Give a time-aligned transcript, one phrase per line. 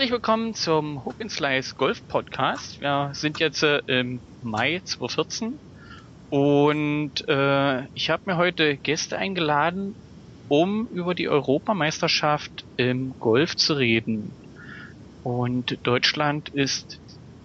[0.00, 2.80] Herzlich willkommen zum Hook and Slice Golf Podcast.
[2.80, 5.58] Wir sind jetzt äh, im Mai 2014
[6.30, 9.94] und äh, ich habe mir heute Gäste eingeladen,
[10.48, 14.32] um über die Europameisterschaft im Golf zu reden.
[15.22, 16.98] Und Deutschland ist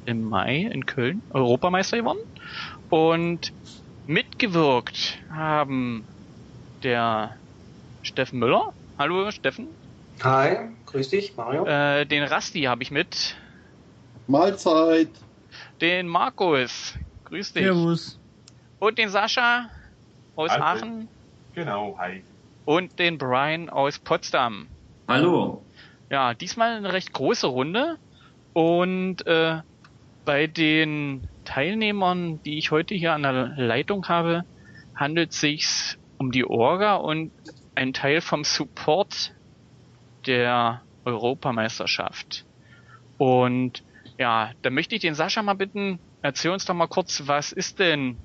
[0.06, 2.22] im Mai in Köln Europameister geworden
[2.90, 3.52] und
[4.08, 6.06] mitgewirkt haben
[6.84, 7.36] der
[8.02, 8.72] Steffen Müller.
[8.98, 9.68] Hallo Steffen.
[10.24, 11.66] Hi, grüß dich, Mario.
[11.66, 13.36] Äh, den Rasti habe ich mit.
[14.28, 15.10] Mahlzeit.
[15.82, 16.98] Den Markus.
[17.26, 17.64] Grüß dich.
[17.64, 18.20] Servus.
[18.80, 19.70] Und den Sascha
[20.38, 20.64] aus Hallo.
[20.64, 21.08] Aachen.
[21.54, 22.24] Genau, hi.
[22.64, 24.68] Und den Brian aus Potsdam.
[25.08, 25.64] Hallo.
[26.10, 27.98] Ja, diesmal eine recht große Runde.
[28.54, 29.60] Und äh,
[30.24, 34.46] bei den Teilnehmern, die ich heute hier an der Leitung habe,
[34.96, 37.32] handelt sich's um die Orga und
[37.76, 39.34] ein Teil vom Support
[40.26, 42.46] der Europameisterschaft.
[43.18, 43.84] Und
[44.18, 47.80] ja, da möchte ich den Sascha mal bitten, erzähl uns doch mal kurz, was ist
[47.80, 48.18] denn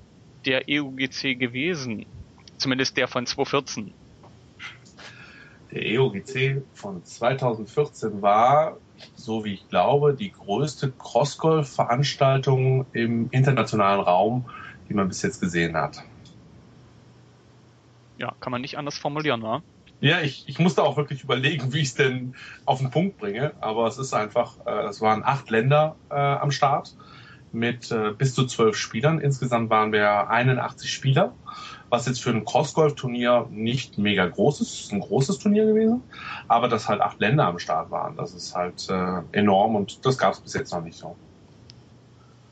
[0.45, 2.05] der EUGC gewesen?
[2.57, 3.93] Zumindest der von 2014.
[5.71, 8.77] Der EOGC von 2014 war,
[9.15, 14.49] so wie ich glaube, die größte Crossgolf-Veranstaltung im internationalen Raum,
[14.89, 16.03] die man bis jetzt gesehen hat.
[18.17, 19.63] Ja, kann man nicht anders formulieren, ne?
[20.01, 22.35] Ja, ich, ich musste auch wirklich überlegen, wie ich es denn
[22.65, 23.53] auf den Punkt bringe.
[23.61, 26.95] Aber es ist einfach, äh, es waren acht Länder äh, am Start
[27.51, 29.19] mit äh, bis zu zwölf Spielern.
[29.19, 31.33] Insgesamt waren wir 81 Spieler,
[31.89, 34.73] was jetzt für ein Crossgolf-Turnier nicht mega groß ist.
[34.73, 36.01] Es ist ein großes Turnier gewesen,
[36.47, 40.17] aber dass halt acht Länder am Start waren, das ist halt äh, enorm und das
[40.17, 41.15] gab es bis jetzt noch nicht so.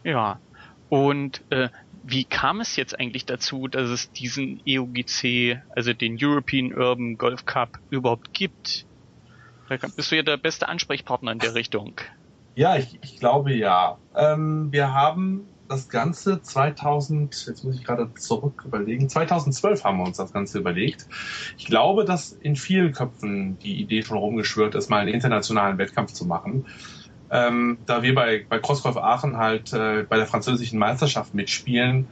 [0.03, 0.39] Ja.
[0.89, 1.69] Und äh,
[2.09, 7.45] wie kam es jetzt eigentlich dazu, dass es diesen EUGC, also den European Urban Golf
[7.45, 8.85] Cup, überhaupt gibt?
[9.67, 11.93] Da bist du ja der beste Ansprechpartner in der Richtung.
[12.55, 13.97] Ja, ich, ich glaube ja.
[14.15, 20.05] Ähm, wir haben das Ganze 2000, jetzt muss ich gerade zurück überlegen, 2012 haben wir
[20.05, 21.05] uns das Ganze überlegt.
[21.57, 26.13] Ich glaube, dass in vielen Köpfen die Idee schon rumgeschwört ist, mal einen internationalen Wettkampf
[26.13, 26.65] zu machen.
[27.31, 32.07] Ähm, da wir bei, bei Crossgolf Aachen halt äh, bei der französischen Meisterschaft mitspielen,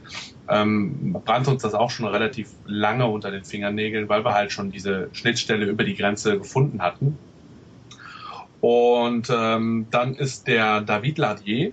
[0.48, 4.70] ähm, brannte uns das auch schon relativ lange unter den Fingernägeln, weil wir halt schon
[4.70, 7.18] diese Schnittstelle über die Grenze gefunden hatten.
[8.60, 11.72] Und ähm, dann ist der David Ladier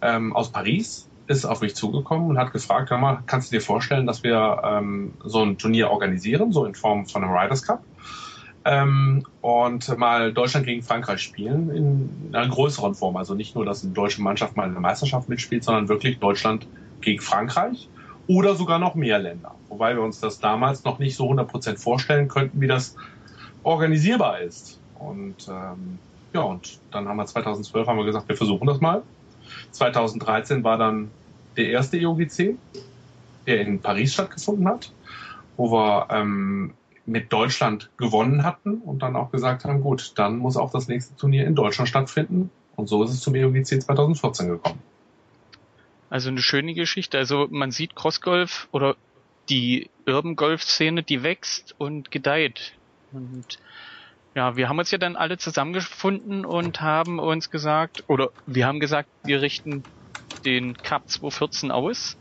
[0.00, 3.60] ähm, aus Paris ist auf mich zugekommen und hat gefragt, hör mal, kannst du dir
[3.60, 7.82] vorstellen, dass wir ähm, so ein Turnier organisieren, so in Form von einem Riders Cup?
[8.68, 13.16] Ähm, und mal Deutschland gegen Frankreich spielen in einer größeren Form.
[13.16, 16.66] Also nicht nur, dass eine deutsche Mannschaft mal in der Meisterschaft mitspielt, sondern wirklich Deutschland
[17.00, 17.88] gegen Frankreich
[18.26, 19.54] oder sogar noch mehr Länder.
[19.68, 22.96] Wobei wir uns das damals noch nicht so 100% vorstellen könnten, wie das
[23.62, 24.80] organisierbar ist.
[24.98, 26.00] Und ähm,
[26.32, 29.02] ja, und dann haben wir 2012 haben wir gesagt, wir versuchen das mal.
[29.70, 31.12] 2013 war dann
[31.56, 32.56] der erste EOGC,
[33.46, 34.92] der in Paris stattgefunden hat,
[35.56, 36.74] wo wir ähm,
[37.06, 41.16] mit Deutschland gewonnen hatten und dann auch gesagt haben, gut, dann muss auch das nächste
[41.16, 42.50] Turnier in Deutschland stattfinden.
[42.74, 44.82] Und so ist es zum EOGC 2014 gekommen.
[46.10, 47.18] Also eine schöne Geschichte.
[47.18, 48.96] Also man sieht Crossgolf oder
[49.48, 52.72] die Urban Golf Szene, die wächst und gedeiht.
[53.12, 53.58] Und
[54.34, 58.80] ja, wir haben uns ja dann alle zusammengefunden und haben uns gesagt, oder wir haben
[58.80, 59.82] gesagt, wir richten
[60.44, 62.16] den Cup 2014 aus.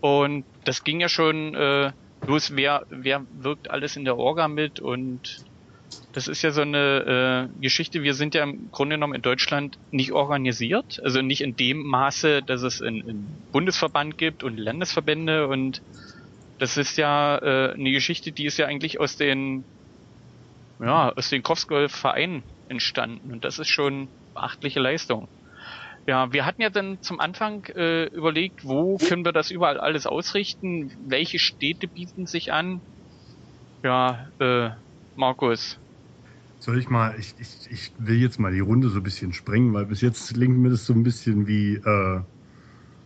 [0.00, 1.92] Und das ging ja schon äh,
[2.26, 4.80] los, wer, wer wirkt alles in der Orga mit?
[4.80, 5.44] Und
[6.12, 9.78] das ist ja so eine äh, Geschichte, wir sind ja im Grunde genommen in Deutschland
[9.90, 15.46] nicht organisiert, also nicht in dem Maße, dass es einen, Bundesverband gibt und Landesverbände.
[15.48, 15.82] Und
[16.58, 19.64] das ist ja äh, eine Geschichte, die ist ja eigentlich aus den
[20.80, 23.32] ja, aus den Kopfgolf-Vereinen entstanden.
[23.32, 25.28] Und das ist schon beachtliche Leistung.
[26.06, 30.06] Ja, wir hatten ja dann zum Anfang äh, überlegt, wo können wir das überall alles
[30.06, 32.82] ausrichten, welche Städte bieten sich an.
[33.84, 34.70] Ja, äh,
[35.14, 35.78] Markus.
[36.58, 39.74] Soll ich mal, ich, ich, ich will jetzt mal die Runde so ein bisschen sprengen,
[39.74, 42.20] weil bis jetzt klingt mir das so ein bisschen wie, äh,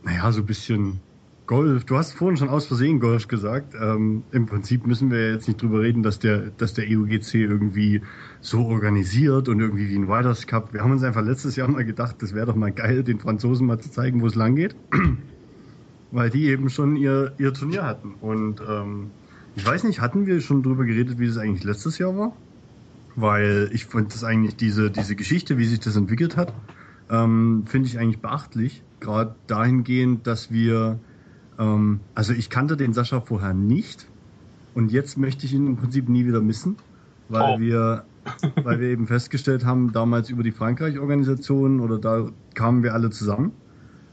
[0.02, 1.02] naja, so ein bisschen
[1.46, 1.84] Golf.
[1.84, 3.74] Du hast vorhin schon aus Versehen Golf gesagt.
[3.74, 8.02] Ähm, Im Prinzip müssen wir jetzt nicht drüber reden, dass der, dass der EUGC irgendwie
[8.46, 10.72] so organisiert und irgendwie wie ein Riders Cup.
[10.72, 13.66] Wir haben uns einfach letztes Jahr mal gedacht, das wäre doch mal geil, den Franzosen
[13.66, 14.76] mal zu zeigen, wo es lang geht.
[16.12, 18.14] Weil die eben schon ihr, ihr Turnier hatten.
[18.14, 19.10] Und ähm,
[19.56, 22.36] ich weiß nicht, hatten wir schon drüber geredet, wie das eigentlich letztes Jahr war?
[23.16, 26.52] Weil ich fand das eigentlich, diese, diese Geschichte, wie sich das entwickelt hat,
[27.10, 28.84] ähm, finde ich eigentlich beachtlich.
[29.00, 31.00] Gerade dahingehend, dass wir
[31.58, 34.06] ähm, also ich kannte den Sascha vorher nicht
[34.74, 36.76] und jetzt möchte ich ihn im Prinzip nie wieder missen,
[37.28, 37.60] weil Oh.
[37.60, 38.04] wir,
[38.62, 43.52] weil wir eben festgestellt haben, damals über die Frankreich-Organisation oder da kamen wir alle zusammen.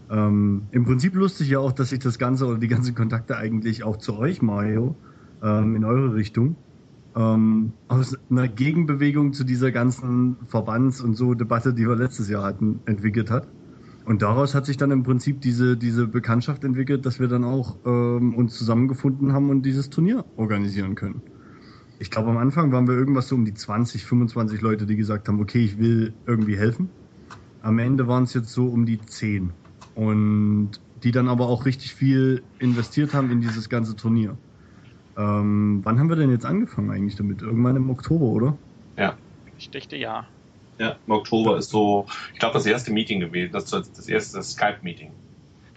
[0.09, 3.83] Ähm, Im Prinzip lustig ja auch, dass sich das Ganze oder die ganzen Kontakte eigentlich
[3.83, 4.95] auch zu euch, Mario,
[5.41, 6.55] ähm, in eure Richtung,
[7.15, 12.43] ähm, aus einer Gegenbewegung zu dieser ganzen Verbands- und so Debatte, die wir letztes Jahr
[12.43, 13.47] hatten, entwickelt hat.
[14.05, 17.77] Und daraus hat sich dann im Prinzip diese, diese Bekanntschaft entwickelt, dass wir dann auch
[17.85, 21.21] ähm, uns zusammengefunden haben und dieses Turnier organisieren können.
[22.03, 25.29] Ich glaube, am Anfang waren wir irgendwas so um die 20, 25 Leute, die gesagt
[25.29, 26.89] haben, okay, ich will irgendwie helfen.
[27.61, 29.53] Am Ende waren es jetzt so um die 10.
[29.95, 30.71] Und
[31.01, 34.35] die dann aber auch richtig viel investiert haben in dieses ganze Turnier.
[35.15, 37.41] Ähm, wann haben wir denn jetzt angefangen eigentlich damit?
[37.41, 38.57] Irgendwann im Oktober, oder?
[38.97, 39.15] Ja.
[39.57, 40.27] Ich dachte ja.
[40.79, 45.13] Ja, im Oktober ist so, ich glaube, das erste Meeting gewesen, das, das erste Skype-Meeting.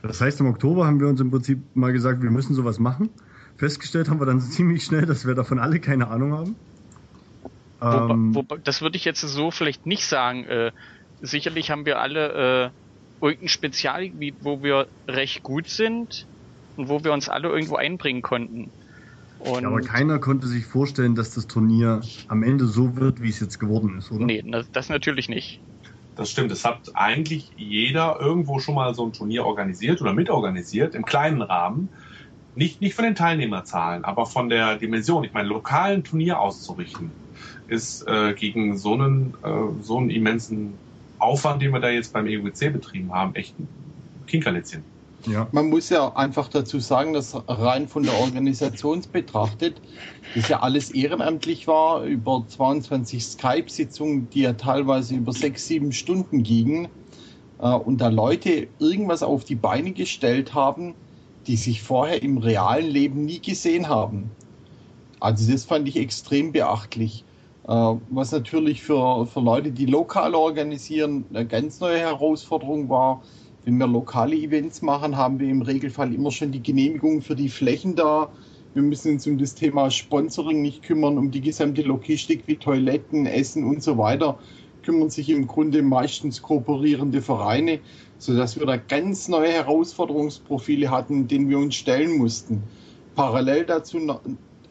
[0.03, 3.11] Das heißt, im Oktober haben wir uns im Prinzip mal gesagt, wir müssen sowas machen.
[3.59, 6.57] Festgestellt haben wir dann ziemlich schnell, dass wir davon alle keine Ahnung haben.
[7.83, 10.45] Ähm, wo, wo, das würde ich jetzt so vielleicht nicht sagen.
[10.45, 10.73] Äh,
[11.21, 12.73] sicherlich haben wir alle
[13.21, 16.27] äh, irgendein Spezialgebiet, wo wir recht gut sind
[16.77, 18.71] und wo wir uns alle irgendwo einbringen konnten.
[19.39, 23.29] Und ja, aber keiner konnte sich vorstellen, dass das Turnier am Ende so wird, wie
[23.29, 24.25] es jetzt geworden ist, oder?
[24.25, 24.43] Nee,
[24.73, 25.61] das natürlich nicht.
[26.17, 26.51] Das stimmt.
[26.51, 31.43] Es hat eigentlich jeder irgendwo schon mal so ein Turnier organisiert oder mitorganisiert, im kleinen
[31.43, 31.91] Rahmen.
[32.57, 35.25] Nicht, nicht von den Teilnehmerzahlen, aber von der Dimension.
[35.25, 37.11] Ich meine, lokalen Turnier auszurichten,
[37.69, 40.73] ist äh, gegen so einen, äh, so einen immensen
[41.19, 43.69] Aufwand, den wir da jetzt beim EUC betrieben haben, echt ein
[44.27, 44.83] Kinkerlitzchen.
[45.27, 45.49] Ja.
[45.53, 49.81] Man muss ja einfach dazu sagen, dass rein von der Organisation betrachtet,
[50.35, 56.43] das ja alles ehrenamtlich war, über 22 Skype-Sitzungen, die ja teilweise über sechs, sieben Stunden
[56.43, 56.89] gingen,
[57.59, 60.95] äh, und da Leute irgendwas auf die Beine gestellt haben,
[61.47, 64.31] die sich vorher im realen Leben nie gesehen haben.
[65.21, 67.25] Also das fand ich extrem beachtlich.
[67.69, 73.23] Äh, was natürlich für, für Leute, die lokal organisieren, eine ganz neue Herausforderung war,
[73.65, 77.49] wenn wir lokale Events machen, haben wir im Regelfall immer schon die Genehmigung für die
[77.49, 78.31] Flächen da.
[78.75, 83.27] Wir müssen uns um das Thema Sponsoring nicht kümmern, um die gesamte Logistik wie Toiletten,
[83.27, 84.39] Essen und so weiter.
[84.85, 87.81] Kümmern sich im Grunde meistens kooperierende Vereine,
[88.27, 92.63] sodass wir da ganz neue Herausforderungsprofile hatten, denen wir uns stellen mussten.
[93.15, 93.99] Parallel dazu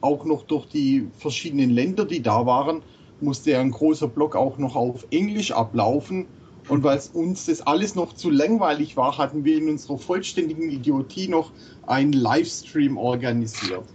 [0.01, 2.81] auch noch durch die verschiedenen Länder, die da waren,
[3.21, 6.25] musste ein großer Block auch noch auf Englisch ablaufen
[6.67, 11.29] und weil uns das alles noch zu langweilig war, hatten wir in unserer vollständigen Idiotie
[11.29, 11.51] noch
[11.87, 13.85] einen Livestream organisiert.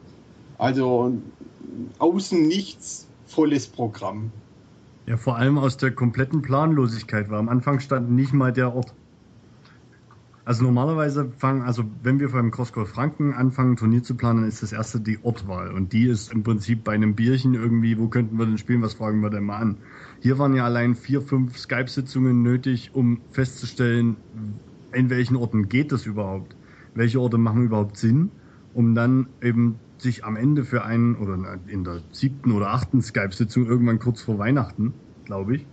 [0.56, 1.12] Also
[1.98, 4.32] außen nichts, volles Programm.
[5.06, 8.94] Ja, vor allem aus der kompletten Planlosigkeit, weil am Anfang stand nicht mal der Ort.
[10.50, 14.72] Also normalerweise fangen, also wenn wir beim Crosscall Franken anfangen, Turnier zu planen, ist das
[14.72, 15.70] erste die Ortwahl.
[15.70, 18.94] Und die ist im Prinzip bei einem Bierchen irgendwie, wo könnten wir denn spielen, was
[18.94, 19.76] fragen wir denn mal an?
[20.18, 24.16] Hier waren ja allein vier, fünf Skype-Sitzungen nötig, um festzustellen,
[24.92, 26.56] in welchen Orten geht das überhaupt?
[26.94, 28.32] Welche Orte machen überhaupt Sinn?
[28.74, 33.66] Um dann eben sich am Ende für einen, oder in der siebten oder achten Skype-Sitzung,
[33.66, 34.94] irgendwann kurz vor Weihnachten,
[35.26, 35.66] glaube ich,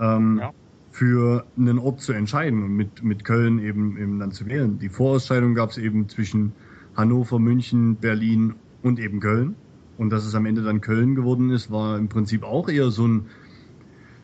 [0.00, 0.52] ähm, ja.
[0.92, 4.78] Für einen Ort zu entscheiden und mit, mit Köln eben, eben dann zu wählen.
[4.78, 6.52] Die Vorausscheidung gab es eben zwischen
[6.94, 9.56] Hannover, München, Berlin und eben Köln.
[9.96, 13.06] Und dass es am Ende dann Köln geworden ist, war im Prinzip auch eher so
[13.06, 13.26] ein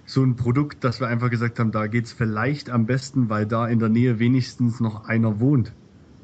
[0.05, 3.69] so ein Produkt, dass wir einfach gesagt haben, da geht's vielleicht am besten, weil da
[3.69, 5.75] in der Nähe wenigstens noch einer wohnt,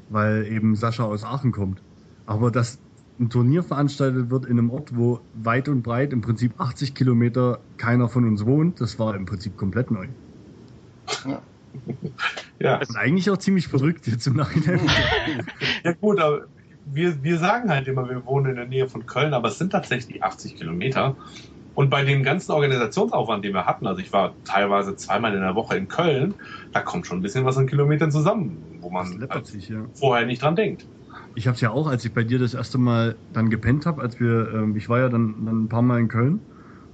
[0.09, 1.83] weil eben Sascha aus Aachen kommt.
[2.25, 2.79] Aber dass
[3.19, 7.59] ein Turnier veranstaltet wird in einem Ort, wo weit und breit im Prinzip 80 Kilometer
[7.77, 10.07] keiner von uns wohnt, das war im Prinzip komplett neu.
[11.25, 11.41] Ja.
[12.59, 12.77] ja.
[12.77, 14.79] Das ist eigentlich auch ziemlich verrückt jetzt im Nachhinein.
[15.83, 16.45] ja gut, aber
[16.85, 19.71] wir, wir sagen halt immer, wir wohnen in der Nähe von Köln, aber es sind
[19.71, 21.15] tatsächlich 80 Kilometer.
[21.73, 25.55] Und bei dem ganzen Organisationsaufwand, den wir hatten, also ich war teilweise zweimal in der
[25.55, 26.33] Woche in Köln,
[26.71, 29.85] da kommt schon ein bisschen was an Kilometern zusammen, wo man halt sich, ja.
[29.93, 30.87] vorher nicht dran denkt.
[31.35, 34.01] Ich habe es ja auch, als ich bei dir das erste Mal dann gepennt habe,
[34.01, 36.39] als wir, ähm, ich war ja dann, dann ein paar Mal in Köln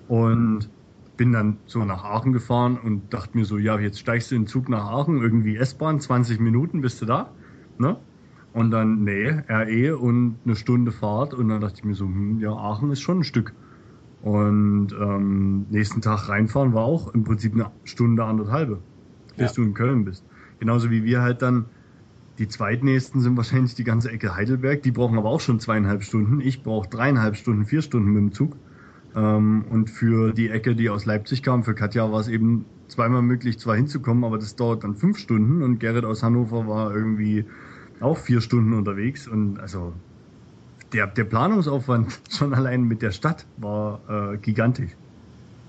[0.08, 0.68] und
[1.18, 4.44] bin dann so nach Aachen gefahren und dachte mir so, ja, jetzt steigst du in
[4.44, 7.32] den Zug nach Aachen, irgendwie S-Bahn, 20 Minuten bist du da,
[7.78, 7.98] ne?
[8.54, 12.40] Und dann, nee, RE und eine Stunde Fahrt und dann dachte ich mir so, hm,
[12.40, 13.54] ja, Aachen ist schon ein Stück.
[14.22, 18.80] Und ähm, nächsten Tag reinfahren war auch im Prinzip eine Stunde, anderthalbe,
[19.38, 19.56] bis ja.
[19.56, 20.26] du in Köln bist.
[20.60, 21.66] Genauso wie wir halt dann,
[22.38, 26.40] die zweitnächsten sind wahrscheinlich die ganze Ecke Heidelberg, die brauchen aber auch schon zweieinhalb Stunden.
[26.40, 28.56] Ich brauche dreieinhalb Stunden, vier Stunden mit dem Zug.
[29.16, 33.22] Ähm, und für die Ecke, die aus Leipzig kam, für Katja war es eben zweimal
[33.22, 37.46] möglich, zwar hinzukommen, aber das dauert dann fünf Stunden und Gerrit aus Hannover war irgendwie
[38.00, 39.94] auch vier Stunden unterwegs und also
[40.94, 44.92] der, der Planungsaufwand schon allein mit der Stadt war äh, gigantisch.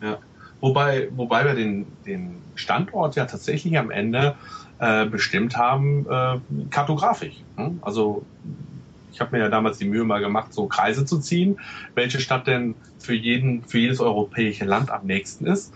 [0.00, 0.18] Ja.
[0.60, 4.36] Wobei, wobei wir den, den Standort ja tatsächlich am Ende
[4.78, 6.38] äh, bestimmt haben, äh,
[6.70, 7.42] kartografisch.
[7.56, 7.78] Hm?
[7.82, 8.24] Also
[9.12, 11.58] ich habe mir ja damals die Mühe mal gemacht, so Kreise zu ziehen,
[11.94, 15.72] welche Stadt denn für jeden, für jedes europäische Land am nächsten ist.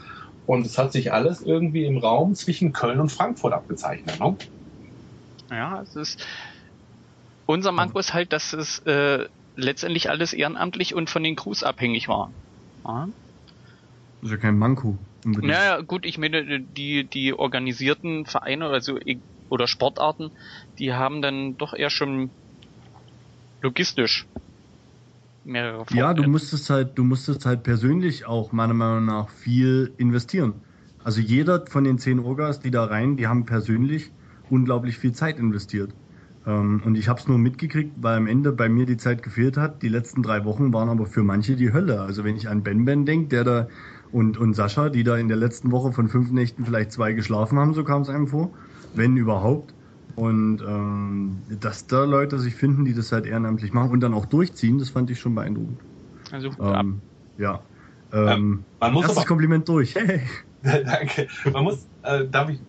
[0.47, 4.19] Und es hat sich alles irgendwie im Raum zwischen Köln und Frankfurt abgezeichnet.
[4.21, 4.37] Ne?
[5.51, 6.27] Ja, es ist
[7.47, 12.09] unser Manko ist halt, dass es äh, letztendlich alles ehrenamtlich und von den Crews abhängig
[12.09, 12.33] war.
[12.85, 13.09] Ja.
[14.21, 14.99] Das ist ja kein Manko.
[15.25, 18.99] Naja, gut, ich meine, die, die organisierten Vereine oder so
[19.49, 20.33] oder Sportarten,
[20.79, 22.31] die haben dann doch eher schon
[23.67, 24.27] logistisch
[25.45, 26.01] mehrere Vorteile.
[26.01, 30.55] Ja, du musstest halt, du musstest halt persönlich auch meiner Meinung nach viel investieren.
[31.05, 34.11] Also jeder von den zehn Orgas, die da rein, die haben persönlich
[34.51, 35.95] unglaublich viel Zeit investiert.
[36.47, 39.57] Ähm, und ich habe es nur mitgekriegt, weil am Ende bei mir die Zeit gefehlt
[39.57, 39.83] hat.
[39.83, 42.01] Die letzten drei Wochen waren aber für manche die Hölle.
[42.01, 43.69] Also wenn ich an Ben Ben denke, der da
[44.13, 47.59] und, und Sascha, die da in der letzten Woche von fünf Nächten vielleicht zwei geschlafen
[47.59, 48.51] haben, so kam es einem vor,
[48.95, 49.75] wenn überhaupt.
[50.17, 54.25] Und ähm, dass da Leute sich finden, die das halt ehrenamtlich machen und dann auch
[54.25, 55.79] durchziehen, das fand ich schon beeindruckend.
[56.33, 57.03] Also ähm,
[57.37, 57.61] ja.
[58.13, 59.95] Ähm, man muss erstes aber, Kompliment durch.
[59.95, 60.23] Hey.
[60.63, 61.29] Danke.
[61.53, 62.61] Man muss, äh, darf ich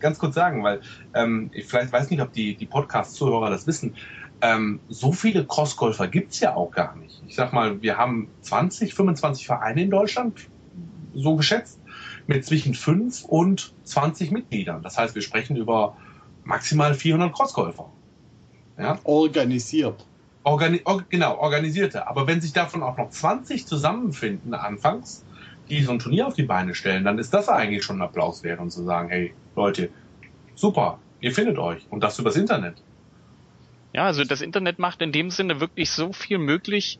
[0.00, 0.80] ganz kurz sagen, weil
[1.14, 3.94] ähm, ich vielleicht weiß nicht, ob die, die Podcast-Zuhörer das wissen.
[4.40, 7.22] Ähm, so viele Crossgolfer gibt's ja auch gar nicht.
[7.26, 10.48] Ich sag mal, wir haben 20, 25 Vereine in Deutschland,
[11.14, 11.80] so geschätzt,
[12.26, 14.82] mit zwischen 5 und 20 Mitgliedern.
[14.82, 15.96] Das heißt, wir sprechen über
[16.48, 17.92] maximal 400 Crossgolfer.
[18.78, 18.98] Ja?
[19.04, 20.04] Organisiert.
[20.44, 22.08] Organi or genau, organisierte.
[22.08, 25.24] Aber wenn sich davon auch noch 20 zusammenfinden anfangs,
[25.68, 28.42] die so ein Turnier auf die Beine stellen, dann ist das eigentlich schon ein Applaus
[28.42, 29.90] wert und zu sagen, hey Leute,
[30.54, 32.82] super, ihr findet euch und das übers Internet.
[33.92, 36.98] Ja, also das Internet macht in dem Sinne wirklich so viel möglich,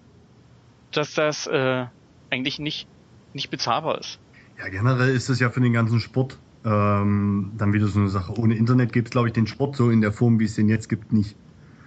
[0.92, 1.86] dass das äh,
[2.28, 2.86] eigentlich nicht,
[3.32, 4.18] nicht bezahlbar ist.
[4.58, 6.38] Ja, generell ist es ja für den ganzen Sport
[6.68, 8.38] ähm, dann wieder so eine Sache.
[8.38, 10.68] Ohne Internet gibt es, glaube ich, den Sport so in der Form, wie es den
[10.68, 11.36] jetzt gibt, nicht.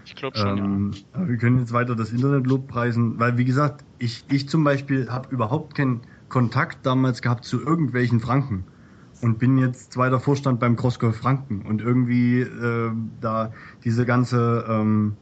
[0.05, 1.27] Ich glaube schon, ähm, ja.
[1.27, 5.29] wir können jetzt weiter das Internet lobpreisen, weil, wie gesagt, ich, ich zum Beispiel habe
[5.33, 8.63] überhaupt keinen Kontakt damals gehabt zu irgendwelchen Franken
[9.21, 15.13] und bin jetzt zweiter Vorstand beim Crossgolf Franken und irgendwie äh, da diese ganze ähm,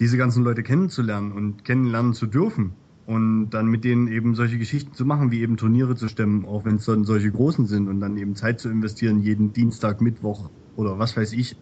[0.00, 2.72] diese ganzen Leute kennenzulernen und kennenlernen zu dürfen
[3.06, 6.64] und dann mit denen eben solche Geschichten zu machen, wie eben Turniere zu stemmen, auch
[6.64, 10.50] wenn es dann solche großen sind und dann eben Zeit zu investieren, jeden Dienstag, Mittwoch
[10.76, 11.56] oder was weiß ich,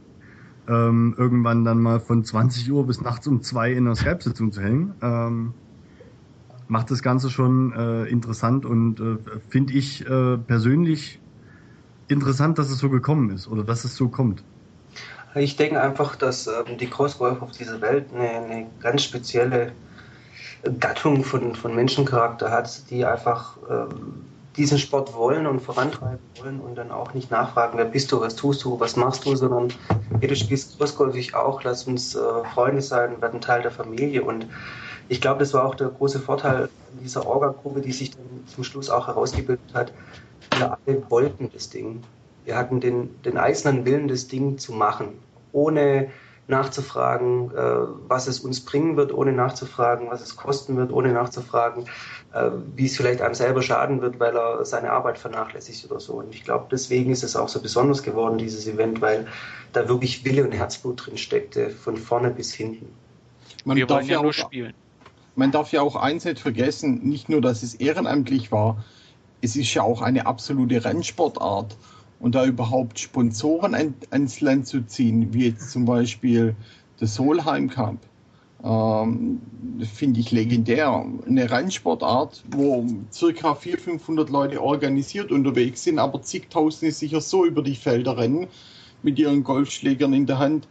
[0.68, 4.60] ähm, irgendwann dann mal von 20 Uhr bis nachts um zwei in der Skype-Sitzung zu
[4.60, 4.94] hängen.
[5.02, 5.54] Ähm,
[6.68, 9.16] macht das Ganze schon äh, interessant und äh,
[9.48, 11.18] finde ich äh, persönlich
[12.06, 14.44] interessant, dass es so gekommen ist oder dass es so kommt.
[15.34, 19.72] Ich denke einfach, dass ähm, die Crossgolf auf dieser Welt eine, eine, ganz spezielle
[20.78, 24.24] Gattung von, von Menschencharakter hat, die einfach ähm,
[24.56, 28.36] diesen Sport wollen und vorantreiben wollen und dann auch nicht nachfragen, wer bist du, was
[28.36, 29.72] tust du, was machst du, sondern
[30.18, 32.20] hey, du spielst Crossgolf, ich auch, lass uns äh,
[32.52, 34.46] Freunde sein, werden Teil der Familie und
[35.08, 36.68] ich glaube, das war auch der große Vorteil
[37.02, 39.92] dieser Orga-Gruppe, die sich dann zum Schluss auch herausgebildet hat.
[40.56, 42.02] Wir alle wollten das Ding.
[42.44, 45.08] Wir hatten den, den eisernen Willen, das Ding zu machen,
[45.52, 46.10] ohne
[46.50, 51.86] nachzufragen, äh, was es uns bringen wird, ohne nachzufragen, was es kosten wird, ohne nachzufragen,
[52.34, 56.14] äh, wie es vielleicht einem selber schaden wird, weil er seine Arbeit vernachlässigt oder so.
[56.14, 59.26] Und ich glaube, deswegen ist es auch so besonders geworden, dieses Event, weil
[59.72, 62.86] da wirklich Wille und Herzblut drin steckte, von vorne bis hinten.
[63.64, 64.74] Man Wir darf ja nur spielen
[65.40, 68.84] man darf ja auch eins nicht vergessen, nicht nur, dass es ehrenamtlich war,
[69.40, 71.76] es ist ja auch eine absolute Rennsportart.
[72.20, 76.54] Und da überhaupt Sponsoren an, ans Land zu ziehen, wie jetzt zum Beispiel
[77.00, 77.96] der Solheim Cup,
[78.62, 79.40] ähm,
[79.94, 81.04] finde ich legendär.
[81.26, 87.62] Eine Rennsportart, wo circa 400, 500 Leute organisiert unterwegs sind, aber zigtausende sicher so über
[87.62, 88.48] die Felder rennen
[89.02, 90.68] mit ihren Golfschlägern in der Hand,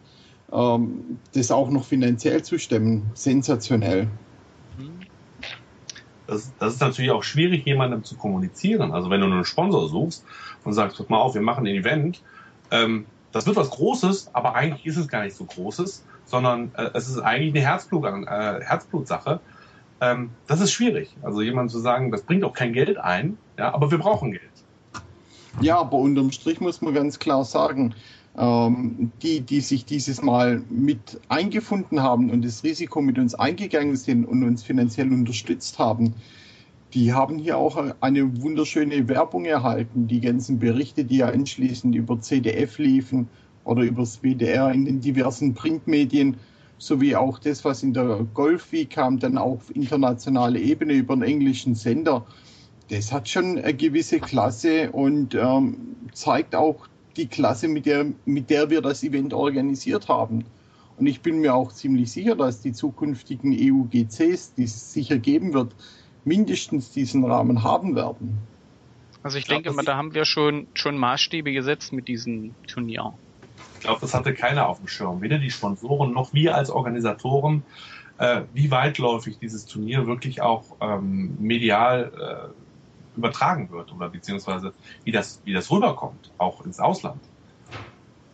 [0.52, 3.10] ähm, das auch noch finanziell zu stemmen.
[3.14, 4.08] Sensationell.
[6.30, 8.92] Das, das ist natürlich auch schwierig, jemandem zu kommunizieren.
[8.92, 10.24] Also wenn du einen Sponsor suchst
[10.64, 12.22] und sagst, pass mal auf, wir machen ein Event,
[12.70, 16.90] ähm, das wird was Großes, aber eigentlich ist es gar nicht so Großes, sondern äh,
[16.94, 19.40] es ist eigentlich eine Herzblut, äh, Herzblutsache.
[20.00, 21.16] Ähm, das ist schwierig.
[21.22, 24.42] Also jemand zu sagen, das bringt auch kein Geld ein, ja, aber wir brauchen Geld.
[25.60, 27.94] Ja, aber unterm Strich muss man ganz klar sagen,
[28.36, 34.24] die, die sich dieses Mal mit eingefunden haben und das Risiko mit uns eingegangen sind
[34.24, 36.14] und uns finanziell unterstützt haben,
[36.94, 40.08] die haben hier auch eine wunderschöne Werbung erhalten.
[40.08, 43.28] Die ganzen Berichte, die ja anschließend über CDF liefen
[43.64, 46.36] oder über das WDR in den diversen Printmedien,
[46.78, 51.22] sowie auch das, was in der Golf Week kam, dann auf internationale Ebene über einen
[51.22, 52.26] englischen Sender.
[52.88, 58.50] das hat schon eine gewisse Klasse und ähm, zeigt auch die Klasse, mit der, mit
[58.50, 60.44] der wir das Event organisiert haben.
[60.96, 65.54] Und ich bin mir auch ziemlich sicher, dass die zukünftigen EUGCs, die es sicher geben
[65.54, 65.74] wird,
[66.24, 68.38] mindestens diesen Rahmen haben werden.
[69.22, 73.14] Also ich, ich denke mal, da haben wir schon, schon Maßstäbe gesetzt mit diesem Turnier.
[73.74, 75.22] Ich glaube, das hatte keiner auf dem Schirm.
[75.22, 77.62] Weder die Sponsoren noch wir als Organisatoren,
[78.18, 82.59] äh, wie weitläufig dieses Turnier wirklich auch ähm, medial äh,
[83.20, 84.72] übertragen wird oder beziehungsweise
[85.04, 87.20] wie das, wie das rüberkommt, auch ins Ausland.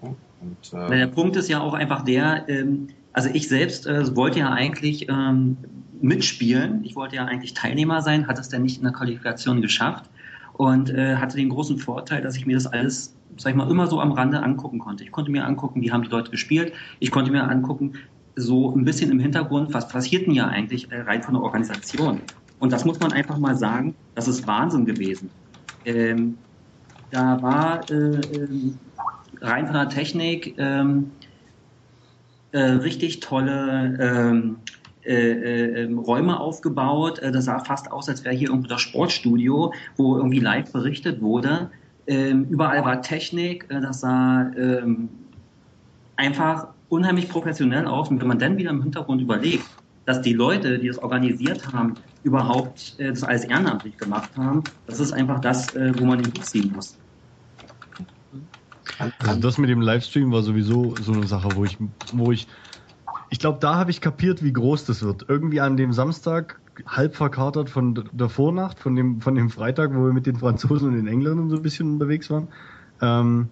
[0.00, 4.40] Und, äh, der Punkt ist ja auch einfach der, ähm, also ich selbst äh, wollte
[4.40, 5.56] ja eigentlich ähm,
[6.00, 10.10] mitspielen, ich wollte ja eigentlich Teilnehmer sein, hat es dann nicht in der Qualifikation geschafft
[10.52, 13.86] und äh, hatte den großen Vorteil, dass ich mir das alles, sag ich mal, immer
[13.86, 15.04] so am Rande angucken konnte.
[15.04, 17.94] Ich konnte mir angucken, wie haben die Leute gespielt, ich konnte mir angucken,
[18.36, 22.20] so ein bisschen im Hintergrund, was passiert denn ja eigentlich äh, rein von der Organisation.
[22.58, 25.30] Und das muss man einfach mal sagen, das ist Wahnsinn gewesen.
[25.84, 26.38] Ähm,
[27.10, 28.78] da war äh, ähm,
[29.40, 31.10] rein von der Technik ähm,
[32.52, 34.56] äh, richtig tolle ähm,
[35.06, 37.20] äh, äh, ähm, Räume aufgebaut.
[37.20, 41.20] Äh, das sah fast aus, als wäre hier irgendwo das Sportstudio, wo irgendwie live berichtet
[41.20, 41.70] wurde.
[42.08, 44.48] Überall war Technik, äh, das sah
[46.14, 48.10] einfach unheimlich professionell aus.
[48.10, 49.64] Und wenn man dann wieder im Hintergrund überlegt,
[50.06, 55.00] dass die Leute, die das organisiert haben, überhaupt äh, das alles ehrenamtlich gemacht haben, das
[55.00, 56.96] ist einfach das, äh, wo man den muss.
[59.18, 61.76] Also das mit dem Livestream war sowieso so eine Sache, wo ich,
[62.12, 62.46] wo ich,
[63.30, 65.26] ich glaube, da habe ich kapiert, wie groß das wird.
[65.28, 70.04] Irgendwie an dem Samstag halb verkatert von der Vornacht, von dem, von dem Freitag, wo
[70.04, 72.48] wir mit den Franzosen und den Engländern so ein bisschen unterwegs waren,
[73.00, 73.48] ähm,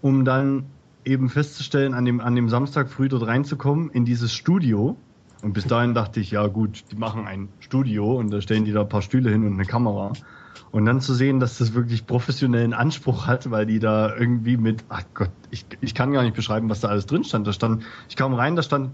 [0.00, 0.66] um dann
[1.04, 4.96] eben festzustellen, an dem, an dem Samstag früh dort reinzukommen in dieses Studio.
[5.42, 8.72] Und bis dahin dachte ich, ja gut, die machen ein Studio und da stellen die
[8.72, 10.12] da ein paar Stühle hin und eine Kamera.
[10.72, 14.84] Und dann zu sehen, dass das wirklich professionellen Anspruch hat, weil die da irgendwie mit,
[14.88, 17.46] ach Gott, ich, ich kann gar nicht beschreiben, was da alles drin stand.
[17.46, 18.90] Da stand, ich kam rein, da stand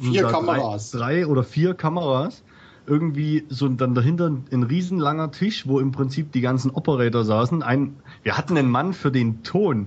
[0.00, 0.90] vier Kameras.
[0.90, 2.42] Drei, drei oder vier Kameras.
[2.86, 7.62] Irgendwie so dann dahinter ein riesenlanger Tisch, wo im Prinzip die ganzen Operator saßen.
[7.62, 9.86] Ein, wir hatten einen Mann für den Ton.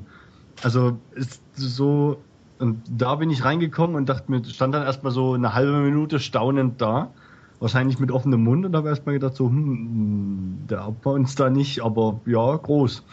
[0.63, 2.21] Also ist so,
[2.59, 6.19] und da bin ich reingekommen und dachte mir, stand dann erstmal so eine halbe Minute
[6.19, 7.11] staunend da
[7.59, 11.49] wahrscheinlich mit offenem Mund und habe erstmal gedacht, so, hm, der hat bei uns da
[11.49, 13.03] nicht, aber ja, groß.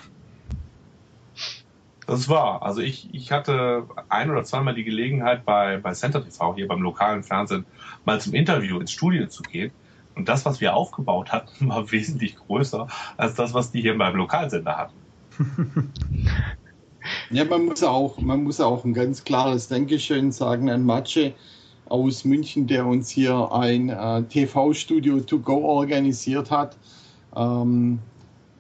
[2.06, 2.62] Das war.
[2.62, 6.82] Also ich, ich hatte ein oder zweimal die Gelegenheit bei, bei Center TV hier beim
[6.82, 7.64] lokalen Fernsehen
[8.04, 9.70] mal zum Interview ins Studio zu gehen.
[10.14, 14.16] Und das, was wir aufgebaut hatten, war wesentlich größer als das, was die hier beim
[14.16, 14.94] Lokalsender hatten.
[17.30, 21.34] ja, man muss auch, man muss auch ein ganz klares Dankeschön sagen an Matsche
[21.86, 26.76] aus München, der uns hier ein äh, TV-Studio to go organisiert hat.
[27.36, 27.98] Ähm,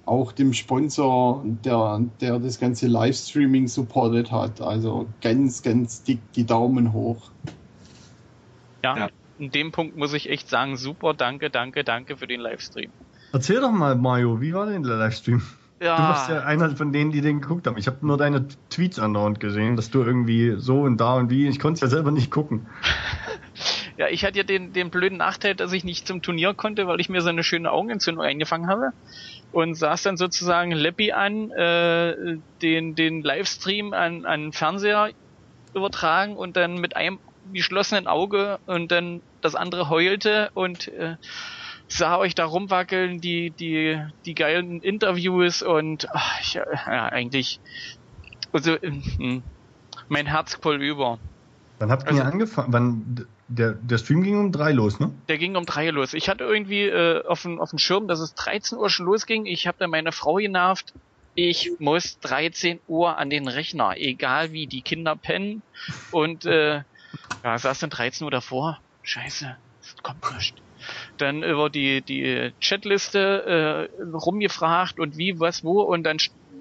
[0.04, 4.60] auch dem Sponsor, der, der das ganze Livestreaming supportet hat.
[4.60, 7.30] Also ganz, ganz dick die Daumen hoch.
[8.82, 12.40] Ja, ja, in dem Punkt muss ich echt sagen, super, danke, danke, danke für den
[12.40, 12.90] Livestream.
[13.32, 15.42] Erzähl doch mal, Mario, wie war denn der Livestream?
[15.82, 15.96] Ja.
[15.96, 17.76] Du warst ja einer von denen, die den geguckt haben.
[17.76, 21.48] Ich habe nur deine Tweets andauernd gesehen, dass du irgendwie so und da und wie.
[21.48, 22.66] Ich konnte es ja selber nicht gucken.
[23.96, 27.00] ja, ich hatte ja den, den blöden Nachteil, dass ich nicht zum Turnier konnte, weil
[27.00, 28.92] ich mir so eine schöne Augenentzündung eingefangen habe.
[29.50, 35.10] Und saß dann sozusagen Leppi an, äh, den, den Livestream an, an Fernseher
[35.74, 37.18] übertragen und dann mit einem
[37.52, 41.16] geschlossenen Auge und dann das andere heulte und äh,
[41.96, 47.60] sah euch da rumwackeln, die, die, die geilen Interviews und ach, ich, ja, eigentlich,
[48.52, 49.42] also, hm,
[50.08, 51.18] mein Herz voll über.
[51.78, 52.72] Wann habt ihr also, angefangen?
[52.72, 55.12] Wann, der, der Stream ging um drei los, ne?
[55.28, 56.14] Der ging um drei los.
[56.14, 59.46] Ich hatte irgendwie äh, auf dem auf dem Schirm, dass es 13 Uhr schon losging.
[59.46, 60.94] Ich habe dann meine Frau genervt.
[61.34, 65.62] Ich muss 13 Uhr an den Rechner, egal wie die Kinder pennen.
[66.10, 66.82] Und äh,
[67.44, 68.80] ja, saß dann 13 Uhr davor.
[69.02, 70.61] Scheiße, es kommt nicht
[71.18, 76.18] dann über die, die Chatliste äh, rumgefragt und wie, was, wo und dann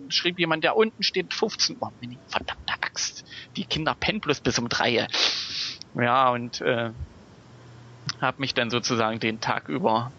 [0.09, 1.91] schrieb jemand, der unten steht 15 Uhr.
[1.91, 3.23] Oh, verdammte Axt.
[3.55, 5.07] Die Kinder pennen bloß bis um drei.
[5.95, 6.91] Ja, und äh,
[8.19, 10.11] habe mich dann sozusagen den Tag über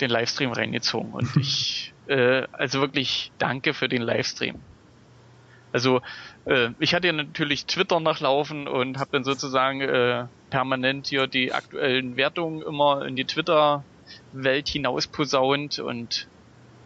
[0.00, 4.62] den Livestream reingezogen und ich, äh, also wirklich danke für den Livestream.
[5.72, 6.00] Also
[6.44, 11.52] äh, ich hatte ja natürlich Twitter nachlaufen und habe dann sozusagen äh, permanent hier die
[11.52, 16.28] aktuellen Wertungen immer in die Twitter-Welt hinaus posaunt und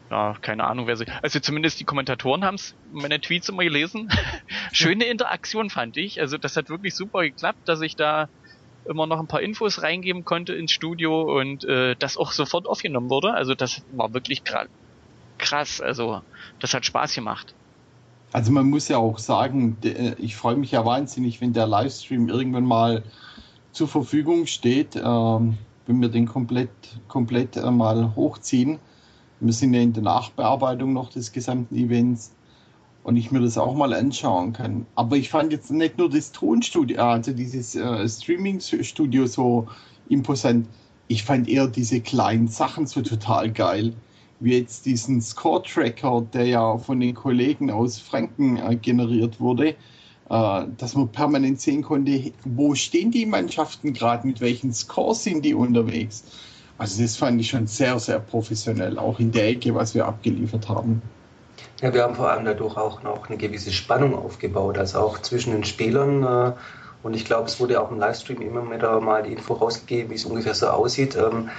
[0.09, 1.07] ja, keine Ahnung, wer sie.
[1.20, 4.09] Also zumindest die Kommentatoren haben es meine Tweets immer gelesen.
[4.72, 6.20] Schöne Interaktion fand ich.
[6.20, 8.29] Also das hat wirklich super geklappt, dass ich da
[8.85, 13.11] immer noch ein paar Infos reingeben konnte ins Studio und äh, das auch sofort aufgenommen
[13.11, 13.35] wurde.
[13.35, 14.42] Also das war wirklich
[15.38, 15.81] krass.
[15.81, 16.22] Also
[16.61, 17.55] das hat Spaß gemacht.
[18.32, 19.76] Also man muss ja auch sagen,
[20.18, 23.02] ich freue mich ja wahnsinnig, wenn der Livestream irgendwann mal
[23.72, 26.70] zur Verfügung steht, ähm, wenn wir den komplett,
[27.08, 28.78] komplett äh, mal hochziehen.
[29.40, 32.32] Wir sind ja in der Nachbearbeitung noch des gesamten Events
[33.04, 34.86] und ich mir das auch mal anschauen kann.
[34.94, 39.68] Aber ich fand jetzt nicht nur das Tonstudio, also dieses äh, Streaming-Studio so
[40.08, 40.66] imposant.
[41.06, 43.92] Ich fand eher diese kleinen Sachen so total geil
[44.40, 49.75] wie jetzt diesen Score-Tracker, der ja von den Kollegen aus Franken äh, generiert wurde,
[50.29, 55.44] äh, dass man permanent sehen konnte, wo stehen die Mannschaften gerade, mit welchen Scores sind
[55.44, 56.25] die unterwegs.
[56.79, 60.68] Also das fand ich schon sehr, sehr professionell, auch in der Ecke, was wir abgeliefert
[60.68, 61.01] haben.
[61.81, 65.53] Ja, wir haben vor allem dadurch auch noch eine gewisse Spannung aufgebaut, also auch zwischen
[65.53, 66.22] den Spielern.
[66.22, 66.53] Äh,
[67.03, 70.14] und ich glaube, es wurde auch im Livestream immer wieder mal die Info rausgegeben, wie
[70.14, 71.16] es ungefähr so aussieht.
[71.16, 71.51] Ähm,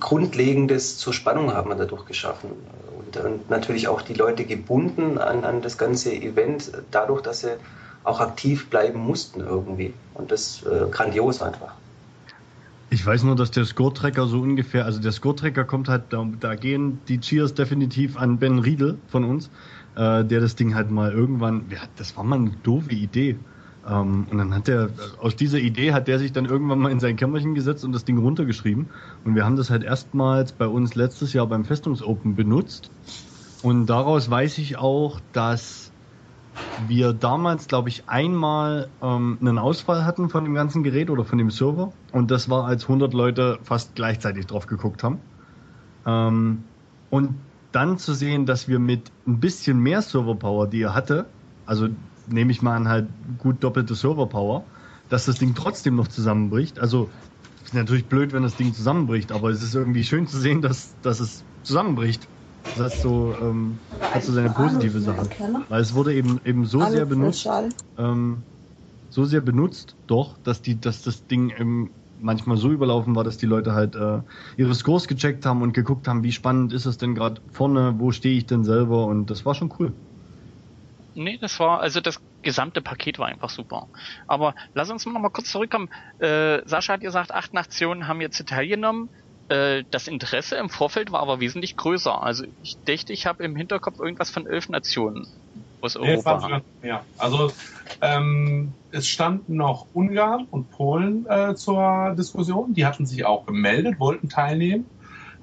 [0.00, 2.50] Grundlegendes zur Spannung haben wir dadurch geschaffen.
[2.98, 7.56] Und, und natürlich auch die Leute gebunden an, an das ganze Event, dadurch, dass sie
[8.04, 9.92] auch aktiv bleiben mussten irgendwie.
[10.14, 11.72] Und das äh, grandios einfach.
[12.88, 16.54] Ich weiß nur, dass der Score-Tracker so ungefähr, also der Score-Tracker kommt halt, da, da,
[16.54, 19.50] gehen die Cheers definitiv an Ben Riedel von uns,
[19.96, 23.36] äh, der das Ding halt mal irgendwann, ja, das war mal eine doofe Idee.
[23.88, 27.00] Ähm, und dann hat der, aus dieser Idee hat der sich dann irgendwann mal in
[27.00, 28.88] sein Kämmerchen gesetzt und das Ding runtergeschrieben.
[29.24, 32.90] Und wir haben das halt erstmals bei uns letztes Jahr beim Festungsopen benutzt.
[33.62, 35.92] Und daraus weiß ich auch, dass
[36.88, 41.38] wir damals, glaube ich, einmal ähm, einen Ausfall hatten von dem ganzen Gerät oder von
[41.38, 41.92] dem Server.
[42.12, 45.20] Und das war, als 100 Leute fast gleichzeitig drauf geguckt haben.
[46.06, 46.64] Ähm,
[47.10, 47.34] und
[47.72, 51.26] dann zu sehen, dass wir mit ein bisschen mehr Serverpower, die er hatte,
[51.66, 51.88] also
[52.26, 53.08] nehme ich mal an, halt
[53.38, 54.68] gut doppelte Serverpower,
[55.08, 56.78] dass das Ding trotzdem noch zusammenbricht.
[56.78, 57.10] Also
[57.64, 61.00] ist natürlich blöd, wenn das Ding zusammenbricht, aber es ist irgendwie schön zu sehen, dass,
[61.00, 62.28] dass es zusammenbricht.
[62.74, 63.78] Das ist so, ähm,
[64.12, 65.30] hat so seine positive Sache.
[65.68, 67.46] Weil es wurde eben eben so sehr benutzt,
[67.96, 68.44] ähm,
[69.08, 73.36] so sehr benutzt, doch, dass die, dass das Ding eben manchmal so überlaufen war, dass
[73.38, 74.22] die Leute halt äh,
[74.56, 78.10] ihre Scores gecheckt haben und geguckt haben, wie spannend ist es denn gerade vorne, wo
[78.12, 79.94] stehe ich denn selber und das war schon cool.
[81.16, 83.88] Nee, das war, also das gesamte Paket war einfach super.
[84.26, 85.88] Aber lass uns noch mal kurz zurückkommen.
[86.18, 89.08] Äh, Sascha hat gesagt, acht Nationen haben jetzt teilgenommen.
[89.48, 92.22] Äh, das Interesse im Vorfeld war aber wesentlich größer.
[92.22, 95.26] Also ich dachte, ich habe im Hinterkopf irgendwas von elf Nationen
[95.80, 96.48] aus Europa.
[96.82, 97.04] Ja, ja.
[97.16, 97.50] also
[98.02, 102.74] ähm, es standen noch Ungarn und Polen äh, zur Diskussion.
[102.74, 104.86] Die hatten sich auch gemeldet, wollten teilnehmen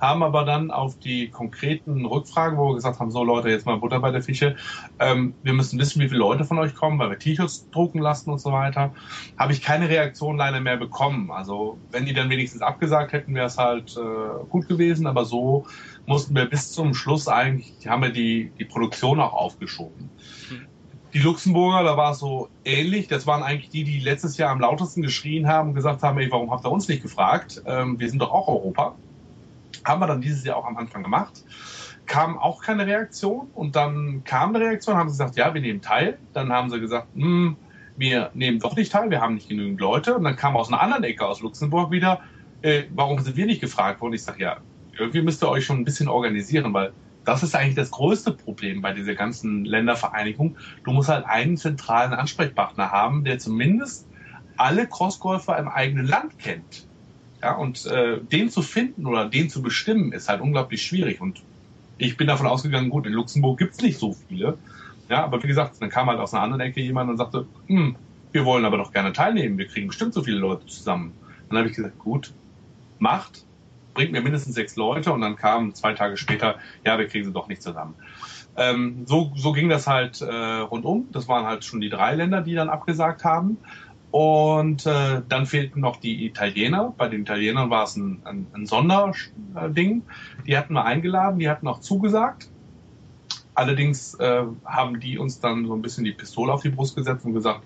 [0.04, 3.78] haben aber dann auf die konkreten Rückfragen, wo wir gesagt haben, so Leute, jetzt mal
[3.78, 4.56] Butter bei der Fische,
[5.00, 8.30] ähm, wir müssen wissen, wie viele Leute von euch kommen, weil wir T-Shirts drucken lassen
[8.30, 8.94] und so weiter,
[9.38, 11.32] habe ich keine Reaktion leider mehr bekommen.
[11.32, 15.66] Also wenn die dann wenigstens abgesagt hätten, wäre es halt äh, gut gewesen, aber so
[16.06, 20.10] mussten wir bis zum Schluss eigentlich, haben wir die, die Produktion auch aufgeschoben.
[21.14, 23.08] Die Luxemburger, da war es so ähnlich.
[23.08, 26.30] Das waren eigentlich die, die letztes Jahr am lautesten geschrien haben und gesagt haben, ey,
[26.32, 27.62] warum habt ihr uns nicht gefragt?
[27.68, 28.96] Ähm, wir sind doch auch Europa.
[29.86, 31.44] Haben wir dann dieses Jahr auch am Anfang gemacht.
[32.06, 35.82] Kam auch keine Reaktion und dann kam eine Reaktion, haben sie gesagt, ja, wir nehmen
[35.82, 36.18] teil.
[36.34, 37.56] Dann haben sie gesagt, hm,
[37.96, 40.16] wir nehmen doch nicht teil, wir haben nicht genügend Leute.
[40.16, 42.22] Und dann kam aus einer anderen Ecke aus Luxemburg wieder,
[42.62, 44.14] äh, warum sind wir nicht gefragt worden?
[44.14, 44.58] Ich sage, ja,
[44.98, 46.94] irgendwie müsst ihr euch schon ein bisschen organisieren, weil
[47.26, 50.58] das ist eigentlich das größte Problem bei dieser ganzen Ländervereinigung.
[50.84, 54.08] Du musst halt einen zentralen Ansprechpartner haben, der zumindest
[54.58, 56.88] alle Crossgolfer im eigenen Land kennt.
[57.44, 61.20] Ja, und äh, den zu finden oder den zu bestimmen, ist halt unglaublich schwierig.
[61.20, 61.44] Und
[61.98, 64.58] ich bin davon ausgegangen, gut, in Luxemburg gibt's nicht so viele.
[65.10, 67.98] Ja, aber wie gesagt, dann kam halt aus einer anderen Ecke jemand und sagte, hm,
[68.32, 71.16] wir wollen aber doch gerne teilnehmen, wir kriegen bestimmt so viele Leute zusammen.
[71.50, 72.34] Dann habe ich gesagt, gut,
[72.98, 73.46] macht,
[73.94, 77.34] bringt mir mindestens sechs Leute und dann kam zwei Tage später, ja, wir kriegen sie
[77.34, 77.96] doch nicht zusammen.
[78.56, 81.10] Ähm, so, so ging das halt äh, rundum.
[81.12, 83.58] Das waren halt schon die drei Länder, die dann abgesagt haben.
[84.14, 86.94] Und äh, dann fehlten noch die Italiener.
[86.96, 90.04] Bei den Italienern war es ein, ein, ein Sonderding.
[90.46, 92.48] Die hatten wir eingeladen, die hatten auch zugesagt.
[93.56, 97.26] Allerdings äh, haben die uns dann so ein bisschen die Pistole auf die Brust gesetzt
[97.26, 97.62] und gesagt,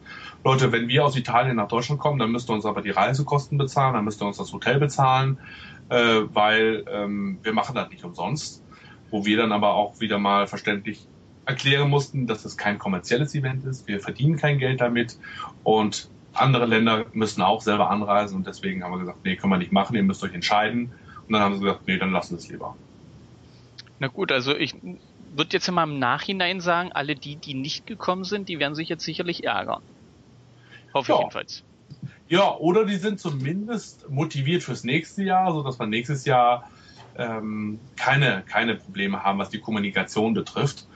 [0.46, 3.58] Leute, wenn wir aus Italien nach Deutschland kommen, dann müsst ihr uns aber die Reisekosten
[3.58, 5.40] bezahlen, dann müsst ihr uns das Hotel bezahlen,
[5.90, 8.64] äh, weil ähm, wir machen das nicht umsonst.
[9.12, 11.10] Wo wir dann aber auch wieder mal verständlich
[11.46, 15.20] erklären mussten, dass es kein kommerzielles Event ist, wir verdienen kein Geld damit
[15.64, 19.58] und andere Länder müssen auch selber anreisen und deswegen haben wir gesagt, nee, können wir
[19.58, 20.92] nicht machen, ihr müsst euch entscheiden.
[21.26, 22.76] Und dann haben sie gesagt, nee, dann lassen wir es lieber.
[24.00, 24.76] Na gut, also ich
[25.36, 28.90] würde jetzt immer im Nachhinein sagen, alle die, die nicht gekommen sind, die werden sich
[28.90, 29.82] jetzt sicherlich ärgern.
[30.94, 31.16] Hoffe ja.
[31.16, 31.64] ich jedenfalls.
[32.30, 36.70] Ja, oder die sind zumindest motiviert fürs nächste Jahr, sodass wir nächstes Jahr
[37.18, 40.88] ähm, keine, keine Probleme haben, was die Kommunikation betrifft.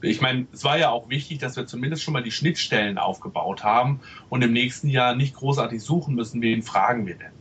[0.00, 3.64] Ich meine, es war ja auch wichtig, dass wir zumindest schon mal die Schnittstellen aufgebaut
[3.64, 7.32] haben und im nächsten Jahr nicht großartig suchen müssen, wen fragen wir denn.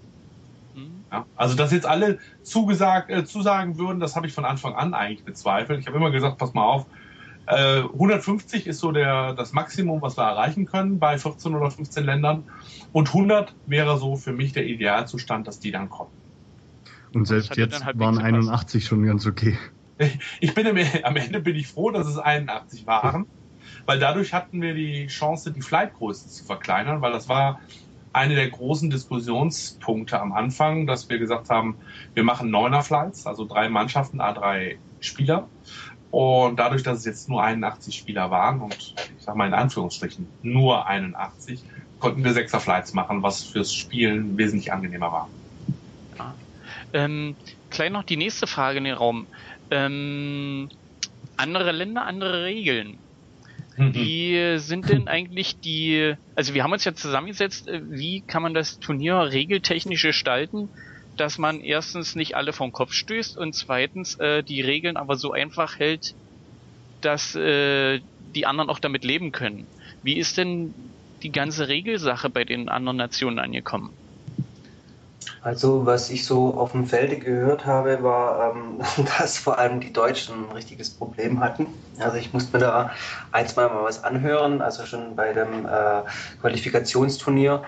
[0.75, 1.05] Mhm.
[1.11, 4.93] Ja, also, dass jetzt alle zugesagt, äh, zusagen würden, das habe ich von Anfang an
[4.93, 5.79] eigentlich bezweifelt.
[5.79, 6.87] Ich habe immer gesagt, pass mal auf,
[7.47, 12.03] 150 äh, ist so der, das Maximum, was wir erreichen können bei 14 oder 15
[12.03, 12.43] Ländern.
[12.91, 16.11] Und 100 wäre so für mich der Idealzustand, dass die dann kommen.
[17.13, 19.57] Und selbst jetzt halt waren 81 schon ganz okay.
[20.39, 23.25] Ich bin am Ende bin ich froh, dass es 81 waren,
[23.85, 27.59] weil dadurch hatten wir die Chance, die Flightgröße zu verkleinern, weil das war
[28.13, 31.77] eine der großen Diskussionspunkte am Anfang, dass wir gesagt haben,
[32.13, 35.47] wir machen neuner Flights, also drei Mannschaften, A3 Spieler.
[36.09, 40.27] Und dadurch, dass es jetzt nur 81 Spieler waren und ich sag mal in Anführungsstrichen
[40.41, 41.61] nur 81,
[41.99, 45.29] konnten wir sechser Flights machen, was fürs Spielen wesentlich angenehmer war.
[46.17, 46.33] Ja.
[46.93, 47.35] Ähm,
[47.69, 49.27] klein noch die nächste Frage in den Raum.
[49.71, 50.69] Ähm,
[51.35, 52.97] andere Länder, andere Regeln.
[53.77, 53.93] Mhm.
[53.93, 58.53] Wie sind denn eigentlich die, also wir haben uns ja zusammengesetzt, äh, wie kann man
[58.53, 60.69] das Turnier regeltechnisch gestalten,
[61.15, 65.31] dass man erstens nicht alle vom Kopf stößt und zweitens äh, die Regeln aber so
[65.31, 66.15] einfach hält,
[67.01, 67.99] dass äh,
[68.35, 69.67] die anderen auch damit leben können.
[70.03, 70.73] Wie ist denn
[71.23, 73.91] die ganze Regelsache bei den anderen Nationen angekommen?
[75.41, 78.81] Also was ich so auf dem Felde gehört habe, war, ähm,
[79.17, 81.67] dass vor allem die Deutschen ein richtiges Problem hatten.
[81.99, 82.91] Also ich musste mir da
[83.31, 86.03] ein, zwei Mal was anhören, also schon bei dem äh,
[86.41, 87.63] Qualifikationsturnier.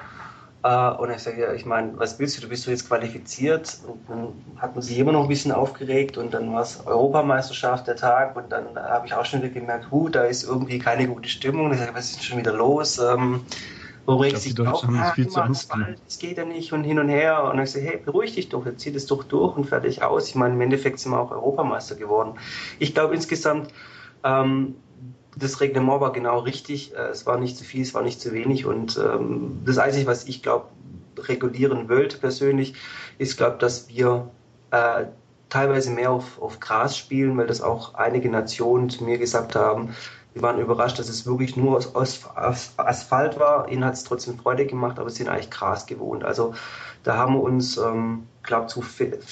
[0.64, 3.80] Äh, und ich sage, ja, ich meine, was willst du, du bist so jetzt qualifiziert.
[3.88, 7.88] Und dann hat man sich immer noch ein bisschen aufgeregt und dann war es Europameisterschaft
[7.88, 11.08] der Tag und dann habe ich auch schon wieder gemerkt, hu, da ist irgendwie keine
[11.08, 11.72] gute Stimmung.
[11.72, 13.00] Ich sage, was ist denn schon wieder los?
[13.00, 13.46] Ähm,
[14.10, 15.72] wo regt sich auch, ah, viel zu ernst
[16.06, 17.44] das geht ja nicht und hin und her.
[17.44, 20.28] Und ich sage, hey, beruhig dich doch, jetzt zieh das doch durch und fertig aus.
[20.28, 22.34] Ich meine, im Endeffekt sind wir auch Europameister geworden.
[22.80, 23.72] Ich glaube insgesamt,
[24.24, 24.76] ähm,
[25.38, 26.94] das Reglement war genau richtig.
[26.96, 28.66] Äh, es war nicht zu viel, es war nicht zu wenig.
[28.66, 30.66] Und ähm, das Einzige, was ich glaube,
[31.18, 32.74] regulieren wollte persönlich,
[33.18, 34.30] ist, glaube dass wir
[34.72, 35.06] äh,
[35.50, 39.96] teilweise mehr auf, auf Gras spielen, weil das auch einige Nationen zu mir gesagt haben.
[40.40, 42.24] Wir waren überrascht, dass es wirklich nur aus,
[42.78, 43.70] Asphalt war.
[43.70, 46.24] Ihnen hat es trotzdem Freude gemacht, aber sie sind eigentlich Gras gewohnt.
[46.24, 46.54] Also
[47.04, 48.82] da haben wir uns, ähm, glaube zu,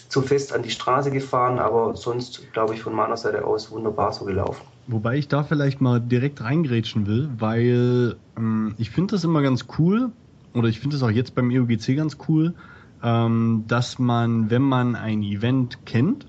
[0.10, 4.12] zu fest an die Straße gefahren, aber sonst, glaube ich, von meiner Seite aus wunderbar
[4.12, 4.62] so gelaufen.
[4.88, 9.65] Wobei ich da vielleicht mal direkt reingrätschen will, weil ähm, ich finde das immer ganz
[9.80, 10.12] cool,
[10.54, 12.54] oder ich finde es auch jetzt beim EUGC ganz cool,
[13.02, 16.26] ähm, dass man, wenn man ein Event kennt,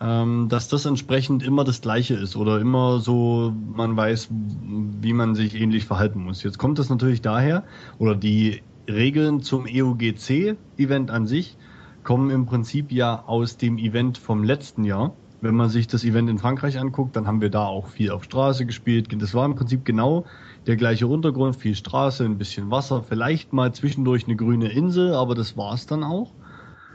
[0.00, 5.34] ähm, dass das entsprechend immer das gleiche ist oder immer so, man weiß, wie man
[5.34, 6.42] sich ähnlich verhalten muss.
[6.42, 7.64] Jetzt kommt das natürlich daher,
[7.98, 11.56] oder die Regeln zum EUGC-Event an sich
[12.02, 16.30] kommen im Prinzip ja aus dem Event vom letzten Jahr wenn man sich das Event
[16.30, 19.08] in Frankreich anguckt, dann haben wir da auch viel auf Straße gespielt.
[19.20, 20.24] Das war im Prinzip genau
[20.66, 25.34] der gleiche Untergrund, viel Straße, ein bisschen Wasser, vielleicht mal zwischendurch eine grüne Insel, aber
[25.34, 26.32] das war es dann auch.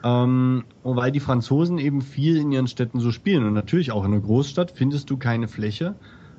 [0.03, 3.45] Ähm, weil die Franzosen eben viel in ihren Städten so spielen.
[3.45, 5.95] Und natürlich auch in einer Großstadt findest du keine Fläche,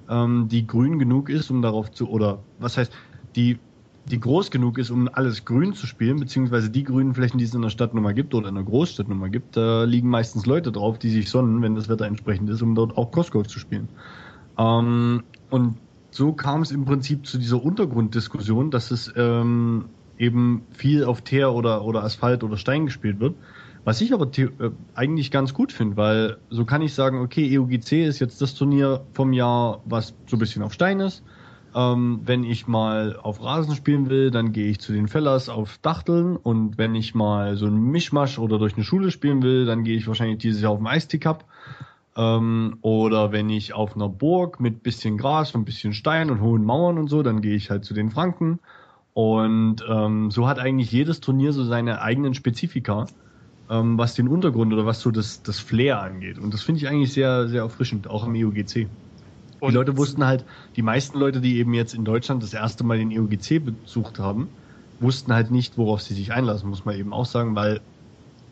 [0.09, 2.93] ähm, die grün genug ist, um darauf zu, oder was heißt,
[3.37, 3.59] die
[4.11, 7.55] die groß genug ist, um alles grün zu spielen, beziehungsweise die grünen Flächen, die es
[7.55, 10.09] in der Stadt nun mal gibt oder in der Großstadt nun mal gibt, da liegen
[10.09, 13.47] meistens Leute drauf, die sich sonnen, wenn das Wetter entsprechend ist, um dort auch Crossgolf
[13.47, 13.89] zu spielen.
[14.59, 15.77] Ähm, und
[16.11, 19.87] so kam es im Prinzip zu dieser Untergrunddiskussion, dass es ähm,
[20.21, 23.35] eben viel auf Teer oder, oder Asphalt oder Stein gespielt wird.
[23.85, 24.51] Was ich aber äh,
[24.95, 29.01] eigentlich ganz gut finde, weil so kann ich sagen, okay, EUGC ist jetzt das Turnier
[29.15, 31.25] vom Jahr, was so ein bisschen auf Stein ist
[31.75, 35.79] ähm, wenn ich mal auf Rasen spielen will, dann gehe ich zu den Fellers auf
[35.79, 39.85] Dachteln und wenn ich mal so ein Mischmasch oder durch eine Schule spielen will, dann
[39.85, 41.45] gehe ich wahrscheinlich dieses Jahr auf den Eistee Cup.
[42.17, 46.65] Ähm, oder wenn ich auf einer Burg mit bisschen Gras und bisschen Stein und hohen
[46.65, 48.59] Mauern und so, dann gehe ich halt zu den Franken.
[49.13, 53.07] Und ähm, so hat eigentlich jedes Turnier so seine eigenen Spezifika,
[53.69, 56.39] ähm, was den Untergrund oder was so das, das Flair angeht.
[56.39, 58.89] Und das finde ich eigentlich sehr, sehr erfrischend, auch im EUGC.
[59.61, 60.45] Und die Leute wussten halt,
[60.77, 64.49] die meisten Leute, die eben jetzt in Deutschland das erste Mal den EUGC besucht haben,
[65.01, 67.81] wussten halt nicht, worauf sie sich einlassen, muss man eben auch sagen, weil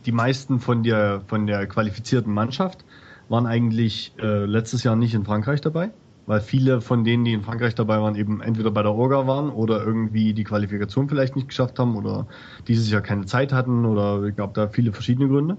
[0.07, 2.85] die meisten von der, von der qualifizierten Mannschaft
[3.29, 5.91] waren eigentlich äh, letztes Jahr nicht in Frankreich dabei,
[6.29, 9.49] weil viele von denen, die in Frankreich dabei waren, eben entweder bei der Orga waren
[9.49, 12.27] oder irgendwie die Qualifikation vielleicht nicht geschafft haben oder
[12.69, 15.57] dieses Jahr keine Zeit hatten oder ich glaube da viele verschiedene Gründe.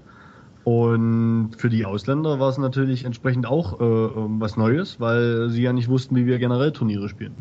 [0.62, 5.62] Und für die Ausländer war es natürlich entsprechend auch äh, ähm, was Neues, weil sie
[5.62, 7.34] ja nicht wussten, wie wir generell Turniere spielen.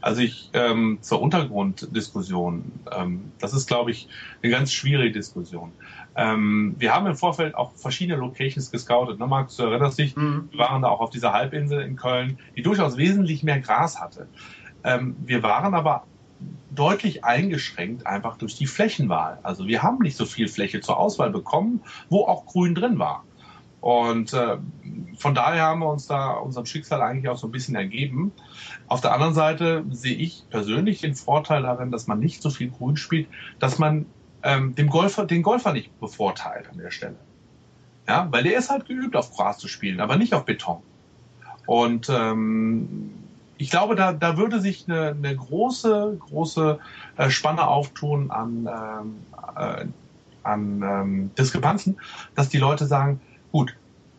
[0.00, 2.62] Also ich ähm, zur Untergrunddiskussion,
[2.96, 4.08] ähm, das ist, glaube ich,
[4.42, 5.72] eine ganz schwierige Diskussion.
[6.18, 9.20] Ähm, wir haben im Vorfeld auch verschiedene Locations gescoutet.
[9.20, 10.48] Ne, Markus, du erinnerst dich, mhm.
[10.50, 14.26] wir waren da auch auf dieser Halbinsel in Köln, die durchaus wesentlich mehr Gras hatte.
[14.82, 16.06] Ähm, wir waren aber
[16.72, 19.38] deutlich eingeschränkt einfach durch die Flächenwahl.
[19.44, 23.22] Also wir haben nicht so viel Fläche zur Auswahl bekommen, wo auch Grün drin war.
[23.80, 24.56] Und äh,
[25.18, 28.32] von daher haben wir uns da unserem Schicksal eigentlich auch so ein bisschen ergeben.
[28.88, 32.70] Auf der anderen Seite sehe ich persönlich den Vorteil darin, dass man nicht so viel
[32.70, 33.28] Grün spielt,
[33.60, 34.06] dass man
[34.42, 37.16] ähm, dem Golfer, den Golfer nicht bevorteilt an der Stelle.
[38.06, 40.82] Ja, weil der ist halt geübt, auf Gras zu spielen, aber nicht auf Beton.
[41.66, 43.12] Und ähm,
[43.58, 46.78] ich glaube, da, da würde sich eine, eine große, große
[47.16, 49.16] äh, Spanne auftun an, ähm,
[49.56, 49.84] äh,
[50.44, 52.00] an ähm, Diskrepanzen,
[52.34, 53.20] dass die Leute sagen,
[53.52, 53.76] gut,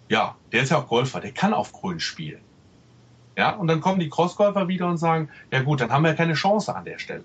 [0.10, 2.42] ja, der ist ja auch Golfer, der kann auf Grün spielen.
[3.38, 6.34] Ja, und dann kommen die Crossgolfer wieder und sagen, ja gut, dann haben wir keine
[6.34, 7.24] Chance an der Stelle.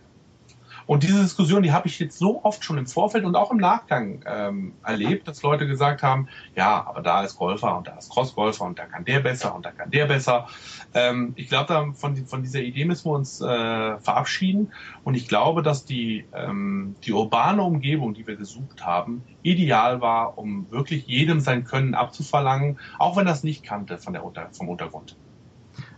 [0.86, 3.56] Und diese Diskussion, die habe ich jetzt so oft schon im Vorfeld und auch im
[3.56, 8.10] Nachgang ähm, erlebt, dass Leute gesagt haben, ja, aber da ist Golfer und da ist
[8.10, 10.48] Crossgolfer und da kann der besser und da kann der besser.
[10.92, 14.72] Ähm, ich glaube, von, von dieser Idee müssen wir uns äh, verabschieden.
[15.04, 20.38] Und ich glaube, dass die, ähm, die urbane Umgebung, die wir gesucht haben, ideal war,
[20.38, 24.68] um wirklich jedem sein Können abzuverlangen, auch wenn es nicht kannte von der Unter vom
[24.68, 25.16] Untergrund.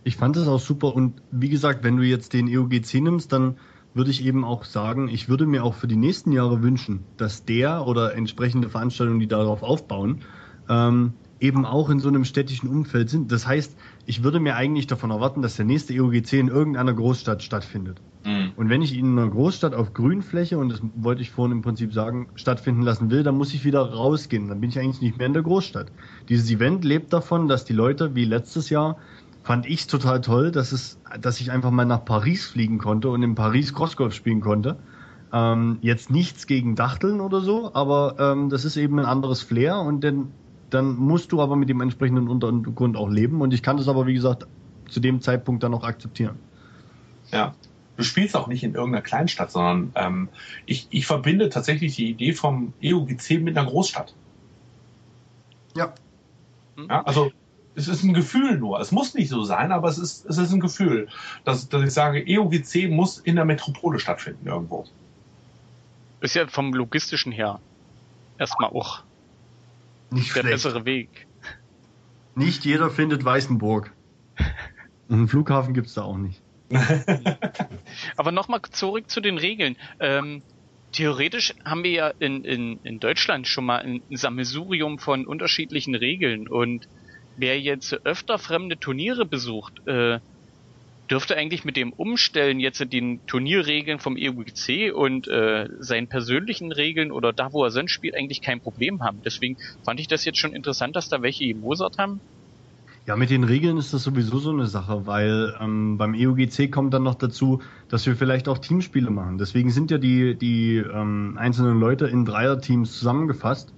[0.03, 3.57] Ich fand es auch super und wie gesagt, wenn du jetzt den EUGC nimmst, dann
[3.97, 7.43] würde ich eben auch sagen, ich würde mir auch für die nächsten Jahre wünschen, dass
[7.43, 10.21] der oder entsprechende Veranstaltungen, die darauf aufbauen,
[10.69, 13.31] ähm, eben auch in so einem städtischen Umfeld sind.
[13.31, 17.43] Das heißt, ich würde mir eigentlich davon erwarten, dass der nächste EUGC in irgendeiner Großstadt
[17.43, 18.01] stattfindet.
[18.25, 18.51] Mhm.
[18.55, 21.61] Und wenn ich ihn in einer Großstadt auf Grünfläche, und das wollte ich vorhin im
[21.61, 24.47] Prinzip sagen, stattfinden lassen will, dann muss ich wieder rausgehen.
[24.47, 25.91] Dann bin ich eigentlich nicht mehr in der Großstadt.
[26.27, 28.97] Dieses Event lebt davon, dass die Leute wie letztes Jahr
[29.47, 33.23] fand ich total toll, dass es, dass ich einfach mal nach Paris fliegen konnte und
[33.23, 34.77] in Paris Crossgolf spielen konnte.
[35.31, 39.79] Ähm, jetzt nichts gegen Dachteln oder so, aber ähm, das ist eben ein anderes Flair
[39.79, 40.33] und dann,
[40.69, 44.05] dann musst du aber mit dem entsprechenden Untergrund auch leben und ich kann das aber,
[44.05, 44.45] wie gesagt,
[44.89, 46.35] zu dem Zeitpunkt dann auch akzeptieren.
[47.31, 47.55] Ja,
[47.95, 50.29] du spielst auch nicht in irgendeiner Kleinstadt, sondern ähm,
[50.65, 54.13] ich, ich verbinde tatsächlich die Idee vom EUGC mit einer Großstadt.
[55.73, 55.93] Ja.
[56.89, 57.31] ja also
[57.77, 58.79] es ist ein Gefühl nur.
[58.79, 61.07] Es muss nicht so sein, aber es ist, es ist ein Gefühl,
[61.45, 64.85] dass, dass ich sage, EUGC muss in der Metropole stattfinden irgendwo.
[66.19, 67.59] Ist ja vom logistischen her
[68.39, 69.03] erstmal auch
[70.09, 70.55] nicht der schlecht.
[70.55, 71.27] bessere Weg.
[72.33, 73.93] Nicht jeder findet Weißenburg.
[75.07, 76.41] Und einen Flughafen gibt es da auch nicht.
[78.17, 79.77] aber nochmal zurück zu den Regeln.
[79.99, 80.41] Ähm,
[80.93, 86.47] theoretisch haben wir ja in, in, in Deutschland schon mal ein Sammelsurium von unterschiedlichen Regeln
[86.47, 86.87] und
[87.37, 90.19] wer jetzt öfter fremde Turniere besucht, äh,
[91.09, 97.11] dürfte eigentlich mit dem Umstellen jetzt den Turnierregeln vom EUGC und äh, seinen persönlichen Regeln
[97.11, 99.21] oder da, wo er sonst spielt, eigentlich kein Problem haben.
[99.23, 102.19] Deswegen fand ich das jetzt schon interessant, dass da welche gemosert haben.
[103.05, 106.93] Ja, mit den Regeln ist das sowieso so eine Sache, weil ähm, beim EUGC kommt
[106.93, 109.37] dann noch dazu, dass wir vielleicht auch Teamspiele machen.
[109.37, 113.73] Deswegen sind ja die, die ähm, einzelnen Leute in Dreierteams zusammengefasst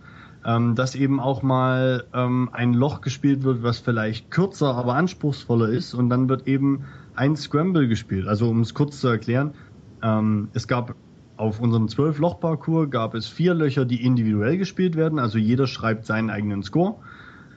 [0.46, 5.70] ähm, dass eben auch mal ähm, ein Loch gespielt wird, was vielleicht kürzer, aber anspruchsvoller
[5.70, 8.28] ist und dann wird eben ein Scramble gespielt.
[8.28, 9.54] Also um es kurz zu erklären,
[10.02, 10.96] ähm, es gab
[11.36, 15.20] auf unserem 12-Loch-Parcours gab es vier Löcher, die individuell gespielt werden.
[15.20, 16.96] Also jeder schreibt seinen eigenen Score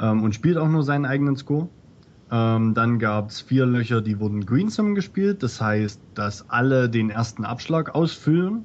[0.01, 1.69] ähm, und spielt auch nur seinen eigenen Score.
[2.31, 5.43] Ähm, dann gab es vier Löcher, die wurden Greensum gespielt.
[5.43, 8.65] Das heißt, dass alle den ersten Abschlag ausfüllen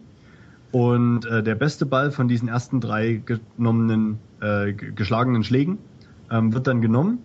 [0.71, 5.77] und äh, der beste Ball von diesen ersten drei genommenen, äh, geschlagenen Schlägen
[6.29, 7.19] ähm, wird dann genommen.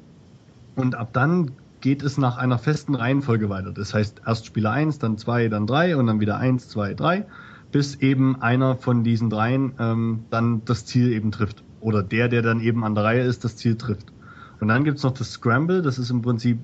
[0.76, 1.50] Und ab dann
[1.80, 3.72] geht es nach einer festen Reihenfolge weiter.
[3.72, 7.26] Das heißt, erst Spieler 1, dann 2, dann 3 und dann wieder 1, 2, 3,
[7.72, 11.64] bis eben einer von diesen dreien ähm, dann das Ziel eben trifft.
[11.80, 14.12] Oder der, der dann eben an der Reihe ist, das Ziel trifft.
[14.60, 16.58] Und dann gibt's noch das Scramble, das ist im Prinzip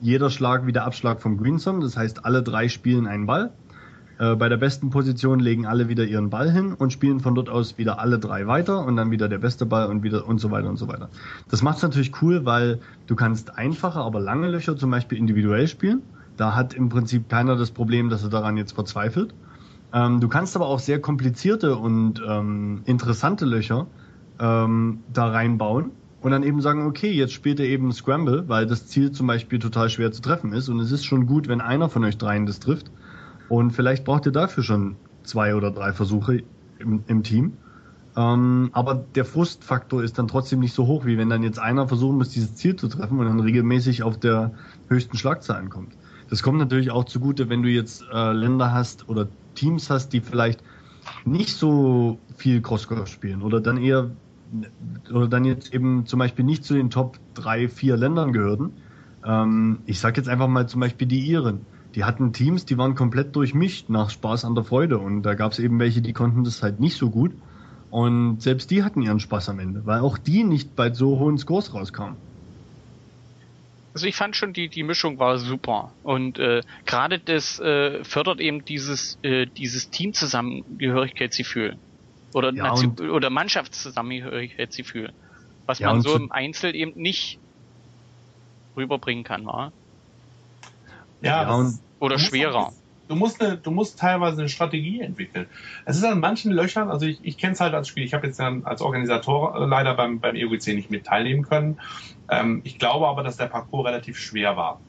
[0.00, 1.80] jeder Schlag wie der Abschlag vom Greensome.
[1.80, 3.52] Das heißt, alle drei spielen einen Ball
[4.18, 7.48] äh, bei der besten Position legen alle wieder ihren Ball hin und spielen von dort
[7.48, 10.50] aus wieder alle drei weiter und dann wieder der beste Ball und wieder und so
[10.50, 11.08] weiter und so weiter.
[11.50, 15.66] Das macht es natürlich cool, weil du kannst einfache, aber lange Löcher zum Beispiel individuell
[15.68, 16.02] spielen.
[16.36, 19.34] Da hat im Prinzip keiner das Problem, dass er daran jetzt verzweifelt.
[19.92, 23.86] Ähm, du kannst aber auch sehr komplizierte und ähm, interessante Löcher
[24.40, 28.86] ähm, da reinbauen und dann eben sagen, okay, jetzt spielt er eben Scramble, weil das
[28.86, 31.88] Ziel zum Beispiel total schwer zu treffen ist und es ist schon gut, wenn einer
[31.88, 32.90] von euch dreien das trifft.
[33.48, 36.42] Und vielleicht braucht ihr dafür schon zwei oder drei Versuche
[36.78, 37.54] im, im Team.
[38.16, 41.88] Ähm, aber der Frustfaktor ist dann trotzdem nicht so hoch, wie wenn dann jetzt einer
[41.88, 44.52] versuchen muss, dieses Ziel zu treffen und dann regelmäßig auf der
[44.88, 45.96] höchsten Schlagzahl ankommt.
[46.30, 50.20] das kommt natürlich auch zugute, wenn du jetzt äh, Länder hast oder Teams hast, die
[50.20, 50.62] vielleicht
[51.24, 54.10] nicht so viel Crossgolf spielen oder dann eher
[55.12, 58.72] oder dann jetzt eben zum Beispiel nicht zu den Top 3, 4 Ländern gehörten.
[59.24, 61.66] Ähm, ich sag jetzt einfach mal zum Beispiel die Iren.
[61.94, 65.52] Die hatten Teams, die waren komplett durchmischt nach Spaß an der Freude und da gab
[65.52, 67.34] es eben welche, die konnten das halt nicht so gut.
[67.88, 71.38] Und selbst die hatten ihren Spaß am Ende, weil auch die nicht bei so hohen
[71.38, 72.18] Scores rauskamen.
[73.92, 78.40] Also ich fand schon die die Mischung war super und äh, gerade das äh, fördert
[78.40, 81.80] eben dieses äh, dieses Teamzusammengehörigkeitsgefühl
[82.32, 85.12] oder Ja, Nation und- oder Mannschaftszusammengehörigkeitsgefühl,
[85.66, 87.40] was Ja, man so im Einzel eben nicht
[88.76, 89.72] rüberbringen kann, wa?
[91.20, 92.68] Ja, das- und- Oder schwerer.
[92.68, 92.72] auch-
[93.06, 95.46] Du musst, eine, du musst teilweise eine Strategie entwickeln.
[95.84, 98.26] Es ist an manchen Löchern, also ich, ich kenne es halt als Spiel, ich habe
[98.26, 101.78] jetzt dann als Organisator äh, leider beim, beim EUGC nicht mit teilnehmen können.
[102.30, 104.80] Ähm, ich glaube aber, dass der Parcours relativ schwer war.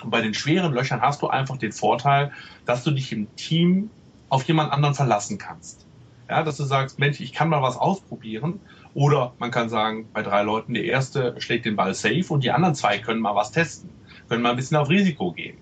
[0.00, 2.30] Und bei den schweren Löchern hast du einfach den Vorteil,
[2.66, 3.90] dass du dich im Team
[4.28, 5.88] auf jemand anderen verlassen kannst.
[6.28, 8.60] Ja, dass du sagst, Mensch, ich kann mal was ausprobieren.
[8.94, 12.52] Oder man kann sagen, bei drei Leuten, der erste schlägt den Ball safe und die
[12.52, 13.90] anderen zwei können mal was testen,
[14.28, 15.58] können mal ein bisschen auf Risiko gehen.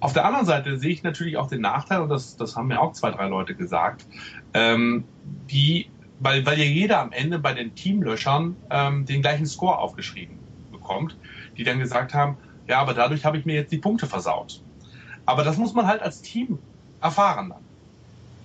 [0.00, 2.80] Auf der anderen Seite sehe ich natürlich auch den Nachteil, und das, das haben mir
[2.80, 4.06] auch zwei, drei Leute gesagt,
[4.54, 5.04] ähm,
[5.50, 5.88] die,
[6.20, 10.38] weil, weil ja jeder am Ende bei den Teamlöchern ähm, den gleichen Score aufgeschrieben
[10.70, 11.16] bekommt,
[11.56, 12.36] die dann gesagt haben,
[12.68, 14.60] ja, aber dadurch habe ich mir jetzt die Punkte versaut.
[15.26, 16.58] Aber das muss man halt als Team
[17.00, 17.64] erfahren dann.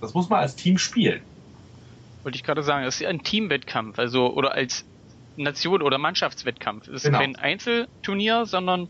[0.00, 1.22] Das muss man als Team spielen.
[2.22, 4.84] Wollte ich gerade sagen, es ist ein Teamwettkampf, also oder als
[5.36, 6.88] Nation oder Mannschaftswettkampf.
[6.88, 7.18] Es ist Genau.
[7.18, 8.88] kein Einzelturnier, sondern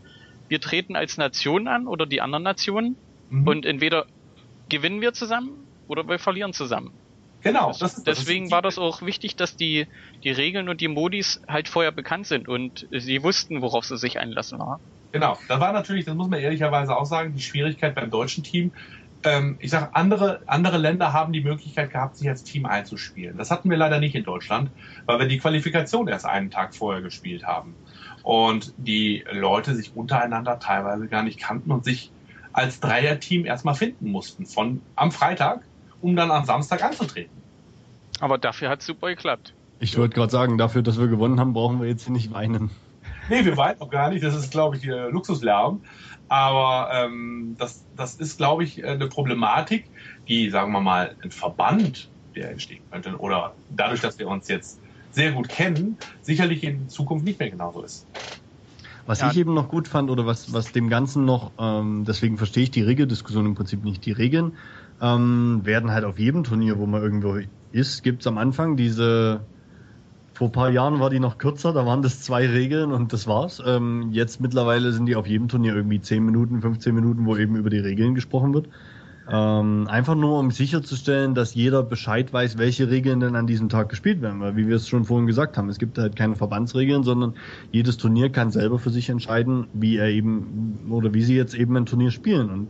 [0.49, 2.97] wir treten als Nation an oder die anderen Nationen
[3.29, 3.47] Mhm.
[3.47, 4.07] und entweder
[4.69, 5.51] gewinnen wir zusammen
[5.87, 6.93] oder wir verlieren zusammen.
[7.41, 9.87] genau, Das, das ist, das deswegen ist war das auch wichtig, dass die,
[10.23, 14.19] die Regeln und die Modis halt vorher bekannt sind und sie wussten, worauf sie sich
[14.19, 14.81] einlassen war.
[15.11, 18.73] Genau, da war natürlich, das muss man ehrlicherweise auch sagen, die Schwierigkeit beim deutschen Team.
[19.23, 23.37] Ähm, ich sage, andere, andere Länder haben die Möglichkeit gehabt, sich als Team einzuspielen.
[23.37, 24.71] Das hatten wir leider nicht in Deutschland,
[25.05, 27.75] weil wir die Qualifikation erst einen Tag vorher gespielt haben.
[28.23, 32.11] Und die Leute sich untereinander teilweise gar nicht kannten und sich
[32.53, 35.61] als Dreierteam erstmal finden mussten, von am Freitag,
[36.01, 37.31] um dann am Samstag anzutreten.
[38.19, 39.53] Aber dafür hat es super geklappt.
[39.79, 42.69] Ich wollte gerade sagen, dafür, dass wir gewonnen haben, brauchen wir jetzt nicht weinen.
[43.29, 44.23] Nee, wir weinen auch gar nicht.
[44.23, 45.81] Das ist, glaube ich, äh, Luxuslärm.
[46.27, 49.89] Aber ähm, das, das ist, glaube ich, äh, eine Problematik,
[50.27, 54.79] die, sagen wir mal, ein Verband, der entstehen könnte, oder dadurch, dass wir uns jetzt
[55.11, 58.07] sehr gut kennen, sicherlich in Zukunft nicht mehr genauso ist.
[59.05, 59.31] Was Ja.
[59.31, 62.71] ich eben noch gut fand oder was, was dem Ganzen noch, ähm, deswegen verstehe ich
[62.71, 64.05] die Regeldiskussion im Prinzip nicht.
[64.05, 64.53] Die Regeln
[65.01, 67.39] ähm, werden halt auf jedem Turnier, wo man irgendwo
[67.71, 69.41] ist, gibt's am Anfang diese,
[70.33, 73.25] vor ein paar Jahren war die noch kürzer, da waren das zwei Regeln und das
[73.25, 73.61] war's.
[73.65, 77.55] Ähm, jetzt mittlerweile sind die auf jedem Turnier irgendwie 10 Minuten, 15 Minuten, wo eben
[77.55, 78.69] über die Regeln gesprochen wird.
[79.31, 83.89] Ähm, einfach nur, um sicherzustellen, dass jeder Bescheid weiß, welche Regeln denn an diesem Tag
[83.89, 84.39] gespielt werden.
[84.39, 87.35] Weil, wie wir es schon vorhin gesagt haben, es gibt halt keine Verbandsregeln, sondern
[87.71, 91.77] jedes Turnier kann selber für sich entscheiden, wie er eben oder wie sie jetzt eben
[91.77, 92.49] ein Turnier spielen.
[92.49, 92.67] Und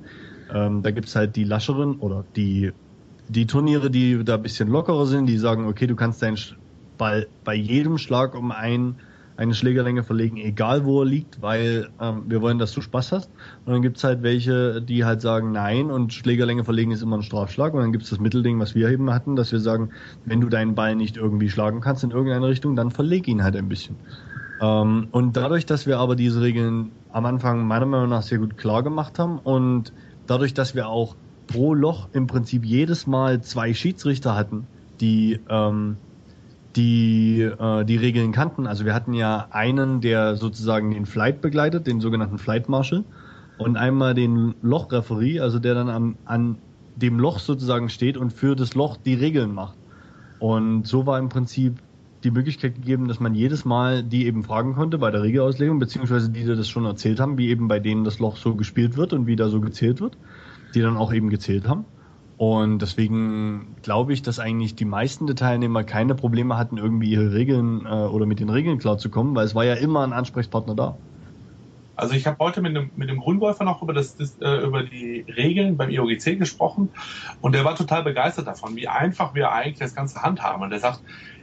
[0.53, 2.73] ähm, da gibt's halt die lascheren oder die,
[3.29, 6.37] die Turniere, die da ein bisschen lockerer sind, die sagen, okay, du kannst deinen
[6.97, 8.95] Ball bei jedem Schlag um ein,
[9.39, 13.31] eine Schlägerlänge verlegen, egal wo er liegt, weil ähm, wir wollen, dass du Spaß hast.
[13.65, 17.23] Und dann gibt's halt welche, die halt sagen, nein, und Schlägerlänge verlegen ist immer ein
[17.23, 17.73] Strafschlag.
[17.73, 19.91] Und dann gibt's das Mittelding, was wir eben hatten, dass wir sagen,
[20.25, 23.55] wenn du deinen Ball nicht irgendwie schlagen kannst in irgendeine Richtung, dann verleg ihn halt
[23.55, 23.95] ein bisschen.
[24.59, 28.57] Ähm, und dadurch, dass wir aber diese Regeln am Anfang meiner Meinung nach sehr gut
[28.57, 29.93] klar gemacht haben und
[30.27, 31.15] dadurch, dass wir auch
[31.47, 34.67] pro Loch im Prinzip jedes Mal zwei Schiedsrichter hatten,
[34.99, 35.95] die ähm,
[36.79, 38.65] die äh, die Regeln kannten.
[38.65, 43.03] Also wir hatten ja einen, der sozusagen den Flight begleitet, den sogenannten Flight Marshal,
[43.57, 46.57] und einmal den Lochreferee, also der dann am, an
[46.95, 49.75] dem Loch sozusagen steht und für das Loch die Regeln macht.
[50.39, 51.79] Und so war im Prinzip
[52.23, 56.29] die Möglichkeit gegeben, dass man jedes Mal die eben fragen konnte bei der Regelauslegung, beziehungsweise
[56.29, 59.11] die, die das schon erzählt haben, wie eben bei denen das Loch so gespielt wird
[59.11, 60.17] und wie da so gezählt wird,
[60.73, 61.83] die dann auch eben gezählt haben.
[62.39, 67.33] Und deswegen glaube ich, dass eigentlich die meisten der Teilnehmer keine Probleme hatten, irgendwie ihre
[67.33, 70.97] Regeln äh, oder mit den Regeln klarzukommen, weil es war ja immer ein Ansprechpartner da.
[71.97, 74.83] Also ich habe heute mit einem, mit einem Grundläufer noch über, das, das, äh, über
[74.83, 76.87] die Regeln beim IOGC gesprochen
[77.41, 80.63] und der war total begeistert davon, wie einfach wir eigentlich das Ganze handhaben.
[80.63, 81.01] Und er sagt,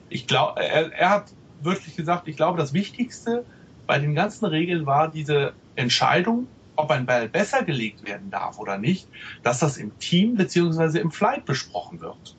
[0.08, 1.24] ich glaube, er, er hat
[1.60, 3.44] wirklich gesagt, ich glaube, das Wichtigste
[3.86, 8.78] bei den ganzen Regeln war diese Entscheidung, ob ein Ball besser gelegt werden darf oder
[8.78, 9.08] nicht,
[9.42, 12.36] dass das im Team beziehungsweise im Flight besprochen wird.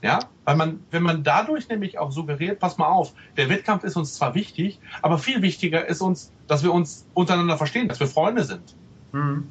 [0.00, 3.96] Ja, Weil man, wenn man dadurch nämlich auch suggeriert, pass mal auf, der Wettkampf ist
[3.96, 8.06] uns zwar wichtig, aber viel wichtiger ist uns, dass wir uns untereinander verstehen, dass wir
[8.06, 8.76] Freunde sind.
[9.12, 9.48] Mhm.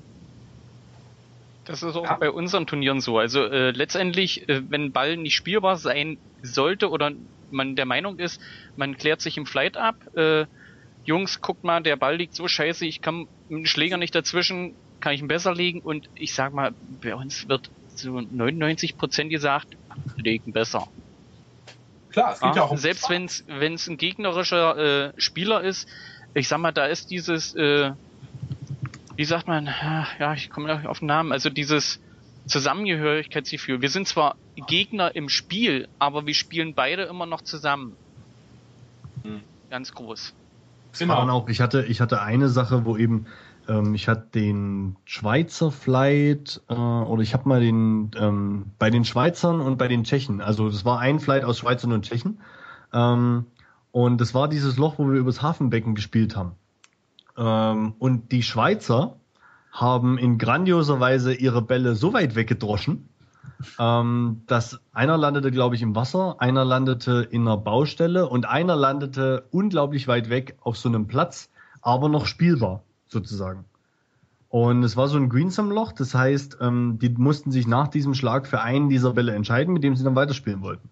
[1.65, 2.15] Das ist auch ja.
[2.15, 3.19] bei unseren Turnieren so.
[3.19, 7.11] Also äh, letztendlich, äh, wenn Ball nicht spielbar sein sollte oder
[7.51, 8.39] man der Meinung ist,
[8.78, 10.45] man klärt sich im Flight ab, äh,
[11.08, 14.76] Jungs, guckt mal, der Ball liegt so scheiße, ich kann mit dem Schläger nicht dazwischen,
[14.99, 19.30] kann ich ihn besser legen und ich sag mal, bei uns wird zu 99 Prozent
[19.30, 19.78] gesagt,
[20.18, 20.89] legen besser.
[22.12, 25.88] Klar, es geht ja, ja auch um Selbst wenn es ein gegnerischer äh, Spieler ist,
[26.34, 27.93] ich sag mal, da ist dieses, äh,
[29.16, 29.66] wie sagt man,
[30.20, 32.01] ja, ich komme auf den Namen, also dieses
[32.47, 33.82] Zusammengehörigkeitsgefühl.
[33.82, 34.36] Wir sind zwar
[34.68, 37.95] Gegner im Spiel, aber wir spielen beide immer noch zusammen.
[39.24, 39.41] Hm.
[39.70, 40.34] Ganz groß.
[40.98, 41.30] Genau.
[41.30, 43.26] Auch, ich hatte, ich hatte eine Sache, wo eben
[43.68, 49.06] ähm, ich hatte den Schweizer Flight äh, oder ich habe mal den ähm, bei den
[49.06, 50.42] Schweizern und bei den Tschechen.
[50.42, 52.40] Also das war ein Flight aus Schweizern und Tschechen.
[52.94, 53.46] Ähm,
[53.92, 56.54] und das war dieses Loch, wo wir übers Hafenbecken gespielt haben.
[57.38, 59.18] Ähm, und die Schweizer
[59.72, 63.10] haben in grandioser Weise ihre Bälle so weit weggedroschen,
[63.80, 68.76] ähm, dass einer landete, glaube ich, im Wasser, einer landete in einer Baustelle und einer
[68.76, 71.50] landete unglaublich weit weg auf so einem Platz,
[71.82, 73.66] aber noch spielbar sozusagen.
[74.50, 78.48] Und es war so ein Greensome-Loch, das heißt, ähm, die mussten sich nach diesem Schlag
[78.48, 80.89] für einen dieser Bälle entscheiden, mit dem sie dann weiterspielen wollten.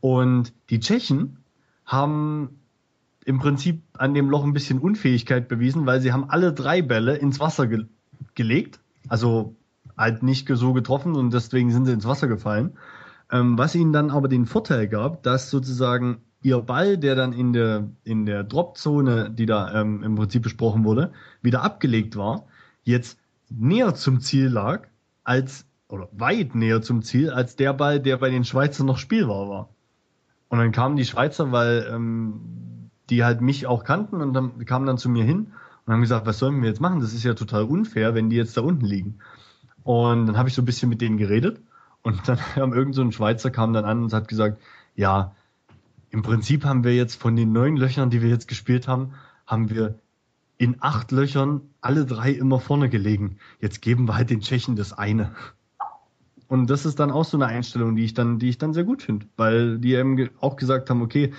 [0.00, 1.38] Und die Tschechen
[1.84, 2.60] haben
[3.24, 7.16] im Prinzip an dem Loch ein bisschen Unfähigkeit bewiesen, weil sie haben alle drei Bälle
[7.16, 7.86] ins Wasser ge
[8.34, 9.54] gelegt, also
[9.96, 12.76] halt nicht so getroffen und deswegen sind sie ins Wasser gefallen.
[13.30, 17.52] Ähm, was ihnen dann aber den Vorteil gab, dass sozusagen ihr Ball, der dann in
[17.52, 22.46] der, in der Dropzone, die da ähm, im Prinzip besprochen wurde, wieder abgelegt war,
[22.84, 23.18] jetzt
[23.48, 24.86] näher zum Ziel lag,
[25.24, 29.48] als, oder weit näher zum Ziel, als der Ball, der bei den Schweizern noch spielbar
[29.48, 29.68] war.
[30.48, 34.86] Und dann kamen die Schweizer, weil ähm, die halt mich auch kannten und dann kamen
[34.86, 35.52] dann zu mir hin
[35.84, 37.00] und haben gesagt, was sollen wir jetzt machen?
[37.00, 39.18] Das ist ja total unfair, wenn die jetzt da unten liegen.
[39.86, 41.60] Und dann habe ich so ein bisschen mit denen geredet
[42.02, 44.60] und dann kam irgend so ein Schweizer kam dann an und hat gesagt,
[44.96, 45.32] ja,
[46.10, 49.12] im Prinzip haben wir jetzt von den neun Löchern, die wir jetzt gespielt haben,
[49.46, 50.00] haben wir
[50.58, 53.38] in acht Löchern alle drei immer vorne gelegen.
[53.60, 55.36] Jetzt geben wir halt den Tschechen das eine.
[56.48, 58.84] Und das ist dann auch so eine Einstellung, die ich dann, die ich dann sehr
[58.84, 61.32] gut finde, weil die eben auch gesagt haben, okay,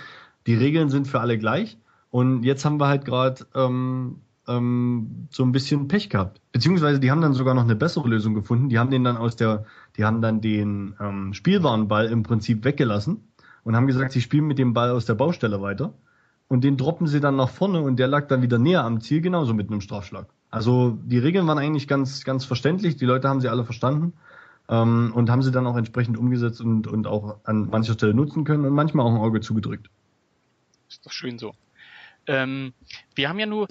[0.45, 1.78] die Regeln sind für alle gleich.
[2.12, 6.41] Und jetzt haben wir halt gerade ähm, ähm, so ein bisschen Pech gehabt.
[6.52, 8.70] Beziehungsweise die haben dann sogar noch eine bessere Lösung gefunden.
[8.70, 12.64] Die haben den dann aus der, die haben dann den ähm, spielbaren Ball im Prinzip
[12.64, 13.28] weggelassen
[13.64, 15.93] und haben gesagt, sie spielen mit dem Ball aus der Baustelle weiter.
[16.48, 19.20] Und den droppen sie dann nach vorne und der lag dann wieder näher am Ziel,
[19.20, 20.28] genauso mit einem Strafschlag.
[20.50, 22.95] Also die Regeln waren eigentlich ganz, ganz verständlich.
[22.95, 24.14] Die Leute haben sie alle verstanden
[24.70, 28.45] ähm, und haben sie dann auch entsprechend umgesetzt und, und auch an mancher Stelle nutzen
[28.45, 29.89] können und manchmal auch ein Auge zugedrückt.
[30.88, 31.54] Ist doch schön so.
[32.28, 32.74] Ähm,
[33.16, 33.68] wir haben ja nur,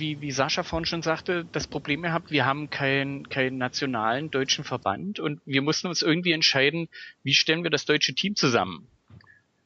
[0.00, 4.64] wie, wie Sascha vorhin schon sagte, das Problem gehabt, wir haben keinen keinen nationalen deutschen
[4.64, 6.88] Verband und wir mussten uns irgendwie entscheiden,
[7.22, 8.88] wie stellen wir das deutsche Team zusammen.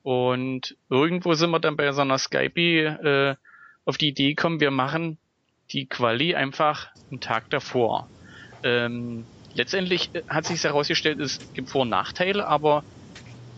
[0.02, 3.36] Und irgendwo sind wir dann bei so einer Skype äh,
[3.86, 5.16] auf die Idee gekommen, wir machen
[5.70, 8.08] die Quali einfach einen Tag davor.
[8.62, 9.24] Ähm,
[9.54, 12.84] letztendlich hat sich herausgestellt, es gibt Vor- und Nachteile, aber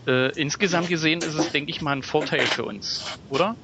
[0.07, 3.55] äh, insgesamt gesehen ist es, denke ich mal, ein Vorteil für uns, oder?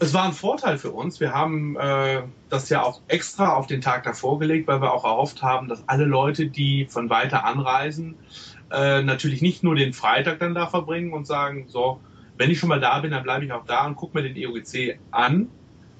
[0.00, 1.18] Es war ein Vorteil für uns.
[1.18, 5.04] Wir haben äh, das ja auch extra auf den Tag davor gelegt, weil wir auch
[5.04, 8.14] erhofft haben, dass alle Leute, die von weiter anreisen,
[8.70, 12.00] äh, natürlich nicht nur den Freitag dann da verbringen und sagen, so,
[12.36, 14.36] wenn ich schon mal da bin, dann bleibe ich auch da und gucke mir den
[14.36, 15.48] EOGC an,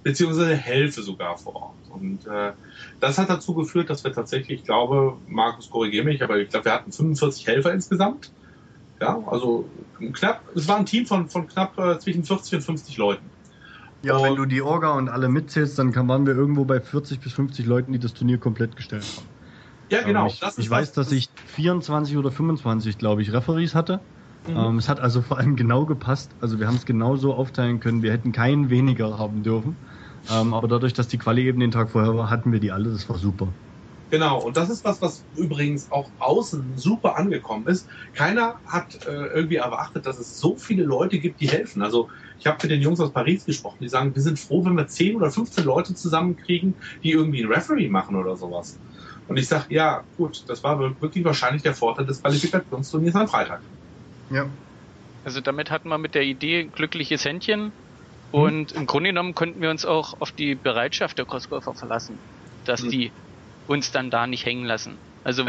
[0.04, 1.74] beziehungsweise helfe sogar vor Ort.
[1.90, 2.52] Und äh,
[3.00, 6.66] das hat dazu geführt, dass wir tatsächlich, ich glaube, Markus, korrigiere mich, aber ich glaube,
[6.66, 8.30] wir hatten 45 Helfer insgesamt.
[9.00, 9.68] Ja, also
[10.12, 13.37] knapp, es war ein Team von, von knapp äh, zwischen 40 und 50 Leuten.
[14.04, 17.20] Ja, und wenn du die Orga und alle mitzählst, dann waren wir irgendwo bei 40
[17.20, 19.26] bis 50 Leuten, die das Turnier komplett gestellt haben.
[19.90, 20.26] Ja, genau.
[20.26, 24.00] ich, ich weiß, dass ich 24 oder 25, glaube ich, Referees hatte.
[24.46, 24.56] Mhm.
[24.56, 26.36] Ähm, es hat also vor allem genau gepasst.
[26.40, 28.02] Also wir haben es genau so aufteilen können.
[28.02, 29.76] Wir hätten keinen weniger haben dürfen.
[30.28, 32.90] Ähm, aber dadurch, dass die Quali eben den Tag vorher war, hatten wir die alle.
[32.90, 33.56] Das war super.
[34.10, 37.86] Genau, und das ist was, was übrigens auch außen super angekommen ist.
[38.14, 41.82] Keiner hat äh, irgendwie erwartet, dass es so viele Leute gibt, die helfen.
[41.82, 44.76] Also ich habe mit den Jungs aus Paris gesprochen, die sagen, wir sind froh, wenn
[44.76, 48.78] wir 10 oder 15 Leute zusammenkriegen, die irgendwie ein Referee machen oder sowas.
[49.28, 53.60] Und ich sage, ja, gut, das war wirklich wahrscheinlich der Vorteil des Qualifikationsturniers am Freitag.
[54.30, 54.46] Ja.
[55.24, 57.72] Also damit hatten wir mit der Idee glückliches Händchen
[58.32, 58.80] und mhm.
[58.80, 62.18] im Grunde genommen konnten wir uns auch auf die Bereitschaft der Crossgolfer verlassen,
[62.64, 62.90] dass mhm.
[62.90, 63.12] die
[63.68, 64.96] uns dann da nicht hängen lassen.
[65.22, 65.44] Also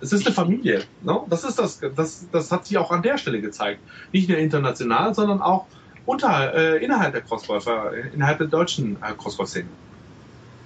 [0.00, 0.84] Es ist eine Familie.
[1.02, 1.20] Ne?
[1.30, 3.80] Das ist das, das, das hat sich auch an der Stelle gezeigt.
[4.12, 5.66] Nicht nur international, sondern auch
[6.04, 9.68] unter, äh, innerhalb der Crossgolfer, innerhalb der deutschen äh, Crossgolf-Szene.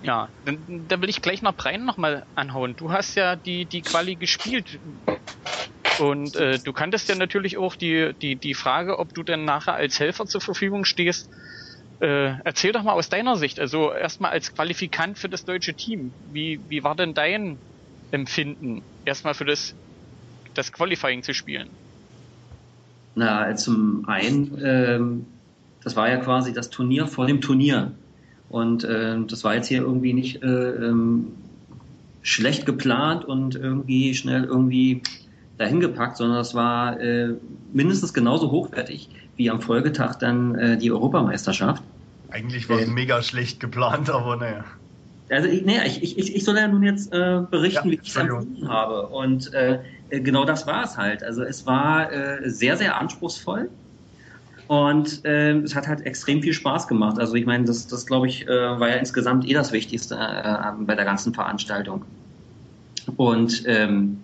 [0.02, 0.58] Ja, dann,
[0.88, 2.74] da will ich gleich noch Brian nochmal anhauen.
[2.76, 4.78] Du hast ja die, die Quali gespielt.
[5.98, 9.74] Und äh, du kanntest ja natürlich auch die, die, die Frage, ob du denn nachher
[9.74, 11.28] als Helfer zur Verfügung stehst.
[12.00, 16.12] Äh, erzähl doch mal aus deiner Sicht, also erstmal als Qualifikant für das deutsche Team.
[16.32, 17.58] Wie, wie war denn dein
[18.12, 19.74] Empfinden, erstmal für das,
[20.54, 21.68] das Qualifying zu spielen?
[23.16, 25.26] Na, zum einen, ähm,
[25.82, 27.90] das war ja quasi das Turnier vor dem Turnier.
[28.48, 31.32] Und äh, das war jetzt hier irgendwie nicht äh, ähm,
[32.22, 35.02] schlecht geplant und irgendwie schnell irgendwie
[35.58, 37.34] dahin gepackt, sondern es war äh,
[37.72, 41.82] mindestens genauso hochwertig wie am Folgetag dann äh, die Europameisterschaft.
[42.30, 44.64] Eigentlich war es äh, mega schlecht geplant, aber naja.
[45.30, 48.08] Also ich, nee, ich, ich, ich soll ja nun jetzt äh, berichten, ja, wie ich
[48.08, 49.06] es empfunden habe.
[49.06, 49.78] Und äh,
[50.10, 51.22] genau das war es halt.
[51.22, 53.68] Also es war äh, sehr, sehr anspruchsvoll.
[54.68, 57.18] Und äh, es hat halt extrem viel Spaß gemacht.
[57.18, 60.72] Also ich meine, das, das glaube ich, äh, war ja insgesamt eh das Wichtigste äh,
[60.84, 62.04] bei der ganzen Veranstaltung.
[63.16, 64.18] Und ähm,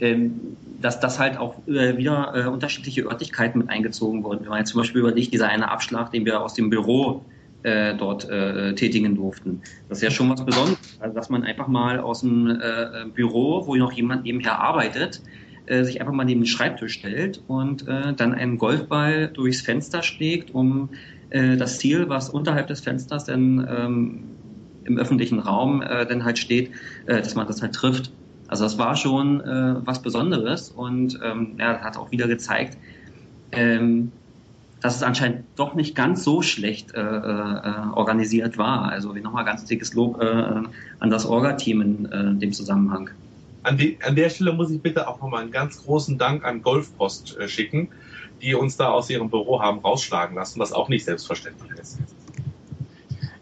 [0.00, 4.42] ähm, dass das halt auch äh, wieder äh, unterschiedliche Örtlichkeiten mit eingezogen wurden.
[4.42, 7.24] Wenn man jetzt zum Beispiel überlegt, dieser eine Abschlag, den wir aus dem Büro
[7.62, 8.28] äh, dort
[8.76, 9.62] tätigen durften.
[9.88, 12.58] Das ist ja schon was Besonderes, also dass man einfach mal aus dem
[13.14, 15.20] Büro, wo noch jemand nebenher arbeitet,
[15.68, 20.90] sich einfach mal neben den Schreibtisch stellt und dann einen Golfball durchs Fenster schlägt, um
[21.30, 24.24] das Ziel, was unterhalb des Fensters dann ähm,
[24.84, 26.70] im öffentlichen Raum dann halt steht,
[27.06, 28.12] dass man das halt trifft.
[28.48, 32.76] Also das war schon äh, was Besonderes und ähm, ja, hat auch wieder gezeigt,
[33.52, 34.12] ähm,
[34.80, 37.62] dass es anscheinend doch nicht ganz so schlecht äh, äh,
[37.94, 38.90] organisiert war.
[38.90, 40.26] Also nochmal ganz dickes Lob äh,
[41.00, 43.10] an das Orga-Team in äh, dem Zusammenhang.
[43.62, 46.62] An, die, an, der Stelle muss ich bitte auch nochmal einen ganz großen Dank an
[46.62, 47.88] Golfpost äh, schicken,
[48.40, 51.98] die uns da aus ihrem Büro haben rausschlagen lassen, was auch nicht selbstverständlich ist.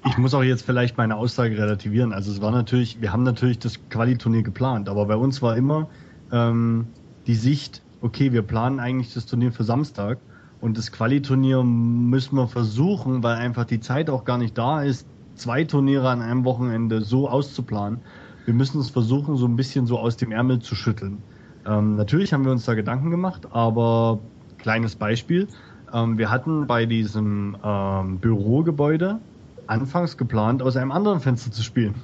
[0.07, 2.13] Ich muss auch jetzt vielleicht meine Aussage relativieren.
[2.13, 5.89] Also es war natürlich, wir haben natürlich das Qualiturnier geplant, aber bei uns war immer
[6.31, 6.87] ähm,
[7.27, 10.19] die Sicht, okay, wir planen eigentlich das Turnier für Samstag
[10.61, 15.07] und das Qualiturnier müssen wir versuchen, weil einfach die Zeit auch gar nicht da ist,
[15.37, 18.01] zwei Turniere an einem Wochenende so auszuplanen.
[18.45, 21.23] Wir müssen es versuchen, so ein bisschen so aus dem Ärmel zu schütteln.
[21.67, 24.19] Ähm, natürlich haben wir uns da Gedanken gemacht, aber
[24.59, 25.49] kleines Beispiel.
[25.95, 29.19] Ähm, wir hatten bei diesem ähm, Bürogebäude
[29.67, 31.95] anfangs geplant, aus einem anderen Fenster zu spielen.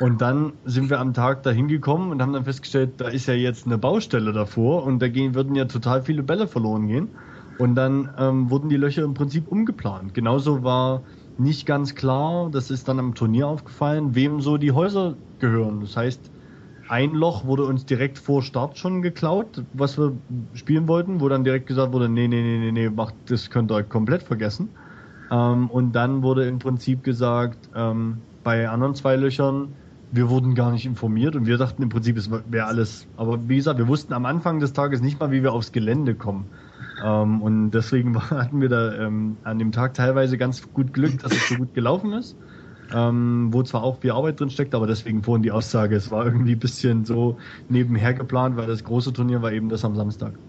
[0.00, 3.34] Und dann sind wir am Tag dahin gekommen und haben dann festgestellt, da ist ja
[3.34, 7.08] jetzt eine Baustelle davor und da gehen, würden ja total viele Bälle verloren gehen.
[7.58, 10.14] Und dann ähm, wurden die Löcher im Prinzip umgeplant.
[10.14, 11.02] Genauso war
[11.36, 15.80] nicht ganz klar, das ist dann am Turnier aufgefallen, wem so die Häuser gehören.
[15.80, 16.30] Das heißt,
[16.88, 20.12] ein Loch wurde uns direkt vor Start schon geklaut, was wir
[20.54, 23.70] spielen wollten, wo dann direkt gesagt wurde, nee, nee, nee, nee, nee, macht, das könnt
[23.70, 24.70] ihr komplett vergessen.
[25.30, 29.78] Ähm, und dann wurde im Prinzip gesagt, ähm, bei anderen zwei Löchern,
[30.10, 33.08] wir wurden gar nicht informiert und wir dachten im Prinzip, es wäre alles.
[33.16, 36.16] Aber wie gesagt, wir wussten am Anfang des Tages nicht mal, wie wir aufs Gelände
[36.16, 36.50] kommen.
[37.02, 41.32] Ähm, und deswegen hatten wir da ähm, an dem Tag teilweise ganz gut Glück, dass
[41.36, 42.38] es so gut gelaufen ist.
[42.92, 46.24] Ähm, wo zwar auch viel Arbeit drin steckt, aber deswegen vorhin die Aussage, es war
[46.26, 50.40] irgendwie ein bisschen so nebenher geplant, weil das große Turnier war eben das am Samstag.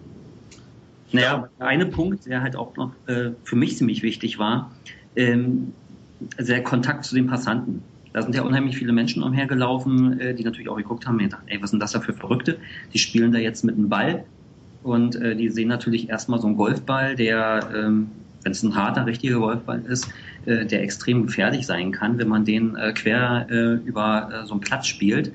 [1.11, 4.71] Naja, ein Punkt, der halt auch noch äh, für mich ziemlich wichtig war,
[5.15, 5.73] ähm,
[6.37, 7.81] also der Kontakt zu den Passanten.
[8.13, 11.43] Da sind ja unheimlich viele Menschen umhergelaufen, äh, die natürlich auch geguckt haben, mir gedacht,
[11.47, 12.57] ey, was sind das da für Verrückte?
[12.93, 14.23] Die spielen da jetzt mit einem Ball
[14.83, 18.11] und äh, die sehen natürlich erstmal so einen Golfball, der, ähm,
[18.43, 20.07] wenn es ein harter, richtiger Golfball ist,
[20.45, 24.61] äh, der extrem gefährlich sein kann, wenn man den äh, quer äh, über so einen
[24.61, 25.33] Platz spielt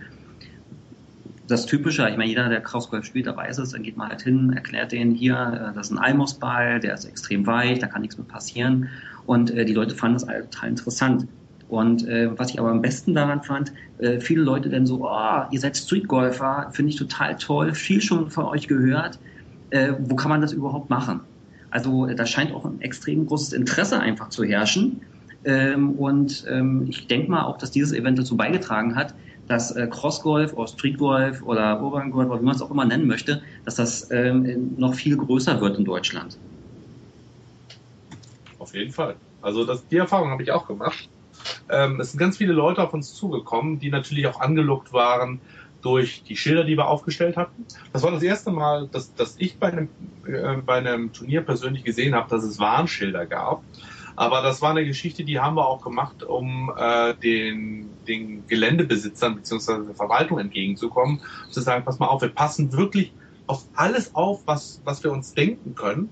[1.48, 4.22] das Typische, ich meine, jeder, der Crossgolf spielt, der weiß es, dann geht man halt
[4.22, 8.02] hin, erklärt den hier, äh, das ist ein Almosball, der ist extrem weich, da kann
[8.02, 8.88] nichts mehr passieren.
[9.26, 11.26] Und äh, die Leute fanden das total interessant.
[11.68, 15.42] Und äh, was ich aber am besten daran fand, äh, viele Leute dann so, oh,
[15.50, 19.18] ihr seid Streetgolfer, finde ich total toll, viel schon von euch gehört.
[19.70, 21.20] Äh, wo kann man das überhaupt machen?
[21.70, 25.00] Also da scheint auch ein extrem großes Interesse einfach zu herrschen.
[25.44, 29.14] Ähm, und ähm, ich denke mal auch, dass dieses Event dazu beigetragen hat,
[29.48, 33.06] dass äh, Crossgolf oder Streetgolf oder Urban Golf oder wie man es auch immer nennen
[33.06, 36.38] möchte, dass das ähm, noch viel größer wird in Deutschland.
[38.58, 39.16] Auf jeden Fall.
[39.42, 41.08] Also das, die Erfahrung habe ich auch gemacht.
[41.68, 45.40] Ähm, es sind ganz viele Leute auf uns zugekommen, die natürlich auch angelockt waren
[45.82, 47.64] durch die Schilder, die wir aufgestellt hatten.
[47.92, 49.88] Das war das erste Mal, dass, dass ich bei einem,
[50.26, 53.62] äh, bei einem Turnier persönlich gesehen habe, dass es Warnschilder gab
[54.16, 59.36] Aber das war eine Geschichte, die haben wir auch gemacht, um äh, den, den Geländebesitzern
[59.36, 59.84] bzw.
[59.84, 63.12] der Verwaltung entgegenzukommen, zu sagen, pass mal auf, wir passen wirklich
[63.46, 66.08] auf alles auf, was, was wir uns denken können.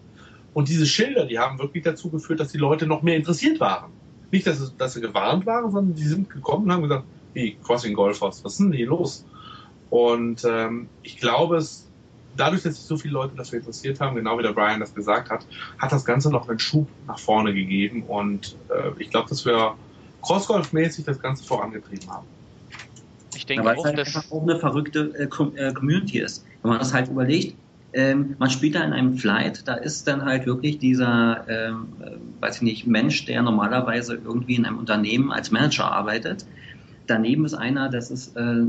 [0.52, 3.90] Und diese Schilder, die haben wirklich dazu geführt, dass die Leute noch mehr interessiert waren.
[4.30, 7.56] Nicht, dass, es, dass sie gewarnt waren, sondern die sind gekommen und haben gesagt, wie
[7.64, 9.24] Crossing Golfers, was ist denn hier los?
[9.90, 11.90] Und ähm, ich glaube, es,
[12.36, 15.30] dadurch, dass sich so viele Leute dafür interessiert haben, genau wie der Brian das gesagt
[15.30, 15.46] hat,
[15.78, 18.04] hat das Ganze noch einen Schub nach vorne gegeben.
[18.04, 19.74] Und äh, ich glaube, dass wir
[20.22, 22.26] Crossgolf-mäßig das Ganze vorangetrieben haben.
[23.34, 26.44] Ich denke ja, auch, halt dass auch eine verrückte äh, äh, Community ist.
[26.62, 27.56] Wenn man das halt überlegt,
[27.92, 32.10] ähm, man spielt da in einem Flight, da ist dann halt wirklich dieser, ähm, äh,
[32.40, 36.44] weiß ich nicht, Mensch, der normalerweise irgendwie in einem Unternehmen als Manager arbeitet.
[37.06, 38.62] Daneben ist einer, das ist äh,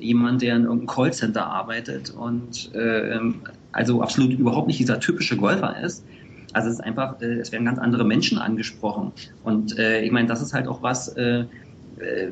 [0.00, 3.18] jemand, der in irgendeinem Callcenter arbeitet und äh,
[3.72, 6.04] also absolut überhaupt nicht dieser typische Golfer ist.
[6.52, 9.12] Also es ist einfach, äh, es werden ganz andere Menschen angesprochen.
[9.44, 11.44] Und äh, ich meine, das ist halt auch was, äh,
[11.98, 12.28] äh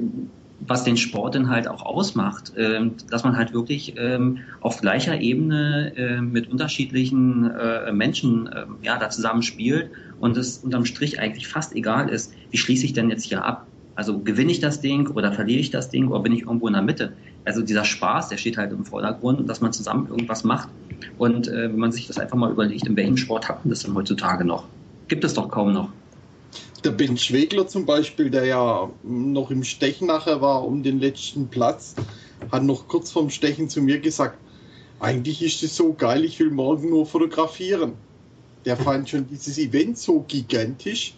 [0.67, 5.21] was den Sport dann halt auch ausmacht, ähm, dass man halt wirklich ähm, auf gleicher
[5.21, 8.49] Ebene mit unterschiedlichen äh, Menschen
[8.81, 9.91] ja, da zusammen spielt
[10.21, 13.67] und es unterm Strich eigentlich fast egal ist, wie schließe ich denn jetzt hier ab?
[13.95, 16.73] Also gewinne ich das Ding oder verliere ich das Ding oder bin ich irgendwo in
[16.73, 17.13] der Mitte?
[17.45, 20.69] Also dieser Spaß, der steht halt im Vordergrund, dass man zusammen irgendwas macht.
[21.19, 23.81] Und äh, wenn man sich das einfach mal überlegt, in welchem Sport hat man das
[23.81, 24.67] denn heutzutage noch?
[25.09, 25.91] Gibt es doch kaum noch
[26.85, 31.49] der Ben Schwegler zum Beispiel, der ja noch im Stechen nachher war um den letzten
[31.49, 31.95] Platz,
[32.53, 34.39] hat noch kurz vorm Stechen zu mir gesagt,
[35.01, 37.95] eigentlich ist es so geil, ich will morgen nur fotografieren.
[38.65, 41.15] Der fand schon dieses Event so gigantisch.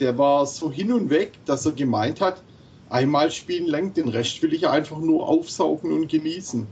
[0.00, 2.42] Der war so hin und weg, dass er gemeint hat,
[2.90, 6.66] einmal spielen lang, den Rest will ich einfach nur aufsaugen und genießen.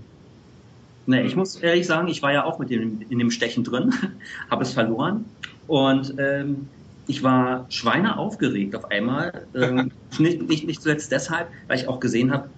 [1.06, 3.94] Ne, ich muss ehrlich sagen, ich war ja auch mit dem, in dem Stechen drin,
[4.50, 5.24] habe es verloren.
[5.68, 6.68] Und ähm,
[7.06, 9.46] ich war Schweine aufgeregt auf einmal.
[9.54, 12.48] Ähm, nicht, nicht, nicht zuletzt deshalb, weil ich auch gesehen habe,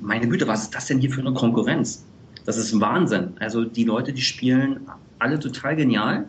[0.00, 2.04] meine Güte, was ist das denn hier für eine Konkurrenz?
[2.44, 3.32] Das ist Wahnsinn.
[3.40, 4.86] Also die Leute, die spielen
[5.18, 6.26] alle total genial.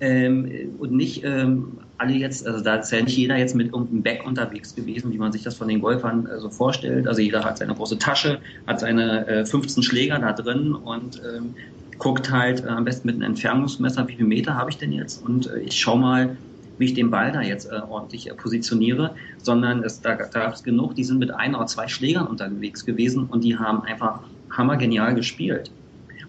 [0.00, 4.02] Ähm, und nicht ähm, alle jetzt, also da ist ja nicht jeder jetzt mit irgendeinem
[4.02, 7.08] Back unterwegs gewesen, wie man sich das von den Golfern äh, so vorstellt.
[7.08, 11.54] Also jeder hat seine große Tasche, hat seine äh, 15 Schläger da drin und ähm,
[11.98, 15.24] guckt halt äh, am besten mit einem Entfernungsmesser, wie viele Meter habe ich denn jetzt?
[15.24, 16.36] Und äh, ich schaue mal,
[16.78, 20.54] wie ich den Ball da jetzt äh, ordentlich äh, positioniere, sondern es, da, da gab
[20.54, 24.20] es genug, die sind mit ein oder zwei Schlägern unterwegs gewesen und die haben einfach
[24.50, 25.72] hammergenial gespielt.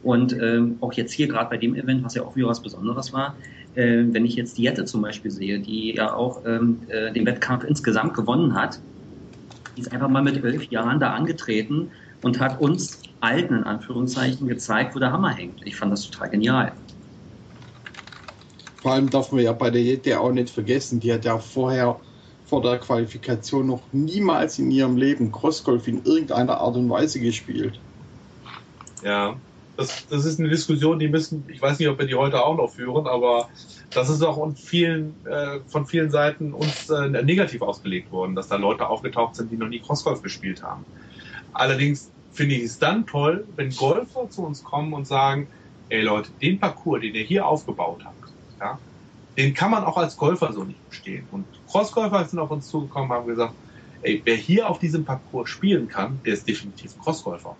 [0.01, 3.11] Und ähm, auch jetzt hier gerade bei dem Event, was ja auch wieder was Besonderes
[3.13, 3.36] war,
[3.76, 7.26] äh, wenn ich jetzt die Jette zum Beispiel sehe, die ja auch ähm, äh, den
[7.26, 8.80] Wettkampf insgesamt gewonnen hat,
[9.76, 11.91] die ist einfach mal mit elf Jahren da angetreten
[12.22, 15.65] und hat uns Alten in Anführungszeichen gezeigt, wo der Hammer hängt.
[15.65, 16.72] Ich fand das total genial.
[18.82, 21.99] Vor allem darf man ja bei der Jette auch nicht vergessen, die hat ja vorher
[22.45, 27.80] vor der Qualifikation noch niemals in ihrem Leben Crossgolf in irgendeiner Art und Weise gespielt.
[29.03, 29.36] Ja,
[29.80, 32.57] das, das ist eine Diskussion, die müssen, ich weiß nicht, ob wir die heute auch
[32.57, 33.47] noch führen, aber
[33.91, 38.57] das ist auch vielen, äh, von vielen Seiten uns äh, negativ ausgelegt worden, dass da
[38.57, 40.84] Leute aufgetaucht sind, die noch nie Crossgolf gespielt haben.
[41.53, 45.47] Allerdings finde ich es dann toll, wenn Golfer zu uns kommen und sagen,
[45.88, 48.77] ey Leute, den Parcours, den ihr hier aufgebaut habt, ja,
[49.38, 51.25] den kann man auch als Golfer so nicht bestehen.
[51.32, 53.53] Und Crossgolfer sind auf uns zugekommen und haben gesagt,
[54.01, 57.55] ey, wer hier auf diesem Parcours spielen kann, der ist definitiv Crossgolfer.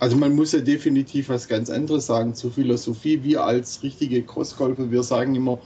[0.00, 3.22] Also man muss ja definitiv was ganz anderes sagen zur Philosophie.
[3.22, 5.58] Wir als richtige Crossgolfer, wir sagen immer,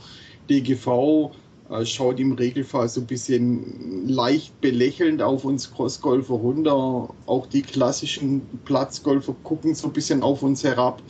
[0.49, 1.33] DGV
[1.70, 7.14] äh, schaut im Regelfall so ein bisschen leicht belächelnd auf uns Crossgolfer runter.
[7.26, 11.03] Auch die klassischen Platzgolfer gucken so ein bisschen auf uns herab.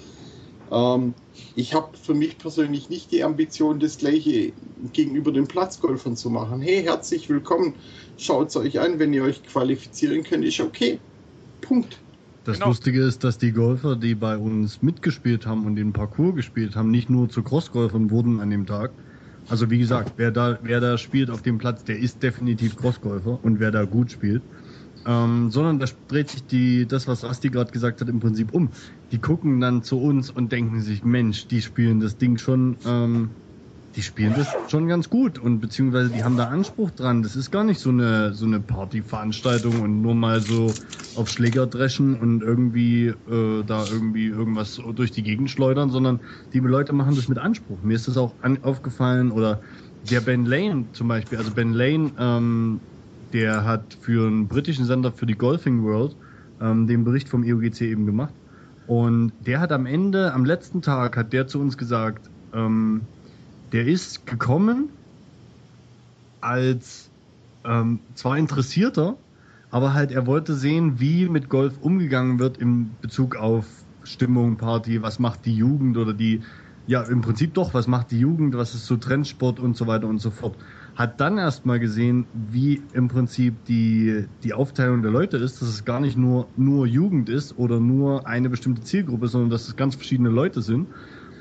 [0.73, 1.15] Ähm,
[1.55, 4.53] ich habe für mich persönlich nicht die Ambition, das gleiche
[4.93, 6.61] gegenüber den Platzgolfern zu machen.
[6.61, 7.75] Hey, herzlich willkommen,
[8.17, 10.99] schaut es euch an, wenn ihr euch qualifizieren könnt, ist okay.
[11.61, 11.99] Punkt.
[12.45, 12.69] Das genau.
[12.69, 16.91] Lustige ist, dass die Golfer, die bei uns mitgespielt haben und den Parcours gespielt haben,
[16.91, 18.91] nicht nur zu Crossgolfern wurden an dem Tag.
[19.49, 23.39] Also wie gesagt, wer da, wer da spielt auf dem Platz, der ist definitiv Crossgolfer
[23.45, 24.43] und wer da gut spielt.
[25.05, 28.71] Ähm, sondern da dreht sich die, das, was Asti gerade gesagt hat, im Prinzip um.
[29.11, 33.31] Die gucken dann zu uns und denken sich, Mensch, die spielen das Ding schon, ähm,
[33.95, 37.23] die spielen das schon ganz gut und beziehungsweise die haben da Anspruch dran.
[37.23, 40.75] Das ist gar nicht so eine so eine Partyveranstaltung und nur mal so
[41.15, 46.21] auf Schläger dreschen und irgendwie äh, da irgendwie irgendwas durch die Gegend schleudern, sondern
[46.53, 47.83] die Leute machen das mit Anspruch.
[47.83, 49.61] Mir ist das auch an, aufgefallen oder
[50.11, 52.81] der Ben Lane zum Beispiel, also Ben Lane, ähm,
[53.33, 56.17] der hat für einen britischen Sender für die Golfing World
[56.61, 58.35] ähm, den Bericht vom EUGC eben gemacht.
[58.87, 63.03] Und der hat am Ende, am letzten Tag, hat der zu uns gesagt, ähm,
[63.73, 64.91] der ist gekommen
[66.41, 67.11] als
[67.65, 69.17] ähm, zwar Interessierter,
[69.71, 75.01] aber halt er wollte sehen, wie mit Golf umgegangen wird in Bezug auf Stimmung, Party,
[75.03, 76.45] was macht die Jugend oder die,
[76.87, 80.09] ja im Prinzip doch, was macht die Jugend, was ist so Trendsport und so weiter
[80.09, 80.59] und so fort.
[80.95, 85.85] Hat dann erstmal gesehen, wie im Prinzip die, die Aufteilung der Leute ist, dass es
[85.85, 89.95] gar nicht nur, nur Jugend ist oder nur eine bestimmte Zielgruppe, sondern dass es ganz
[89.95, 90.91] verschiedene Leute sind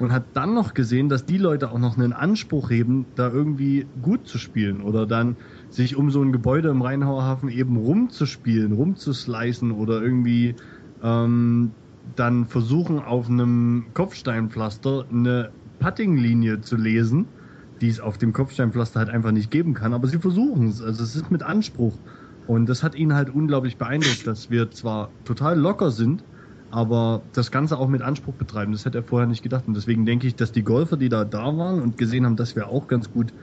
[0.02, 3.91] und hat dann noch gesehen, dass die Leute auch noch einen Anspruch heben, da irgendwie
[4.02, 5.38] gut zu spielen oder dann
[5.70, 10.56] sich um so ein Gebäude im Rheinauer eben rumzuspielen, rumzuslicen oder irgendwie
[11.02, 17.34] ähm, dann versuchen auf einem Kopfsteinpflaster eine Puttinglinie zu lesen,
[17.82, 20.82] die es auf dem Kopfsteinpflaster halt einfach nicht geben kann, aber sie versuchen es.
[20.82, 22.02] Also es ist mit Anspruch.
[22.45, 26.26] Und das hat ihn halt unglaublich beeindruckt, dass wir zwar total locker sind,
[26.72, 29.66] aber das Ganze auch mit Anspruch betreiben, das hätte er vorher nicht gedacht.
[29.68, 32.56] Und deswegen denke ich, dass die Golfer, die da da waren und gesehen haben, dass
[32.56, 33.34] wir auch ganz gut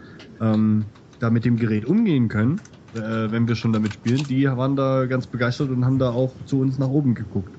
[0.40, 0.86] ähm,
[1.20, 2.60] da mit dem Gerät umgehen können,
[2.94, 6.32] äh, wenn wir schon damit spielen, die waren da ganz begeistert und haben da auch
[6.46, 7.52] zu uns nach oben geguckt.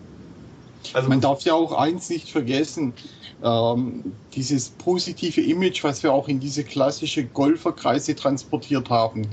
[0.93, 2.93] Also man darf ja auch eins nicht vergessen,
[3.43, 9.27] ähm, dieses positive Image, was wir auch in diese klassische Golferkreise transportiert haben,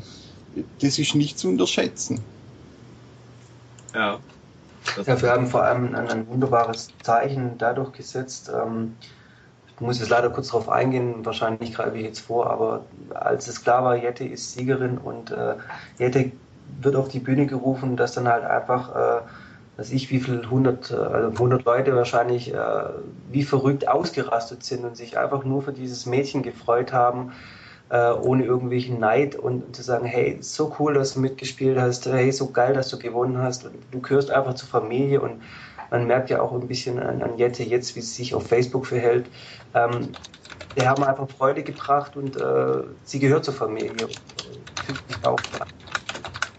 [0.81, 2.21] das ist nicht zu unterschätzen.
[3.95, 4.21] Ja.
[5.05, 8.51] Ja, wir haben vor allem ein, ein wunderbares Zeichen dadurch gesetzt.
[8.55, 8.97] Ähm,
[9.77, 13.63] ich muss jetzt leider kurz darauf eingehen, wahrscheinlich greife ich jetzt vor, aber als es
[13.63, 15.57] klar war, Jette ist Siegerin und äh,
[15.99, 16.33] Jette
[16.81, 19.21] wird auf die Bühne gerufen, dass dann halt einfach, äh,
[19.77, 22.85] weiß ich, wie viel, 100, äh, also 100 Leute wahrscheinlich äh,
[23.31, 27.33] wie verrückt ausgerastet sind und sich einfach nur für dieses Mädchen gefreut haben,
[27.91, 32.33] äh, ohne irgendwelchen Neid und zu sagen, hey, so cool, dass du mitgespielt hast, hey,
[32.33, 33.65] so geil, dass du gewonnen hast.
[33.65, 35.43] Und du gehörst einfach zur Familie und
[35.91, 38.87] man merkt ja auch ein bisschen an, an Jette jetzt, wie sie sich auf Facebook
[38.87, 39.27] verhält.
[39.75, 40.09] Ähm,
[40.75, 44.09] wir haben einfach Freude gebracht und äh, sie gehört zur Familie.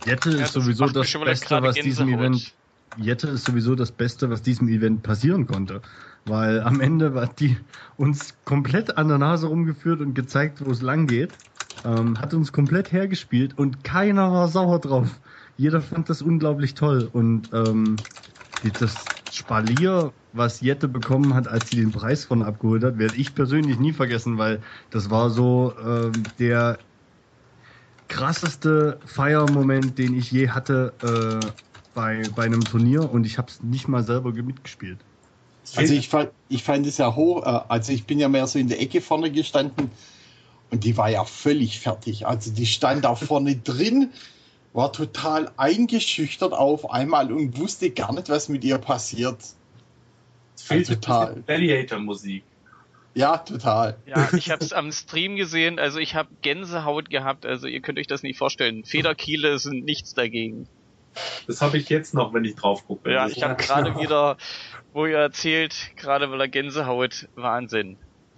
[0.06, 2.54] Jette ist sowieso das Beste, was diesem Event.
[2.98, 5.82] Jette ist sowieso das Beste, was diesem Event passieren konnte
[6.28, 7.58] weil am Ende hat die
[7.96, 11.40] uns komplett an der Nase rumgeführt und gezeigt, wo es lang geht.
[11.84, 15.22] Ähm, hat uns komplett hergespielt und keiner war sauer drauf.
[15.56, 18.06] Jeder fand das unglaublich toll und ähm,
[18.62, 23.36] das Spalier, was Jette bekommen hat, als sie den Preis von abgeholt hat, werde ich
[23.36, 26.80] persönlich nie vergessen, weil das war so ähm, der
[28.08, 31.67] krasseste Feiermoment, den ich je hatte äh,
[31.98, 35.00] bei, bei einem Turnier und ich habe es nicht mal selber mitgespielt.
[35.76, 38.60] Also ich fand, ich fand es ja hoch, äh, also ich bin ja mehr so
[38.60, 39.90] in der Ecke vorne gestanden
[40.70, 42.28] und die war ja völlig fertig.
[42.28, 44.12] Also die stand da vorne drin,
[44.74, 49.40] war total eingeschüchtert auf einmal und wusste gar nicht, was mit ihr passiert.
[50.56, 51.44] Es fehlt also total.
[51.48, 52.44] Gladiator-Musik.
[53.16, 53.98] Ja, total.
[54.06, 57.98] Ja, ich habe es am Stream gesehen, also ich habe Gänsehaut gehabt, also ihr könnt
[57.98, 58.86] euch das nicht vorstellen.
[58.86, 60.68] Federkiele sind nichts dagegen.
[61.48, 63.12] Das habe ich jetzt noch, wenn ich drauf gucke.
[63.12, 64.38] Ja, ich habe gerade wieder
[64.98, 67.98] wo ihr erzählt, gerade weil er Gänsehaut, Wahnsinn.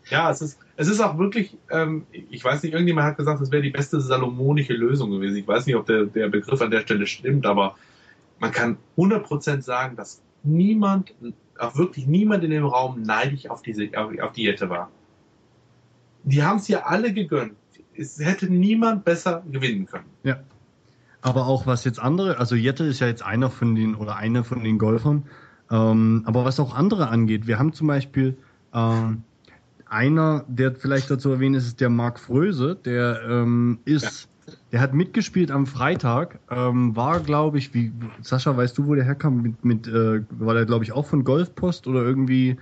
[0.09, 3.49] Ja, es ist, es ist auch wirklich, ähm, ich weiß nicht, irgendjemand hat gesagt, es
[3.49, 5.37] wäre die beste salomonische Lösung gewesen.
[5.37, 7.77] Ich weiß nicht, ob der, der Begriff an der Stelle stimmt, aber
[8.39, 11.13] man kann 100% sagen, dass niemand,
[11.57, 14.91] auch wirklich niemand in dem Raum neidisch auf diese, auf, auf die Jette war.
[16.23, 17.53] Die haben es ja alle gegönnt.
[17.95, 20.09] Es hätte niemand besser gewinnen können.
[20.23, 20.39] Ja.
[21.21, 24.43] Aber auch was jetzt andere, also Jette ist ja jetzt einer von den, oder eine
[24.43, 25.23] von den Golfern,
[25.71, 28.37] ähm, aber was auch andere angeht, wir haben zum Beispiel
[28.73, 29.23] ähm,
[29.85, 34.53] einer, der vielleicht dazu erwähnen ist, ist der Marc Fröse, der ähm, ist, ja.
[34.71, 37.91] der hat mitgespielt am Freitag, ähm, war glaube ich, wie
[38.21, 39.41] Sascha, weißt du, wo der herkam?
[39.41, 42.57] Mit, mit äh, war der glaube ich auch von Golfpost oder irgendwie,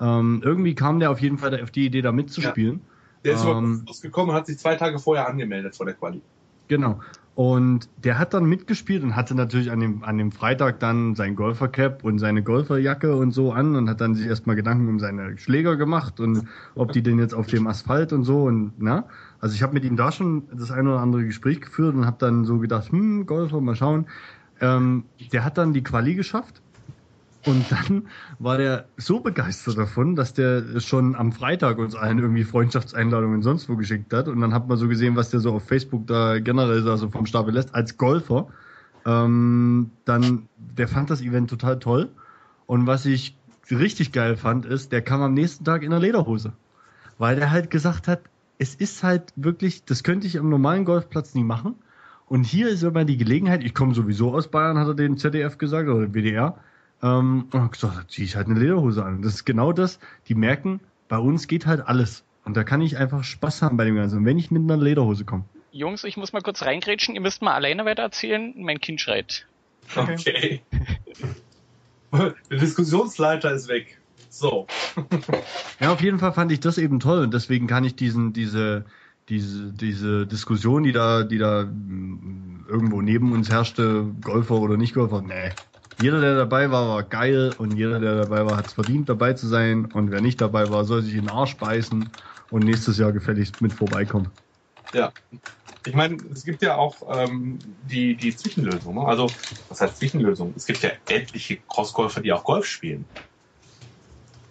[0.00, 2.74] ähm, irgendwie kam der auf jeden Fall auf die Idee, da mitzuspielen.
[2.74, 2.80] Ja.
[3.24, 6.22] Der ist ähm, gekommen und hat sich zwei Tage vorher angemeldet vor der Quali.
[6.68, 7.00] Genau.
[7.38, 11.36] Und der hat dann mitgespielt und hatte natürlich an dem, an dem Freitag dann sein
[11.36, 15.38] Golfercap und seine Golferjacke und so an und hat dann sich erstmal Gedanken um seine
[15.38, 19.04] Schläger gemacht und ob die denn jetzt auf dem Asphalt und so und na.
[19.38, 22.16] Also ich habe mit ihm da schon das eine oder andere Gespräch geführt und habe
[22.18, 24.06] dann so gedacht, hm, Golfer, mal schauen.
[24.60, 26.60] Ähm, der hat dann die Quali geschafft
[27.48, 32.44] und dann war der so begeistert davon, dass der schon am Freitag uns allen irgendwie
[32.44, 34.28] Freundschaftseinladungen sonst wo geschickt hat.
[34.28, 37.24] Und dann hat man so gesehen, was der so auf Facebook da generell so vom
[37.24, 38.48] Stapel lässt, als Golfer.
[39.06, 42.10] Ähm, dann, der fand das Event total toll.
[42.66, 43.34] Und was ich
[43.70, 46.52] richtig geil fand, ist, der kam am nächsten Tag in der Lederhose.
[47.16, 48.20] Weil der halt gesagt hat,
[48.58, 51.76] es ist halt wirklich, das könnte ich am normalen Golfplatz nie machen.
[52.26, 55.56] Und hier ist immer die Gelegenheit, ich komme sowieso aus Bayern, hat er den ZDF
[55.56, 56.58] gesagt, oder WDR
[57.02, 59.22] ähm, und gesagt, da ziehe ich halt eine Lederhose an.
[59.22, 59.98] das ist genau das.
[60.28, 62.24] Die merken, bei uns geht halt alles.
[62.44, 64.18] Und da kann ich einfach Spaß haben bei dem Ganzen.
[64.18, 67.14] Und wenn ich mit einer Lederhose komme, Jungs, ich muss mal kurz reingrätschen.
[67.14, 68.54] Ihr müsst mal alleine weiter erzählen.
[68.56, 69.46] Mein Kind schreit.
[69.94, 70.62] Okay.
[72.12, 73.98] Der Diskussionsleiter ist weg.
[74.30, 74.66] So.
[75.80, 78.84] ja, auf jeden Fall fand ich das eben toll und deswegen kann ich diesen, diese,
[79.28, 84.94] diese, diese Diskussion, die da, die da mm, irgendwo neben uns herrschte, Golfer oder nicht
[84.94, 85.50] Golfer, nee.
[86.00, 89.32] Jeder, der dabei war, war geil und jeder, der dabei war, hat es verdient, dabei
[89.32, 92.16] zu sein und wer nicht dabei war, soll sich in den Arsch beißen
[92.50, 94.30] und nächstes Jahr gefälligst mit vorbeikommen.
[94.94, 95.12] Ja.
[95.84, 98.94] Ich meine, es gibt ja auch ähm, die, die Zwischenlösung.
[98.94, 99.06] Ne?
[99.06, 99.34] Also,
[99.68, 100.54] was heißt Zwischenlösung?
[100.56, 103.04] Es gibt ja etliche Crossgolfer, die auch Golf spielen.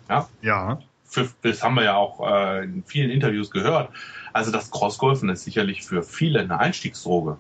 [0.10, 0.30] Ja.
[0.42, 0.80] Ja.
[1.04, 3.94] Für, das haben wir ja auch äh, in vielen Interviews gehört.
[4.34, 7.38] Also das Crossgolfen ist sicherlich für viele eine Einstiegsdroge.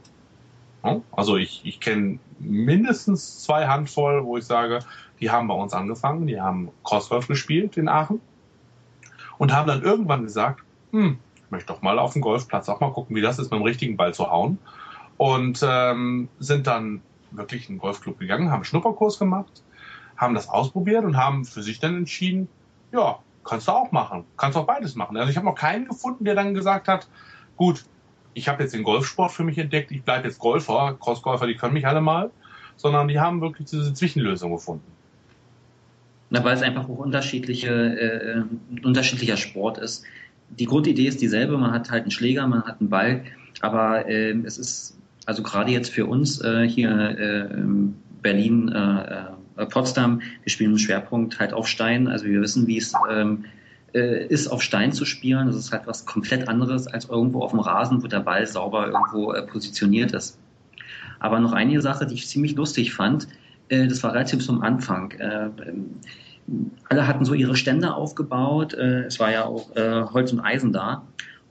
[1.11, 4.79] Also ich, ich kenne mindestens zwei Handvoll, wo ich sage,
[5.19, 8.21] die haben bei uns angefangen, die haben Crossgolf gespielt in Aachen
[9.37, 10.61] und haben dann irgendwann gesagt,
[10.91, 13.59] hm, ich möchte doch mal auf dem Golfplatz auch mal gucken, wie das ist, mit
[13.59, 14.59] dem richtigen Ball zu hauen.
[15.17, 17.01] Und ähm, sind dann
[17.31, 19.63] wirklich in den Golfclub gegangen, haben einen Schnupperkurs gemacht,
[20.15, 22.47] haben das ausprobiert und haben für sich dann entschieden,
[22.91, 25.17] ja, kannst du auch machen, kannst auch beides machen.
[25.17, 27.07] Also ich habe noch keinen gefunden, der dann gesagt hat,
[27.55, 27.85] gut,
[28.37, 31.73] ich habe jetzt den Golfsport für mich entdeckt, ich bleibe jetzt Golfer, Crossgolfer, die können
[31.73, 32.29] mich alle mal,
[32.75, 34.85] sondern die haben wirklich diese Zwischenlösung gefunden.
[36.29, 40.03] Na, weil es einfach auch unterschiedliche, äh, unterschiedlicher Sport ist.
[40.49, 43.23] Die Grundidee ist dieselbe, man hat halt einen Schläger, man hat einen Ball,
[43.61, 47.65] aber äh, es ist, also gerade jetzt für uns äh, hier äh,
[48.21, 52.77] Berlin, äh, äh, Potsdam, wir spielen im Schwerpunkt halt auf Stein, also wir wissen, wie
[52.77, 53.47] es ähm, äh,
[53.99, 55.47] ist, auf Stein zu spielen.
[55.47, 58.87] Das ist halt was komplett anderes als irgendwo auf dem Rasen, wo der Ball sauber
[58.87, 60.39] irgendwo äh, positioniert ist.
[61.19, 63.27] Aber noch eine Sache, die ich ziemlich lustig fand,
[63.69, 65.11] äh, das war relativ zum Anfang.
[65.11, 65.49] Äh,
[66.89, 68.73] alle hatten so ihre Stände aufgebaut.
[68.73, 71.03] Äh, es war ja auch äh, Holz und Eisen da.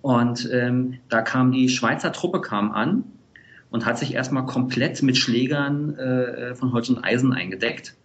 [0.03, 3.05] Und ähm, da kam die Schweizer Truppe kam an
[3.70, 7.97] und hat sich erstmal komplett mit Schlägern äh, von Holz und Eisen eingedeckt.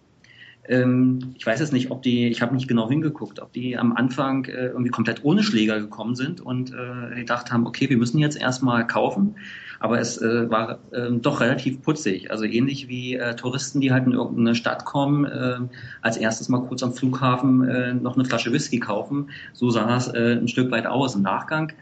[0.68, 3.94] Ähm, ich weiß jetzt nicht, ob die, ich habe nicht genau hingeguckt, ob die am
[3.94, 8.20] Anfang äh, irgendwie komplett ohne Schläger gekommen sind und äh, gedacht haben, okay, wir müssen
[8.20, 9.36] jetzt erstmal kaufen.
[9.80, 12.30] Aber es äh, war äh, doch relativ putzig.
[12.30, 15.58] Also ähnlich wie äh, Touristen, die halt in irgendeine Stadt kommen, äh,
[16.02, 19.32] als erstes mal kurz am Flughafen äh, noch eine Flasche Whisky kaufen.
[19.54, 21.16] So sah es ein Stück weit aus.
[21.16, 21.74] Im Nachgang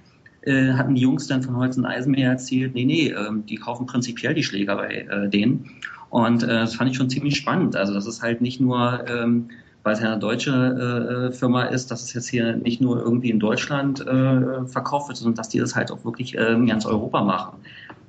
[0.41, 3.55] äh, hatten die Jungs dann von Holz und Eisen mir erzählt, nee, nee, äh, die
[3.55, 5.69] kaufen prinzipiell die Schläger bei äh, denen.
[6.09, 7.75] Und äh, das fand ich schon ziemlich spannend.
[7.75, 9.49] Also das ist halt nicht nur, ähm,
[9.83, 13.39] weil es ja eine deutsche Firma ist, dass es jetzt hier nicht nur irgendwie in
[13.39, 17.59] Deutschland verkauft wird, sondern dass die das halt auch wirklich in ganz Europa machen.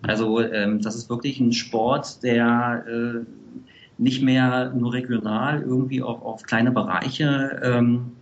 [0.03, 3.25] Also ähm, das ist wirklich ein Sport, der
[3.99, 8.13] nicht mehr nur regional irgendwie auf, auf kleine Bereiche ähm,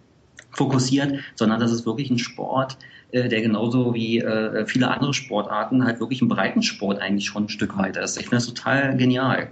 [0.50, 2.76] fokussiert, sondern das ist wirklich ein Sport,
[3.12, 7.48] äh, der genauso wie äh, viele andere Sportarten halt wirklich ein Breitensport eigentlich schon ein
[7.48, 8.16] Stück weiter ist.
[8.18, 9.50] Ich finde das total genial.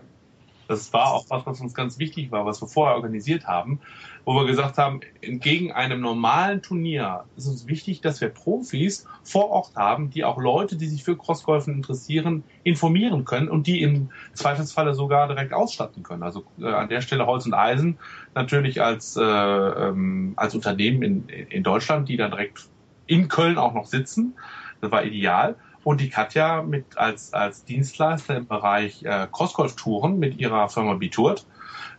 [0.68, 3.80] Das war auch was, was uns ganz wichtig war, was wir vorher organisiert haben,
[4.24, 9.50] wo wir gesagt haben, entgegen einem normalen Turnier ist uns wichtig, dass wir Profis vor
[9.50, 14.10] Ort haben, die auch Leute, die sich für Crossgolfen interessieren, informieren können und die im
[14.34, 16.24] Zweifelsfalle sogar direkt ausstatten können.
[16.24, 17.98] Also äh, an der Stelle Holz und Eisen
[18.34, 22.68] natürlich als, äh, ähm, als Unternehmen in, in Deutschland, die dann direkt
[23.06, 24.34] in Köln auch noch sitzen.
[24.80, 25.56] Das war ideal.
[25.84, 31.46] Und die Katja mit als, als Dienstleister im Bereich äh, Crossgolf-Touren mit ihrer Firma Bitourt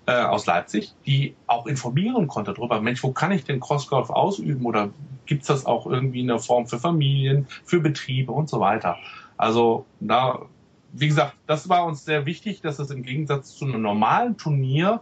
[0.08, 4.66] äh, aus Leipzig, die auch informieren konnte darüber, Mensch, wo kann ich denn Crossgolf ausüben
[4.66, 4.90] oder
[5.26, 8.98] gibt's das auch irgendwie in der Form für Familien, für Betriebe und so weiter.
[9.38, 10.42] Also da,
[10.94, 15.02] wie gesagt, das war uns sehr wichtig, dass es im Gegensatz zu einem normalen Turnier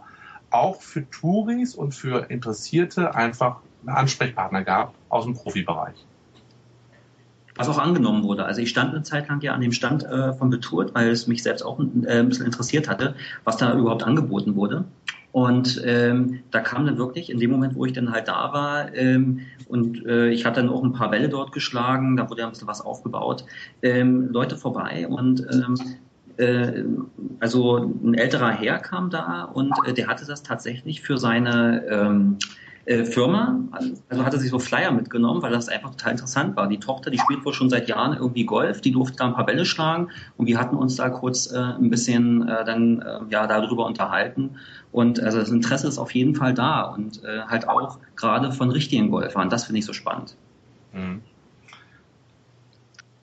[0.50, 6.06] auch für Touris und für Interessierte einfach einen Ansprechpartner gab aus dem Profibereich
[7.56, 8.44] was auch angenommen wurde.
[8.44, 11.26] Also ich stand eine Zeit lang ja an dem Stand äh, von Betourt, weil es
[11.26, 14.84] mich selbst auch äh, ein bisschen interessiert hatte, was da überhaupt angeboten wurde.
[15.32, 18.94] Und ähm, da kam dann wirklich in dem Moment, wo ich dann halt da war
[18.94, 22.46] ähm, und äh, ich hatte dann auch ein paar Welle dort geschlagen, da wurde ja
[22.46, 23.44] ein bisschen was aufgebaut,
[23.82, 25.76] ähm, Leute vorbei und ähm,
[26.38, 26.84] äh,
[27.40, 32.38] also ein älterer Herr kam da und äh, der hatte das tatsächlich für seine ähm,
[32.86, 33.60] äh, Firma,
[34.08, 36.68] also hat er sich so Flyer mitgenommen, weil das einfach total interessant war.
[36.68, 39.44] Die Tochter, die spielt wohl schon seit Jahren irgendwie Golf, die durfte da ein paar
[39.44, 43.46] Bälle schlagen und wir hatten uns da kurz äh, ein bisschen äh, dann äh, ja
[43.48, 44.56] darüber unterhalten
[44.92, 48.70] und also das Interesse ist auf jeden Fall da und äh, halt auch gerade von
[48.70, 49.50] richtigen Golfern.
[49.50, 50.36] Das finde ich so spannend.
[50.92, 51.22] Mhm.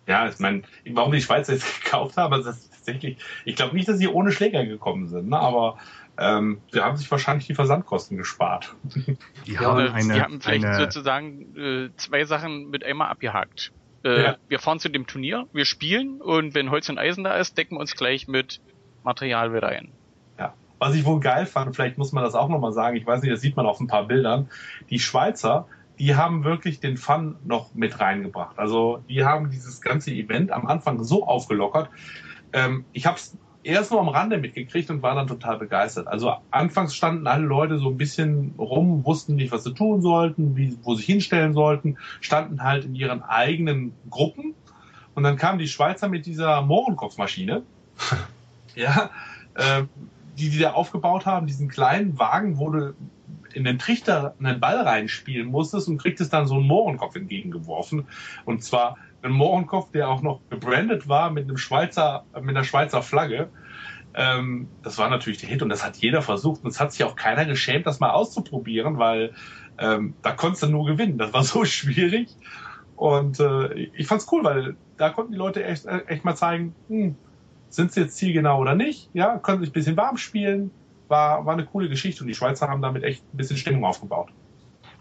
[0.06, 3.88] Ja, ich meine, warum die Schweiz jetzt gekauft haben, das ist tatsächlich, ich glaube nicht,
[3.88, 5.40] dass sie ohne Schläger gekommen sind, ne?
[5.40, 5.78] aber
[6.18, 8.76] ähm, die haben sich wahrscheinlich die Versandkosten gespart.
[9.48, 10.76] Die haben, ja, eine, die haben vielleicht eine...
[10.78, 13.72] sozusagen äh, zwei Sachen mit einmal abgehakt.
[14.04, 14.38] Äh, ja.
[14.48, 17.78] Wir fahren zu dem Turnier, wir spielen und wenn Holz und Eisen da ist, decken
[17.78, 18.62] wir uns gleich mit
[19.04, 19.92] Material wieder ein.
[20.38, 20.54] Ja.
[20.78, 23.32] Was ich wohl geil fand, vielleicht muss man das auch nochmal sagen, ich weiß nicht,
[23.32, 24.50] das sieht man auf ein paar Bildern,
[24.90, 25.68] die Schweizer,
[26.00, 28.60] die haben wirklich den Fun noch mit reingebracht.
[28.60, 31.90] Also die haben dieses ganze Event am Anfang so aufgelockert.
[32.52, 36.08] Ähm, ich habe es erst nur am Rande mitgekriegt und war dann total begeistert.
[36.08, 40.56] Also anfangs standen alle Leute so ein bisschen rum, wussten nicht, was sie tun sollten,
[40.56, 44.54] wie, wo sie hinstellen sollten, standen halt in ihren eigenen Gruppen.
[45.16, 47.64] Und dann kamen die Schweizer mit dieser Mohrenkopfmaschine,
[48.76, 49.10] ja,
[49.56, 49.84] äh,
[50.38, 52.96] die die da aufgebaut haben, diesen kleinen Wagen, wo du
[53.54, 58.08] in den Trichter einen Ball reinspielen musstest und kriegtest dann so einen Mohrenkopf entgegengeworfen.
[58.46, 63.02] Und zwar ein Mohrenkopf, der auch noch gebrandet war mit einem Schweizer, mit einer Schweizer
[63.02, 63.50] Flagge.
[64.14, 67.04] Ähm, das war natürlich der Hit und das hat jeder versucht und es hat sich
[67.04, 69.34] auch keiner geschämt, das mal auszuprobieren, weil
[69.80, 71.18] ähm, da konntest du nur gewinnen.
[71.18, 72.30] Das war so schwierig.
[72.96, 77.16] Und äh, ich fand's cool, weil da konnten die Leute echt, echt mal zeigen, hm,
[77.70, 79.10] sind sie jetzt zielgenau oder nicht?
[79.14, 80.70] Ja, können sich ein bisschen warm spielen.
[81.08, 84.30] War, war eine coole Geschichte und die Schweizer haben damit echt ein bisschen Stimmung aufgebaut.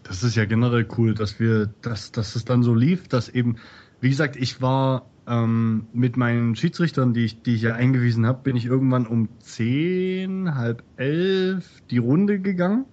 [0.03, 3.57] Das ist ja generell cool, dass wir, dass, dass es dann so lief, dass eben
[4.03, 8.41] wie gesagt, ich war ähm, mit meinen Schiedsrichtern, die ich, die ich ja eingewiesen habe,
[8.43, 12.85] bin ich irgendwann um zehn, halb elf die Runde gegangen,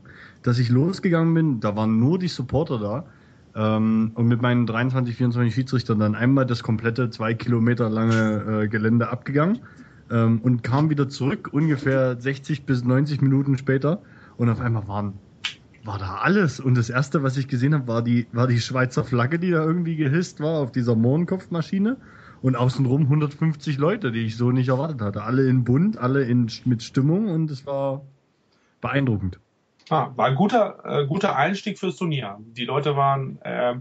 [0.43, 1.59] dass ich losgegangen bin.
[1.61, 3.05] Da waren nur die Supporter da.
[3.55, 8.67] Ähm, und mit meinen 23, 24 Schiedsrichtern dann einmal das komplette zwei Kilometer lange äh,
[8.67, 9.61] Gelände abgegangen
[10.11, 14.03] ähm, und kam wieder zurück, ungefähr 60 bis 90 Minuten später.
[14.37, 15.13] Und auf einmal waren
[15.83, 16.59] war da alles.
[16.59, 19.63] Und das erste, was ich gesehen habe, war die, war die Schweizer Flagge, die da
[19.63, 21.97] irgendwie gehisst war auf dieser Mohrenkopfmaschine.
[22.41, 25.23] Und außenrum 150 Leute, die ich so nicht erwartet hatte.
[25.23, 28.01] Alle in bunt, alle in, mit Stimmung und es war
[28.79, 29.39] beeindruckend.
[29.89, 32.37] Ah, war ein guter, äh, guter Einstieg fürs Turnier.
[32.39, 33.75] Die Leute waren äh,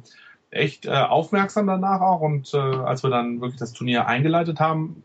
[0.51, 5.05] echt äh, aufmerksam danach auch und äh, als wir dann wirklich das Turnier eingeleitet haben,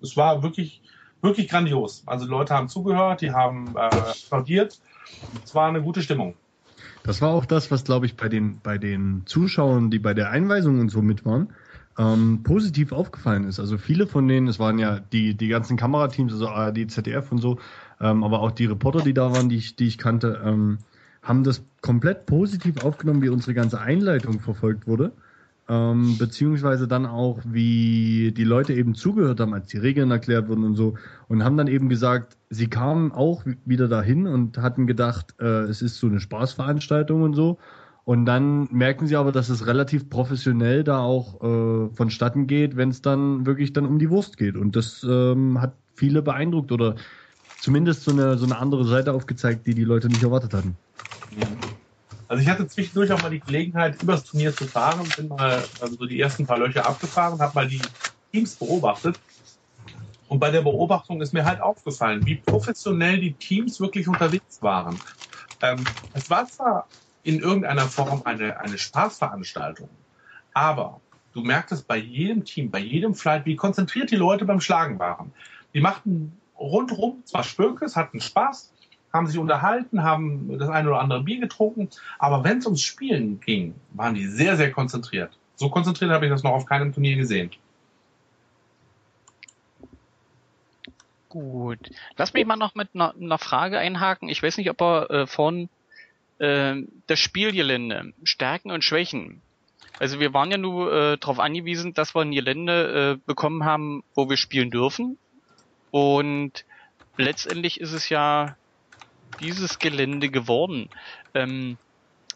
[0.00, 0.82] es war wirklich,
[1.20, 2.02] wirklich grandios.
[2.06, 4.80] Also die Leute haben zugehört, die haben äh, applaudiert
[5.44, 6.34] es war eine gute Stimmung.
[7.02, 10.30] Das war auch das, was, glaube ich, bei den, bei den Zuschauern, die bei der
[10.30, 11.48] Einweisung und so mit waren,
[11.98, 13.58] ähm, positiv aufgefallen ist.
[13.58, 17.38] Also viele von denen, es waren ja die, die ganzen Kamerateams, also ARD, ZDF und
[17.38, 17.58] so,
[18.00, 20.78] ähm, aber auch die Reporter, die da waren, die ich, die ich kannte, ähm,
[21.22, 25.12] haben das komplett positiv aufgenommen, wie unsere ganze Einleitung verfolgt wurde
[25.68, 30.64] ähm, beziehungsweise dann auch, wie die Leute eben zugehört haben, als die Regeln erklärt wurden
[30.64, 30.94] und so,
[31.28, 35.82] und haben dann eben gesagt, sie kamen auch wieder dahin und hatten gedacht, äh, es
[35.82, 37.58] ist so eine Spaßveranstaltung und so.
[38.04, 42.88] Und dann merken sie aber, dass es relativ professionell da auch äh, vonstatten geht, wenn
[42.88, 44.56] es dann wirklich dann um die Wurst geht.
[44.56, 46.96] Und das ähm, hat viele beeindruckt oder
[47.60, 50.76] zumindest so eine, so eine andere Seite aufgezeigt, die die Leute nicht erwartet hatten.
[52.32, 55.96] Also ich hatte zwischendurch auch mal die Gelegenheit, übers Turnier zu fahren, bin mal also
[55.96, 57.82] so die ersten paar Löcher abgefahren, habe mal die
[58.32, 59.16] Teams beobachtet.
[60.28, 64.98] Und bei der Beobachtung ist mir halt aufgefallen, wie professionell die Teams wirklich unterwegs waren.
[65.60, 66.88] Ähm, es war zwar
[67.22, 69.90] in irgendeiner Form eine, eine Spaßveranstaltung,
[70.54, 71.02] aber
[71.34, 75.34] du merktest bei jedem Team, bei jedem Flight, wie konzentriert die Leute beim Schlagen waren.
[75.74, 78.71] Die machten rundherum zwar Spökes, hatten Spaß,
[79.12, 83.40] haben sich unterhalten, haben das eine oder andere Bier getrunken, aber wenn es ums Spielen
[83.40, 85.36] ging, waren die sehr, sehr konzentriert.
[85.56, 87.50] So konzentriert habe ich das noch auf keinem Turnier gesehen.
[91.28, 91.90] Gut.
[92.16, 94.28] Lass mich mal noch mit einer, Frage einhaken.
[94.28, 95.70] Ich weiß nicht, ob er äh, von
[96.38, 96.74] äh,
[97.06, 99.40] das Spielgelände, Stärken und Schwächen.
[99.98, 104.04] Also wir waren ja nur äh, darauf angewiesen, dass wir ein Gelände äh, bekommen haben,
[104.14, 105.16] wo wir spielen dürfen.
[105.90, 106.64] Und
[107.16, 108.56] letztendlich ist es ja
[109.40, 110.88] dieses Gelände geworden.
[111.34, 111.76] Ähm,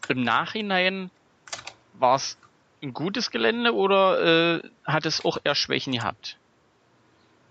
[0.07, 1.09] Im Nachhinein
[1.93, 2.37] war es
[2.81, 6.37] ein gutes Gelände oder äh, hat es auch eher Schwächen gehabt?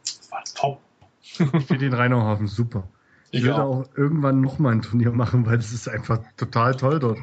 [0.03, 0.81] Das war top.
[1.23, 2.89] ich finde den Rheinauhafen super.
[3.31, 3.81] Ich, ich würde auch.
[3.81, 7.19] auch irgendwann nochmal ein Turnier machen, weil es ist einfach total toll dort.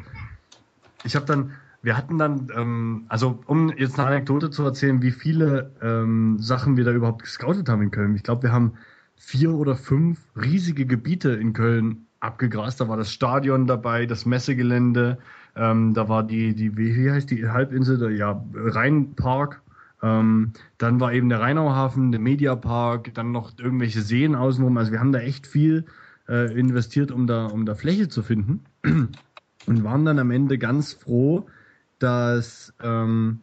[1.03, 5.11] Ich habe dann, wir hatten dann, ähm, also um jetzt eine Anekdote zu erzählen, wie
[5.11, 8.15] viele ähm, Sachen wir da überhaupt gescoutet haben in Köln.
[8.15, 8.73] Ich glaube, wir haben
[9.15, 12.81] vier oder fünf riesige Gebiete in Köln abgegrast.
[12.81, 15.17] Da war das Stadion dabei, das Messegelände,
[15.55, 19.61] ähm, da war die, die, wie heißt die Halbinsel, der, ja, Rheinpark.
[20.01, 24.77] Ähm, dann war eben der Rheinauhafen, der Mediapark, dann noch irgendwelche Seen außenrum.
[24.77, 25.85] Also wir haben da echt viel
[26.27, 28.63] äh, investiert, um da, um da Fläche zu finden.
[29.65, 31.45] Und waren dann am Ende ganz froh,
[31.99, 33.39] dass ähm,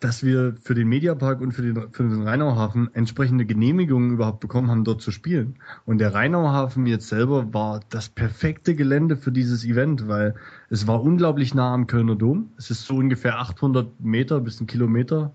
[0.00, 4.70] dass wir für den Mediapark und für den, für den Rheinauhafen entsprechende Genehmigungen überhaupt bekommen
[4.70, 5.56] haben, dort zu spielen.
[5.86, 10.34] Und der Rheinauhafen jetzt selber war das perfekte Gelände für dieses Event, weil
[10.68, 12.50] es war unglaublich nah am Kölner Dom.
[12.58, 15.32] Es ist so ungefähr 800 Meter bis ein Kilometer,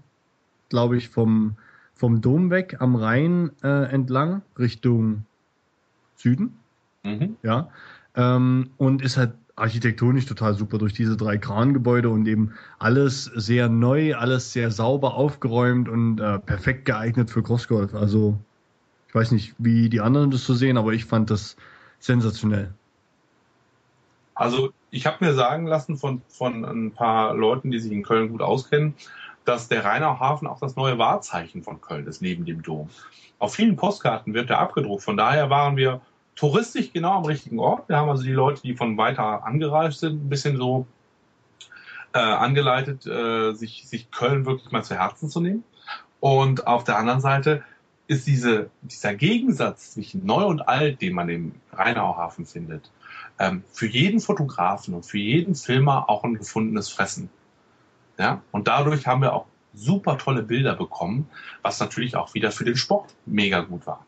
[0.69, 1.55] glaube ich, vom,
[1.95, 5.25] vom Dom weg am Rhein äh, entlang Richtung
[6.15, 6.57] Süden.
[7.03, 7.37] Mhm.
[7.41, 7.69] Ja.
[8.15, 13.69] Ähm, und ist halt architektonisch total super durch diese drei Krangebäude und eben alles sehr
[13.69, 17.93] neu, alles sehr sauber aufgeräumt und äh, perfekt geeignet für Crossgolf.
[17.93, 18.37] Also
[19.07, 21.55] ich weiß nicht, wie die anderen das so sehen, aber ich fand das
[21.99, 22.73] sensationell.
[24.35, 28.29] Also ich habe mir sagen lassen von, von ein paar Leuten, die sich in Köln
[28.29, 28.93] gut auskennen,
[29.45, 32.89] dass der Rheinauhafen auch das neue Wahrzeichen von Köln ist, neben dem Dom.
[33.39, 35.03] Auf vielen Postkarten wird der abgedruckt.
[35.03, 36.01] Von daher waren wir
[36.39, 37.89] touristisch genau am richtigen Ort.
[37.89, 40.87] Wir haben also die Leute, die von weiter angereist sind, ein bisschen so
[42.13, 45.65] äh, angeleitet, äh, sich, sich Köln wirklich mal zu Herzen zu nehmen.
[46.21, 47.63] Und auf der anderen Seite
[48.07, 52.89] ist diese, dieser Gegensatz zwischen neu und alt, den man im Rheinauhafen findet,
[53.37, 57.29] ähm, für jeden Fotografen und für jeden Filmer auch ein gefundenes Fressen.
[58.17, 58.41] Ja?
[58.51, 61.29] Und dadurch haben wir auch super tolle Bilder bekommen,
[61.63, 64.05] was natürlich auch wieder für den Sport mega gut war.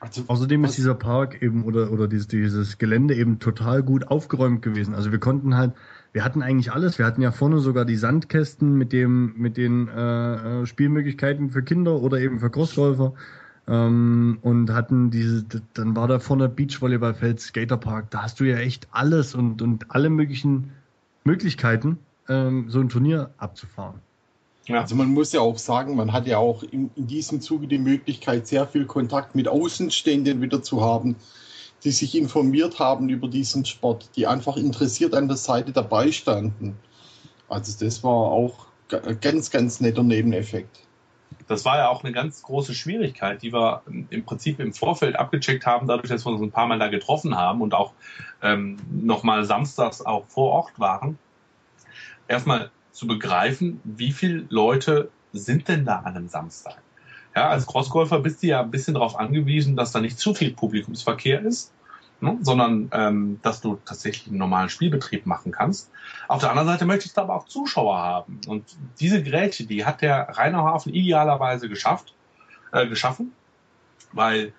[0.00, 4.62] Also, Außerdem ist dieser Park eben oder, oder dieses, dieses Gelände eben total gut aufgeräumt
[4.62, 4.94] gewesen.
[4.94, 5.72] Also wir konnten halt,
[6.12, 6.98] wir hatten eigentlich alles.
[6.98, 11.62] Wir hatten ja vorne sogar die Sandkästen mit dem, mit den äh, äh Spielmöglichkeiten für
[11.62, 13.14] Kinder oder eben für Crossläufer.
[13.66, 15.44] Ähm, und hatten diese,
[15.74, 18.10] dann war da vorne Beachvolleyballfeld, Skaterpark.
[18.10, 20.70] Da hast du ja echt alles und, und alle möglichen
[21.24, 21.98] Möglichkeiten,
[22.28, 24.00] ähm, so ein Turnier abzufahren.
[24.70, 27.78] Also man muss ja auch sagen, man hat ja auch in, in, diesem Zuge die
[27.78, 31.16] Möglichkeit, sehr viel Kontakt mit Außenstehenden wieder zu haben,
[31.84, 36.76] die sich informiert haben über diesen Sport, die einfach interessiert an der Seite dabei standen.
[37.48, 38.66] Also das war auch
[39.20, 40.80] ganz, ganz netter Nebeneffekt.
[41.46, 45.64] Das war ja auch eine ganz große Schwierigkeit, die wir im Prinzip im Vorfeld abgecheckt
[45.64, 47.94] haben, dadurch, dass wir uns ein paar Mal da getroffen haben und auch
[48.42, 51.18] ähm, nochmal samstags auch vor Ort waren.
[52.26, 56.82] Erstmal zu begreifen, wie viele Leute sind denn da an einem Samstag?
[57.36, 60.52] Ja, als Crossgolfer bist du ja ein bisschen darauf angewiesen, dass da nicht zu viel
[60.52, 61.72] Publikumsverkehr ist,
[62.20, 65.92] ne, sondern ähm, dass du tatsächlich einen normalen Spielbetrieb machen kannst.
[66.26, 68.40] Auf der anderen Seite möchtest du aber auch Zuschauer haben.
[68.48, 68.64] Und
[68.98, 72.14] diese Geräte, die hat der Rheinauhafen idealerweise geschafft,
[72.72, 73.30] äh, geschaffen,
[74.12, 74.52] weil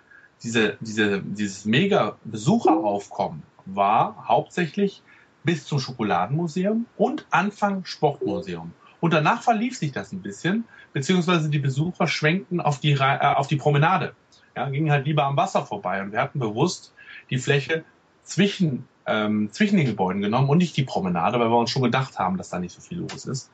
[0.43, 5.03] diese, diese, dieses mega Besucheraufkommen war hauptsächlich
[5.49, 8.71] bis zum Schokoladenmuseum und Anfang Sportmuseum.
[8.99, 13.47] Und danach verlief sich das ein bisschen, beziehungsweise die Besucher schwenkten auf die, äh, auf
[13.47, 14.13] die Promenade.
[14.55, 16.93] Ja, gingen halt lieber am Wasser vorbei und wir hatten bewusst
[17.31, 17.83] die Fläche
[18.21, 22.19] zwischen, ähm, zwischen den Gebäuden genommen und nicht die Promenade, weil wir uns schon gedacht
[22.19, 23.49] haben, dass da nicht so viel los ist.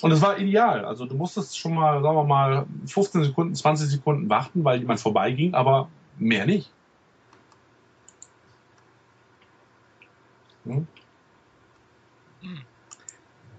[0.00, 0.86] Und es war ideal.
[0.86, 5.00] Also du musstest schon mal, sagen wir mal, 15 Sekunden, 20 Sekunden warten, weil jemand
[5.00, 6.72] vorbeiging, aber mehr nicht.
[10.64, 10.86] Hm?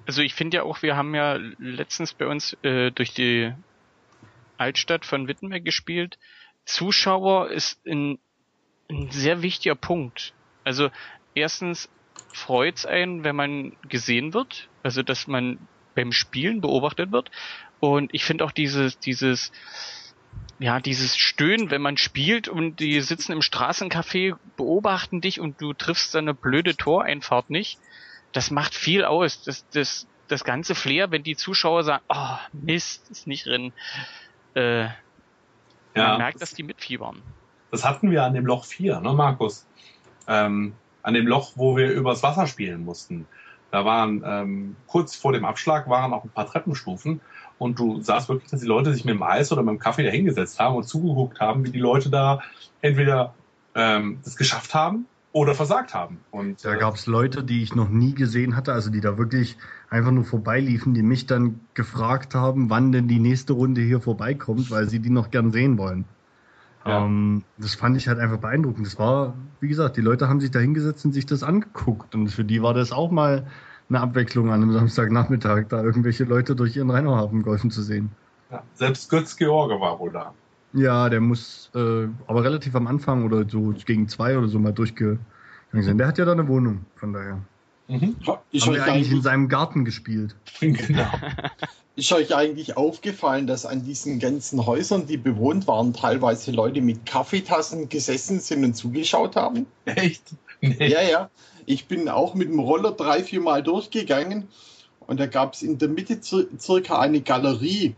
[0.07, 3.53] Also ich finde ja auch, wir haben ja letztens bei uns äh, durch die
[4.57, 6.17] Altstadt von Wittenberg gespielt.
[6.63, 8.17] Zuschauer ist ein,
[8.89, 10.33] ein sehr wichtiger Punkt.
[10.63, 10.89] Also
[11.35, 11.89] erstens
[12.33, 15.59] freut's einen, wenn man gesehen wird, also dass man
[15.93, 17.29] beim Spielen beobachtet wird.
[17.81, 19.51] Und ich finde auch dieses, dieses,
[20.57, 25.73] ja, dieses Stöhnen, wenn man spielt und die sitzen im Straßencafé, beobachten dich und du
[25.73, 27.77] triffst eine blöde Toreinfahrt nicht
[28.33, 29.43] das macht viel aus.
[29.43, 33.73] Das, das, das ganze Flair, wenn die Zuschauer sagen, oh, Mist, ist nicht drin.
[34.55, 34.93] Äh, ja,
[35.95, 37.21] man merkt, dass die mitfiebern.
[37.71, 39.65] Das hatten wir an dem Loch 4, ne, Markus?
[40.27, 40.73] Ähm,
[41.03, 43.27] an dem Loch, wo wir übers Wasser spielen mussten.
[43.71, 47.19] Da waren ähm, kurz vor dem Abschlag waren auch ein paar Treppenstufen
[47.57, 50.03] und du sahst wirklich, dass die Leute sich mit dem Eis oder mit dem Kaffee
[50.03, 52.41] da hingesetzt haben und zugeguckt haben, wie die Leute da
[52.81, 53.33] entweder
[53.75, 56.19] ähm, das geschafft haben oder versagt haben.
[56.31, 59.17] Und, da äh, gab es Leute, die ich noch nie gesehen hatte, also die da
[59.17, 59.57] wirklich
[59.89, 64.71] einfach nur vorbeiliefen, die mich dann gefragt haben, wann denn die nächste Runde hier vorbeikommt,
[64.71, 66.05] weil sie die noch gern sehen wollen.
[66.85, 67.05] Ja.
[67.05, 68.87] Ähm, das fand ich halt einfach beeindruckend.
[68.87, 72.15] Das war, wie gesagt, die Leute haben sich da hingesetzt und sich das angeguckt.
[72.15, 73.45] Und für die war das auch mal
[73.89, 78.09] eine Abwechslung an einem Samstagnachmittag, da irgendwelche Leute durch ihren Rheinauhafen golfen zu sehen.
[78.51, 80.33] Ja, selbst Götz George war wohl da.
[80.77, 84.73] Ja, der muss äh, aber relativ am Anfang oder so gegen zwei oder so mal
[84.73, 85.19] durchgegangen
[85.73, 85.97] sein.
[85.97, 87.41] Der hat ja da eine Wohnung, von daher.
[87.87, 88.15] Mhm.
[88.51, 90.35] Ich Haben wir eigentlich in seinem Garten gespielt.
[90.59, 91.07] Genau.
[91.95, 97.07] Ist euch eigentlich aufgefallen, dass an diesen ganzen Häusern, die bewohnt waren, teilweise Leute mit
[97.07, 99.65] Kaffeetassen gesessen sind und zugeschaut haben?
[99.85, 100.21] Echt?
[100.61, 100.89] Nee.
[100.89, 101.29] Ja, ja.
[101.65, 104.47] Ich bin auch mit dem Roller drei, vier Mal durchgegangen
[105.07, 107.95] und da gab es in der Mitte circa eine Galerie.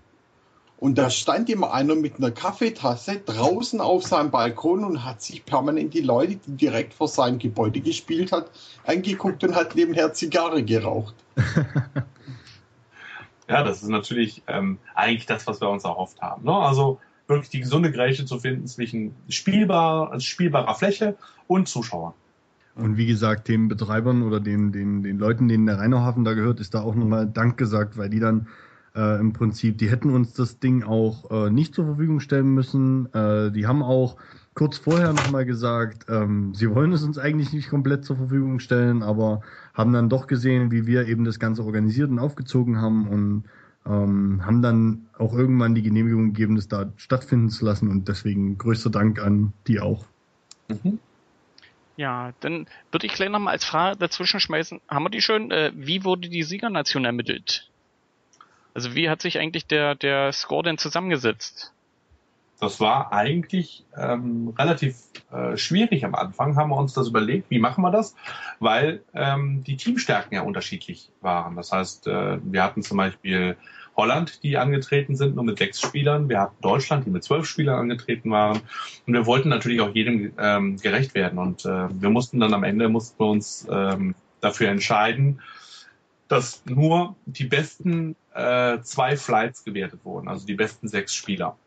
[0.80, 5.44] Und da stand immer einer mit einer Kaffeetasse draußen auf seinem Balkon und hat sich
[5.44, 8.50] permanent die Leute, die direkt vor seinem Gebäude gespielt hat,
[8.86, 11.16] angeguckt und hat nebenher Zigarre geraucht.
[13.50, 16.46] ja, das ist natürlich ähm, eigentlich das, was wir uns erhofft haben.
[16.46, 16.54] Ne?
[16.54, 22.14] Also wirklich die gesunde Gleiche zu finden zwischen spielbar, also spielbarer Fläche und Zuschauern.
[22.76, 26.62] Und wie gesagt, den Betreibern oder den, den, den Leuten, denen der Rheinauhafen da gehört,
[26.62, 28.48] ist da auch nochmal Dank gesagt, weil die dann
[28.96, 33.12] äh, im Prinzip, die hätten uns das Ding auch äh, nicht zur Verfügung stellen müssen.
[33.14, 34.18] Äh, die haben auch
[34.54, 39.04] kurz vorher nochmal gesagt, ähm, sie wollen es uns eigentlich nicht komplett zur Verfügung stellen,
[39.04, 39.42] aber
[39.74, 43.44] haben dann doch gesehen, wie wir eben das Ganze organisiert und aufgezogen haben und
[43.86, 48.58] ähm, haben dann auch irgendwann die Genehmigung gegeben, das da stattfinden zu lassen und deswegen
[48.58, 50.06] größter Dank an die auch.
[50.68, 51.00] Mhm.
[51.96, 54.80] Ja, dann würde ich gleich nochmal als Frage dazwischen schmeißen.
[54.88, 55.52] Haben wir die schon?
[55.52, 57.69] Äh, wie wurde die Siegernation ermittelt?
[58.74, 61.74] Also wie hat sich eigentlich der, der Score denn zusammengesetzt?
[62.60, 64.98] Das war eigentlich ähm, relativ
[65.32, 68.16] äh, schwierig am Anfang, haben wir uns das überlegt, wie machen wir das?
[68.60, 71.56] Weil ähm, die Teamstärken ja unterschiedlich waren.
[71.56, 73.56] Das heißt, äh, wir hatten zum Beispiel
[73.96, 76.28] Holland, die angetreten sind, nur mit sechs Spielern.
[76.28, 78.60] Wir hatten Deutschland, die mit zwölf Spielern angetreten waren.
[79.06, 81.40] Und wir wollten natürlich auch jedem ähm, gerecht werden.
[81.40, 85.42] Und äh, wir mussten dann am Ende mussten wir uns ähm, dafür entscheiden,
[86.30, 91.58] dass nur die besten äh, zwei Flights gewertet wurden, also die besten sechs Spieler.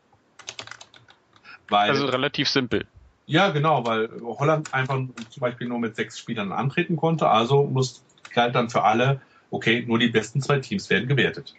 [1.69, 2.87] Weil, also relativ simpel.
[3.27, 4.97] Ja, genau, weil Holland einfach
[5.31, 7.29] zum Beispiel nur mit sechs Spielern antreten konnte.
[7.29, 9.21] Also muss galt dann für alle,
[9.51, 11.55] okay, nur die besten zwei Teams werden gewertet.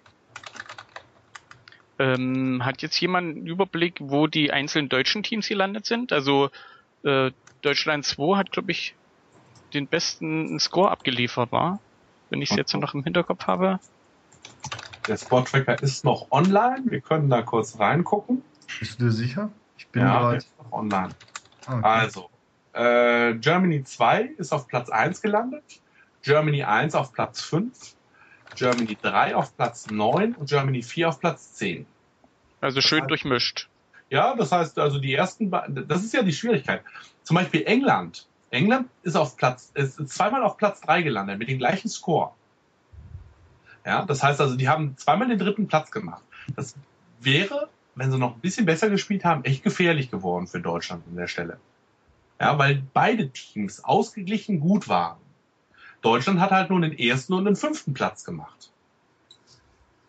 [1.99, 6.11] Ähm, hat jetzt jemand einen Überblick, wo die einzelnen deutschen Teams gelandet sind?
[6.11, 6.49] Also
[7.03, 7.31] äh,
[7.61, 8.95] Deutschland 2 hat, glaube ich,
[9.73, 11.79] den besten Score abgeliefert, war?
[12.33, 13.79] Wenn ich es jetzt noch im Hinterkopf habe.
[15.07, 16.81] Der Score-Tracker ist noch online.
[16.85, 18.41] Wir können da kurz reingucken.
[18.79, 19.51] Bist du dir sicher?
[19.77, 20.37] Ich bin ja, bereit.
[20.39, 21.09] Ist noch online.
[21.67, 21.79] Okay.
[21.83, 22.31] Also,
[22.73, 25.63] äh, Germany 2 ist auf Platz 1 gelandet.
[26.23, 27.95] Germany 1 auf Platz 5.
[28.55, 31.85] Germany 3 auf Platz 9 und Germany 4 auf Platz 10.
[32.61, 33.69] Also schön heißt, durchmischt.
[34.09, 36.81] Ja, das heißt also die ersten, das ist ja die Schwierigkeit.
[37.21, 38.27] Zum Beispiel England.
[38.53, 42.31] England ist auf Platz, ist zweimal auf Platz 3 gelandet mit dem gleichen Score.
[43.83, 46.23] Ja, das heißt also, die haben zweimal den dritten Platz gemacht.
[46.55, 46.75] Das
[47.19, 51.15] wäre, wenn sie noch ein bisschen besser gespielt haben, echt gefährlich geworden für Deutschland an
[51.15, 51.57] der Stelle.
[52.39, 55.17] Ja, weil beide Teams ausgeglichen gut waren.
[56.01, 58.71] Deutschland hat halt nur den ersten und den fünften Platz gemacht.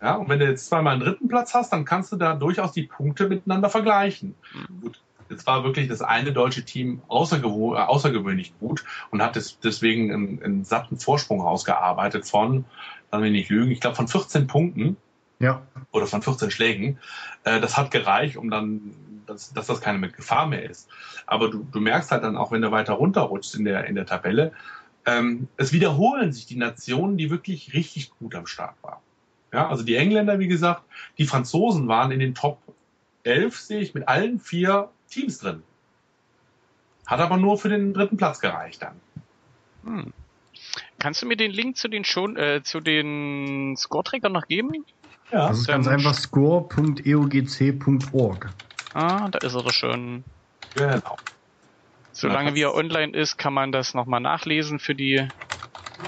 [0.03, 2.73] Ja, und wenn du jetzt zweimal einen dritten Platz hast, dann kannst du da durchaus
[2.73, 4.35] die Punkte miteinander vergleichen.
[4.53, 4.81] Mhm.
[4.83, 5.01] Gut,
[5.35, 10.13] jetzt war wirklich das eine deutsche Team außergew äh, außergewöhnlich gut und hat des, deswegen
[10.13, 12.65] einen, einen, satten Vorsprung rausgearbeitet von,
[13.11, 14.97] dann will ich nicht lügen, ich glaube von 14 Punkten.
[15.41, 15.63] Ja.
[15.91, 16.99] Oder von 14 Schlägen.
[17.43, 18.95] Äh, das hat gereicht, um dann,
[19.27, 20.89] dass, dass das keine Gefahr mehr ist.
[21.27, 24.07] Aber du, du merkst halt dann auch, wenn du weiter runterrutschst in der, in der
[24.07, 24.53] Tabelle,
[25.07, 29.01] ähm, es wiederholen sich die Nationen, die wirklich richtig gut am Start waren.
[29.53, 30.83] Ja, also die Engländer, wie gesagt,
[31.19, 32.59] die Franzosen waren in den Top
[33.25, 35.63] 11, sehe ich, mit allen vier Teams drin.
[37.07, 39.01] Hat aber nur für den dritten Platz gereicht dann.
[39.85, 40.13] Hm.
[40.99, 44.85] Kannst du mir den Link zu den schon äh, zu den Score-Trägern noch geben?
[45.31, 45.49] Ja.
[45.49, 48.55] Das ist ganz einfach score.eogc.org.
[48.95, 50.25] Ah, da ist er doch schon.
[50.75, 51.19] Genau.
[52.13, 55.29] Solange wie er online ist, kann man das nochmal nachlesen für die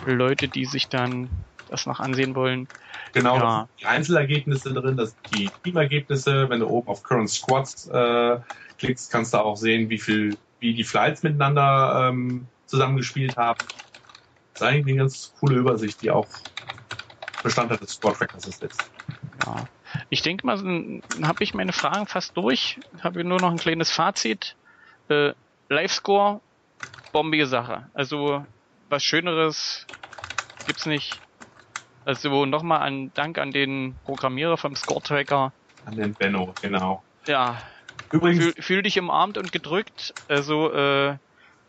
[0.04, 1.28] Leute, die sich dann
[1.68, 2.68] das noch ansehen wollen.
[3.16, 3.68] Genau, ja.
[3.80, 6.50] die Einzelergebnisse drin, das die Teamergebnisse.
[6.50, 8.38] Wenn du oben auf Current Squads äh,
[8.76, 13.58] klickst, kannst du auch sehen, wie viel, wie die Flights miteinander ähm, zusammengespielt haben.
[14.52, 16.26] Das ist eigentlich eine ganz coole Übersicht, die auch
[17.42, 18.62] Bestandteil des Squad Trackers ist.
[19.46, 19.64] Ja.
[20.10, 20.58] Ich denke mal,
[21.22, 22.78] habe ich meine Fragen fast durch.
[23.00, 24.56] Habe nur noch ein kleines Fazit.
[25.08, 25.32] Äh,
[25.70, 26.42] Live-Score,
[27.12, 27.88] bombige Sache.
[27.94, 28.44] Also
[28.90, 29.86] was Schöneres
[30.66, 31.18] gibt's nicht.
[32.06, 35.52] Also nochmal ein Dank an den Programmierer vom Score-Tracker.
[35.86, 37.02] An den Benno, genau.
[37.26, 37.60] Ja.
[38.12, 38.44] Übrigens.
[38.44, 40.14] Fühl, fühl dich umarmt und gedrückt.
[40.28, 41.16] Also, äh.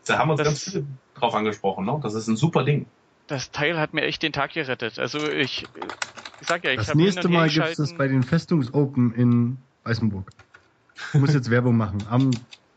[0.06, 0.86] Da haben wir uns das, ganz viel
[1.16, 1.98] drauf angesprochen, ne?
[2.04, 2.86] Das ist ein super Ding.
[3.26, 5.00] Das Teil hat mir echt den Tag gerettet.
[5.00, 5.66] Also ich,
[6.40, 10.30] ich sag ja, ich Das nächste Mal gibt's das bei den Festungs-Open in Weißenburg.
[11.14, 11.98] Ich muss jetzt Werbung machen.
[12.08, 12.30] Am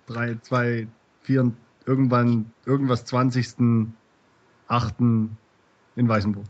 [0.07, 0.87] 3, 2,
[1.21, 1.51] vier,
[1.85, 5.29] irgendwann, irgendwas 20.8.
[5.95, 6.45] in Weißenburg.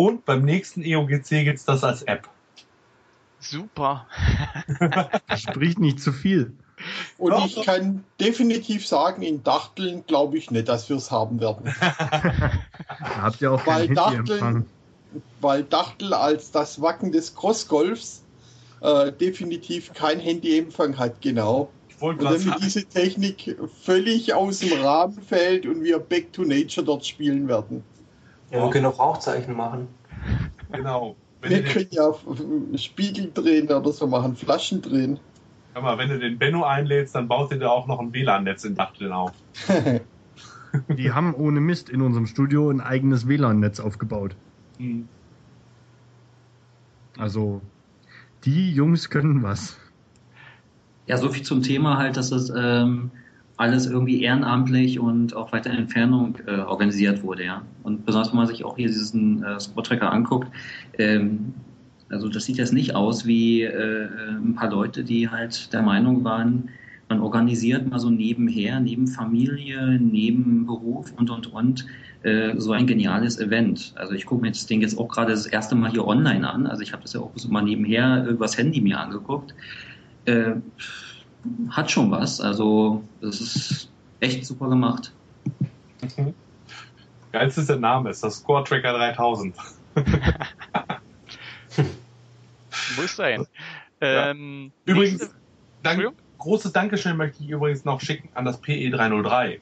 [0.00, 2.26] Und beim nächsten EOGC gibt es das als App.
[3.38, 4.06] Super.
[5.36, 6.54] Spricht nicht zu viel.
[7.18, 11.38] Und Doch, ich kann definitiv sagen, in Dachteln glaube ich nicht, dass wir es haben
[11.38, 11.70] werden.
[12.88, 14.64] Habt ihr auch Weil Dachteln,
[15.42, 18.24] weil Dachtel als das Wacken des Crossgolfs
[18.80, 21.70] äh, definitiv kein Handyempfang hat, genau.
[21.98, 27.04] Und damit diese Technik völlig aus dem Rahmen fällt und wir Back to Nature dort
[27.04, 27.84] spielen werden.
[28.50, 29.88] Ja, wir können auch Rauchzeichen machen.
[30.72, 31.16] Genau.
[31.40, 32.12] Wenn wir können ja
[32.76, 35.18] Spiegel drehen oder so machen, Flaschen drehen.
[35.72, 38.64] Hör mal, wenn du den Benno einlädst, dann baut ihr da auch noch ein WLAN-Netz
[38.64, 39.32] in Dachteln auf.
[40.88, 44.36] Die haben ohne Mist in unserem Studio ein eigenes WLAN-Netz aufgebaut.
[44.78, 45.08] Mhm.
[47.18, 47.60] Also,
[48.44, 49.78] die Jungs können was.
[51.06, 53.10] Ja, so viel zum Thema halt, dass es ähm,
[53.60, 57.62] alles irgendwie ehrenamtlich und auch weiter in Entfernung äh, organisiert wurde, ja.
[57.82, 60.48] Und besonders wenn man sich auch hier diesen äh, Spot-Tracker anguckt,
[60.98, 61.52] ähm,
[62.08, 66.24] also das sieht jetzt nicht aus wie äh, ein paar Leute, die halt der Meinung
[66.24, 66.70] waren,
[67.10, 71.84] man organisiert mal so nebenher, neben Familie, neben Beruf und und und
[72.22, 73.92] äh, so ein geniales Event.
[73.96, 76.66] Also ich gucke mir das Ding jetzt auch gerade das erste Mal hier online an.
[76.66, 79.54] Also ich habe das ja auch so mal nebenher übers Handy mir angeguckt.
[80.24, 80.52] Äh,
[81.70, 82.40] hat schon was.
[82.40, 83.90] Also das ist
[84.20, 85.12] echt super gemacht.
[86.16, 86.34] Mhm.
[87.32, 89.54] Geilste ist der Name, ist das Score Tracker 3000.
[92.96, 93.46] Muss sein.
[94.00, 94.30] Ja.
[94.30, 95.30] Ähm, übrigens,
[95.82, 99.60] dank, großes Dankeschön möchte ich übrigens noch schicken an das PE 303,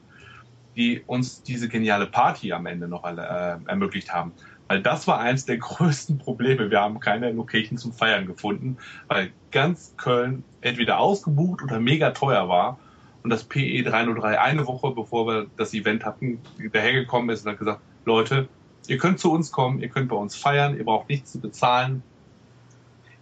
[0.75, 4.31] die uns diese geniale Party am Ende noch äh, ermöglicht haben.
[4.67, 6.71] Weil das war eins der größten Probleme.
[6.71, 8.77] Wir haben keine Location zum Feiern gefunden,
[9.07, 12.79] weil ganz Köln entweder ausgebucht oder mega teuer war.
[13.23, 16.39] Und das PE 303 eine Woche bevor wir das Event hatten,
[16.71, 18.47] dahergekommen ist und hat gesagt, Leute,
[18.87, 22.01] ihr könnt zu uns kommen, ihr könnt bei uns feiern, ihr braucht nichts zu bezahlen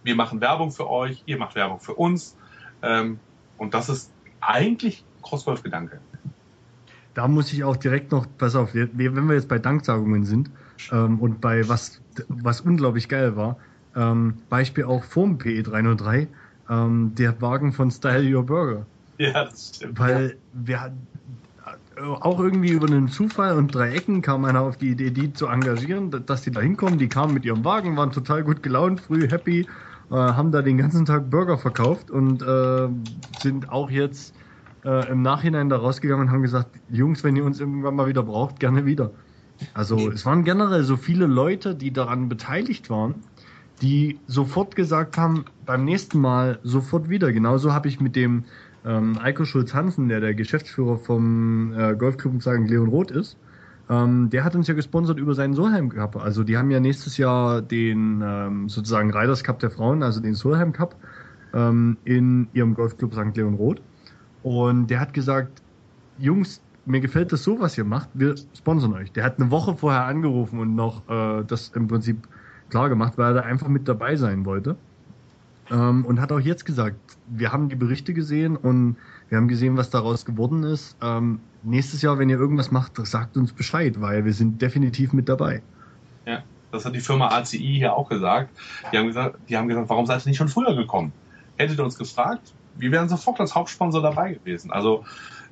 [0.08, 2.36] wir machen Werbung für euch, ihr macht Werbung für uns.
[2.82, 3.18] Ähm,
[3.58, 4.10] und das ist
[4.40, 6.00] eigentlich Crossgolf-Gedanke.
[7.14, 10.50] Da muss ich auch direkt noch, pass auf, wenn wir jetzt bei Danksagungen sind
[10.92, 13.56] ähm, und bei was, was unglaublich geil war,
[13.96, 16.28] ähm, Beispiel auch vom PE 303,
[16.68, 18.86] ähm, der Wagen von Style Your Burger.
[19.18, 19.98] Ja, das stimmt.
[19.98, 20.92] Weil wir
[22.20, 25.46] auch irgendwie über einen Zufall und drei Ecken kam einer auf die Idee, die zu
[25.46, 26.98] engagieren, dass die da hinkommen.
[26.98, 29.66] Die kamen mit ihrem Wagen, waren total gut gelaunt, früh happy
[30.10, 32.88] äh, haben da den ganzen Tag Burger verkauft und äh,
[33.40, 34.34] sind auch jetzt
[34.84, 38.22] äh, im Nachhinein da rausgegangen und haben gesagt, Jungs, wenn ihr uns irgendwann mal wieder
[38.22, 39.10] braucht, gerne wieder.
[39.74, 43.16] Also es waren generell so viele Leute, die daran beteiligt waren,
[43.78, 47.32] die sofort gesagt haben, beim nächsten Mal sofort wieder.
[47.32, 48.44] Genauso habe ich mit dem
[48.84, 52.68] ähm, Eiko Schulz-Hansen, der der Geschäftsführer vom äh, Golfclub St.
[52.68, 53.36] Leon Roth ist,
[53.90, 56.16] ähm, der hat uns ja gesponsert über seinen Solheim Cup.
[56.16, 60.34] Also die haben ja nächstes Jahr den ähm, sozusagen Riders Cup der Frauen, also den
[60.34, 60.94] Solheim Cup,
[61.54, 63.36] ähm, in ihrem Golfclub St.
[63.36, 63.80] Leon Roth.
[64.42, 65.62] Und der hat gesagt,
[66.18, 69.12] Jungs, mir gefällt das so, was ihr macht, wir sponsern euch.
[69.12, 72.28] Der hat eine Woche vorher angerufen und noch äh, das im Prinzip
[72.70, 74.76] klar gemacht, weil er einfach mit dabei sein wollte.
[75.70, 78.96] Ähm, und hat auch jetzt gesagt, wir haben die Berichte gesehen und
[79.28, 80.96] wir haben gesehen, was daraus geworden ist.
[81.02, 85.28] Ähm, nächstes Jahr, wenn ihr irgendwas macht, sagt uns Bescheid, weil wir sind definitiv mit
[85.28, 85.62] dabei.
[86.24, 86.42] Ja,
[86.72, 88.50] das hat die Firma ACI hier auch gesagt.
[88.92, 91.12] Die haben gesagt, die haben gesagt, warum seid ihr nicht schon früher gekommen?
[91.56, 94.70] Hättet ihr uns gefragt, wir wären sofort als Hauptsponsor dabei gewesen.
[94.70, 95.04] Also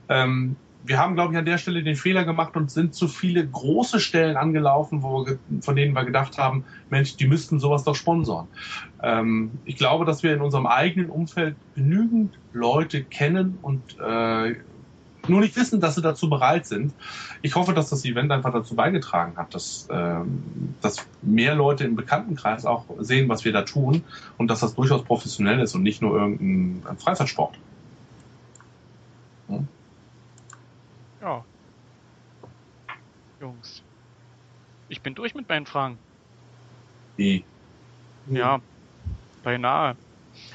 [0.08, 0.56] ähm,
[0.86, 3.98] wir haben, glaube ich, an der Stelle den Fehler gemacht und sind zu viele große
[3.98, 8.46] Stellen angelaufen, wo wir, von denen wir gedacht haben, Mensch, die müssten sowas doch sponsoren.
[9.02, 14.54] Ähm, ich glaube, dass wir in unserem eigenen Umfeld genügend Leute kennen und äh,
[15.28, 16.94] nur nicht wissen, dass sie dazu bereit sind.
[17.42, 21.96] Ich hoffe, dass das Event einfach dazu beigetragen hat, dass, ähm, dass mehr Leute im
[21.96, 24.04] Bekanntenkreis auch sehen, was wir da tun
[24.38, 27.58] und dass das durchaus professionell ist und nicht nur irgendein Freizeitsport.
[29.48, 29.66] Hm?
[31.26, 31.44] Ja.
[33.40, 33.82] Jungs.
[34.88, 35.98] Ich bin durch mit meinen Fragen.
[37.16, 37.44] Wie?
[38.30, 38.60] Ja,
[39.42, 39.96] beinahe.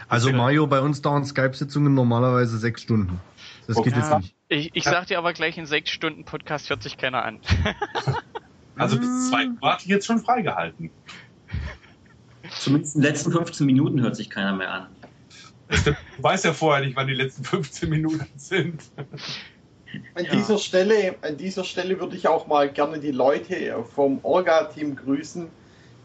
[0.08, 3.20] Also Mario, bei uns dauern Skype-Sitzungen normalerweise sechs Stunden.
[3.68, 3.90] Das okay.
[3.90, 4.36] geht jetzt nicht.
[4.48, 7.40] Ich, ich sag dir aber gleich, in sechs Stunden Podcast hört sich keiner an.
[8.78, 10.90] also bis zwei warte ich jetzt schon freigehalten.
[12.50, 14.88] Zumindest in den letzten 15 Minuten hört sich keiner mehr an.
[15.68, 18.84] Du weißt ja vorher nicht, wann die letzten 15 Minuten sind.
[20.16, 20.32] An, ja.
[20.32, 25.48] dieser Stelle, an dieser Stelle würde ich auch mal gerne die Leute vom Orga-Team grüßen,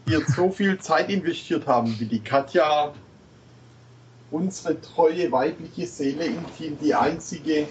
[0.07, 2.93] die jetzt so viel Zeit investiert haben, wie die Katja,
[4.31, 7.67] unsere treue weibliche Seele im Team, die einzige,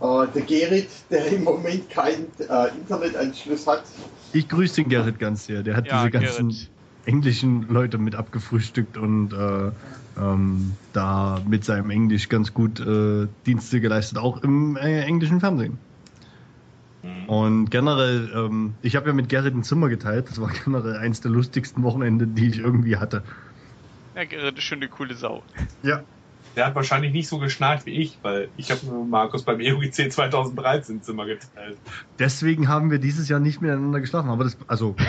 [0.00, 3.84] äh, der Gerrit, der im Moment keinen äh, Internetanschluss hat.
[4.32, 6.70] Ich grüße den Gerrit ganz sehr, der hat ja, diese ganzen Gerrit.
[7.06, 9.70] englischen Leute mit abgefrühstückt und äh,
[10.18, 15.78] ähm, da mit seinem Englisch ganz gut äh, Dienste geleistet, auch im äh, englischen Fernsehen.
[17.02, 17.28] Mhm.
[17.28, 20.28] Und generell, ähm, ich habe ja mit Gerrit ein Zimmer geteilt.
[20.30, 23.22] Das war generell eins der lustigsten Wochenende, die ich irgendwie hatte.
[24.14, 25.42] Ja, Gerrit ist schon eine coole Sau.
[25.82, 26.02] Ja.
[26.56, 30.12] Der hat wahrscheinlich nicht so geschnarcht wie ich, weil ich habe mit Markus beim EUGC
[30.12, 31.76] 2013 Zimmer geteilt.
[32.20, 34.30] Deswegen haben wir dieses Jahr nicht miteinander geschlafen.
[34.30, 34.94] Aber das, also.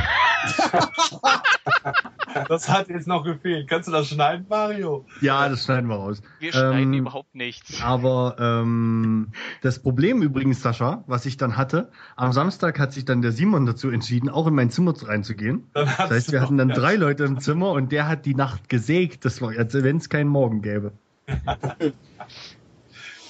[2.48, 3.68] das hat jetzt noch gefehlt.
[3.68, 5.06] Kannst du das schneiden, Mario?
[5.22, 6.22] Ja, das schneiden wir raus.
[6.40, 7.82] Wir schneiden ähm, überhaupt nichts.
[7.82, 9.32] Aber ähm,
[9.62, 13.66] das Problem übrigens, Sascha, was ich dann hatte, am Samstag hat sich dann der Simon
[13.66, 15.70] dazu entschieden, auch in mein Zimmer reinzugehen.
[15.74, 19.26] Das heißt, wir hatten dann drei Leute im Zimmer und der hat die Nacht gesägt.
[19.26, 20.92] Das war, als wenn es keinen Morgen gäbe.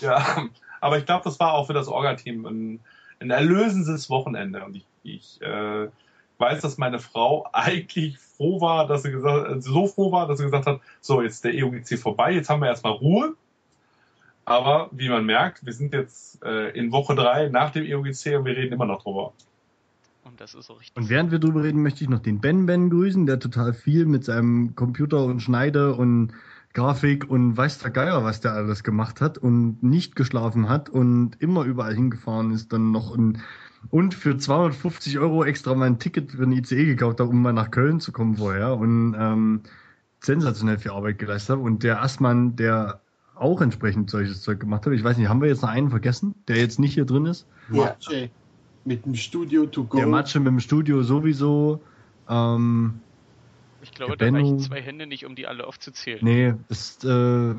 [0.01, 0.45] ja,
[0.81, 2.79] aber ich glaube, das war auch für das Orga-Team ein,
[3.19, 4.65] ein erlösendes Wochenende.
[4.65, 5.87] Und ich, ich äh,
[6.37, 10.45] weiß, dass meine Frau eigentlich froh war, dass sie gesagt, so froh war, dass sie
[10.45, 13.35] gesagt hat, so, jetzt der EUGC vorbei, jetzt haben wir erstmal Ruhe.
[14.45, 18.45] Aber wie man merkt, wir sind jetzt äh, in Woche drei nach dem EUGC und
[18.45, 19.33] wir reden immer noch drüber.
[20.23, 20.95] Und das ist so richtig.
[20.95, 24.05] Und während wir drüber reden, möchte ich noch den Ben Ben grüßen, der total viel
[24.05, 26.33] mit seinem Computer und Schneide und
[26.73, 31.41] Grafik und weiß der Geier, was der alles gemacht hat und nicht geschlafen hat und
[31.41, 33.41] immer überall hingefahren ist, dann noch ein
[33.89, 37.71] und für 250 Euro extra mein Ticket für ein ICE gekauft habe, um mal nach
[37.71, 39.61] Köln zu kommen vorher und ähm,
[40.21, 41.61] sensationell viel Arbeit geleistet habe.
[41.61, 43.01] Und der Assmann, der
[43.35, 46.35] auch entsprechend solches Zeug gemacht hat, ich weiß nicht, haben wir jetzt noch einen vergessen,
[46.47, 47.47] der jetzt nicht hier drin ist?
[47.71, 47.95] Ja.
[48.85, 49.97] Mit dem Studio to go.
[49.97, 51.81] Der Matsche mit dem Studio sowieso.
[52.29, 52.99] Ähm,
[53.81, 56.19] ich glaube, da reichen zwei Hände nicht, um die alle aufzuzählen.
[56.21, 57.55] Nee, ist, äh,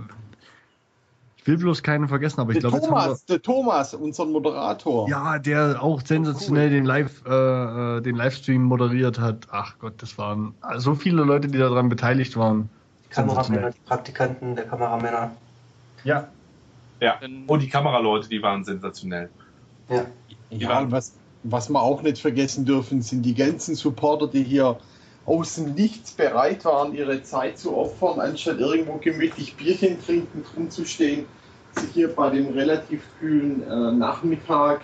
[1.47, 5.09] will bloß keinen vergessen, aber ich glaube, Thomas, der Thomas, unser Moderator.
[5.09, 6.75] Ja, der auch sensationell oh, cool.
[6.75, 7.31] den Live, äh,
[7.97, 9.47] äh, den Livestream moderiert hat.
[9.51, 12.69] Ach Gott, das waren so viele Leute, die daran beteiligt waren.
[13.05, 15.31] Die Kameramänner, die Praktikanten der Kameramänner.
[16.05, 16.29] Ja.
[17.01, 17.21] Ja.
[17.47, 19.29] Und die Kameraleute, die waren sensationell.
[19.89, 20.07] Ja.
[20.51, 24.79] Ja, was, was wir auch nicht vergessen dürfen, sind die ganzen Supporter, die hier
[25.27, 31.27] aus dem Nichts bereit waren, ihre Zeit zu opfern, anstatt irgendwo gemütlich Bierchen trinken, rumzustehen
[31.75, 34.81] sich hier bei dem relativ kühlen äh, Nachmittag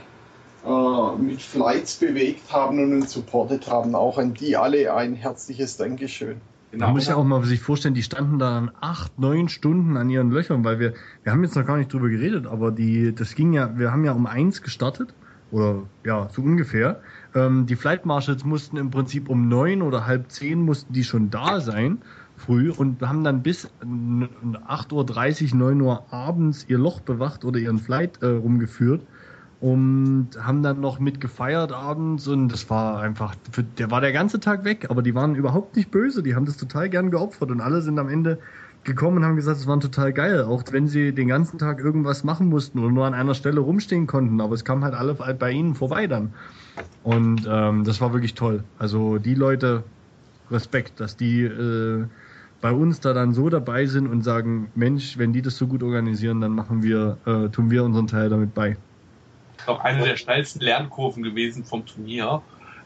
[0.66, 3.94] äh, mit Flights bewegt haben und uns supportet haben.
[3.94, 6.40] Auch an die alle ein herzliches Dankeschön.
[6.70, 6.86] Genau.
[6.86, 10.30] Man muss ja auch mal sich vorstellen, die standen dann acht, neun Stunden an ihren
[10.30, 13.52] Löchern, weil wir, wir haben jetzt noch gar nicht drüber geredet, aber die, das ging
[13.52, 15.14] ja, wir haben ja um eins gestartet,
[15.52, 17.02] oder ja, so ungefähr.
[17.34, 21.30] Ähm, die Flight Marshals mussten im Prinzip um neun oder halb zehn mussten die schon
[21.30, 21.98] da sein
[22.36, 27.78] früh und haben dann bis 8.30 Uhr, 9 Uhr abends ihr Loch bewacht oder ihren
[27.78, 29.02] Flight äh, rumgeführt
[29.60, 33.36] und haben dann noch mit gefeiert abends und das war einfach,
[33.78, 36.56] der war der ganze Tag weg, aber die waren überhaupt nicht böse, die haben das
[36.56, 38.38] total gern geopfert und alle sind am Ende
[38.84, 42.24] gekommen und haben gesagt, es war total geil, auch wenn sie den ganzen Tag irgendwas
[42.24, 45.50] machen mussten oder nur an einer Stelle rumstehen konnten, aber es kam halt alle bei
[45.50, 46.34] ihnen vorbei dann.
[47.02, 48.64] Und ähm, das war wirklich toll.
[48.78, 49.84] Also die Leute,
[50.50, 52.04] Respekt, dass die äh,
[52.60, 55.82] bei uns da dann so dabei sind und sagen, Mensch, wenn die das so gut
[55.82, 58.76] organisieren, dann machen wir, äh, tun wir unseren Teil damit bei.
[59.66, 62.42] Auch eine der steilsten Lernkurven gewesen vom Turnier,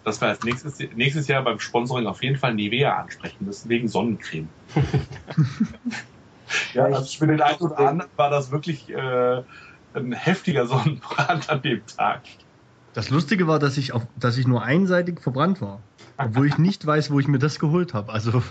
[0.06, 3.88] dass wir als nächstes, nächstes Jahr beim Sponsoring auf jeden Fall Nivea ansprechen müssen, wegen
[3.88, 4.48] Sonnencreme.
[6.74, 9.42] ja, also für den einen oder anderen war das wirklich äh,
[9.94, 12.22] ein heftiger Sonnenbrand an dem Tag.
[12.94, 15.80] Das Lustige war, dass ich, auf, dass ich nur einseitig verbrannt war.
[16.18, 18.12] Obwohl ich nicht weiß, wo ich mir das geholt habe.
[18.12, 18.44] Also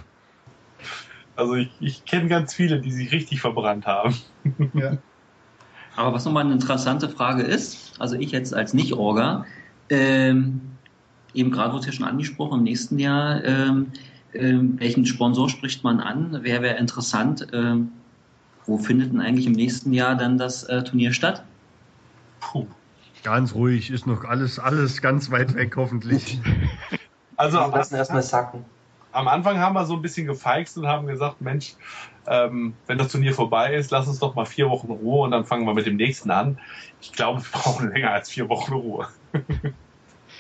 [1.38, 4.14] also ich, ich kenne ganz viele, die sich richtig verbrannt haben.
[4.74, 4.98] Ja.
[5.96, 9.46] Aber was nochmal eine interessante Frage ist, also ich jetzt als Nicht-Orga,
[9.90, 10.75] ähm,
[11.36, 13.92] eben gerade wurde es ja schon angesprochen, im nächsten Jahr, ähm,
[14.34, 16.40] ähm, welchen Sponsor spricht man an?
[16.42, 17.48] Wer wäre interessant?
[17.54, 17.92] Ähm,
[18.66, 21.44] wo findet denn eigentlich im nächsten Jahr dann das äh, Turnier statt?
[22.40, 22.66] Puh.
[23.24, 26.40] Ganz ruhig, ist noch alles, alles ganz weit weg, hoffentlich.
[27.38, 28.64] Also, wir lassen erstmal sacken
[29.16, 31.76] am Anfang haben wir so ein bisschen gefeixt und haben gesagt, Mensch,
[32.28, 35.46] ähm, wenn das Turnier vorbei ist, lass uns doch mal vier Wochen Ruhe und dann
[35.46, 36.60] fangen wir mit dem nächsten an.
[37.02, 39.08] Ich glaube, wir brauchen länger als vier Wochen Ruhe.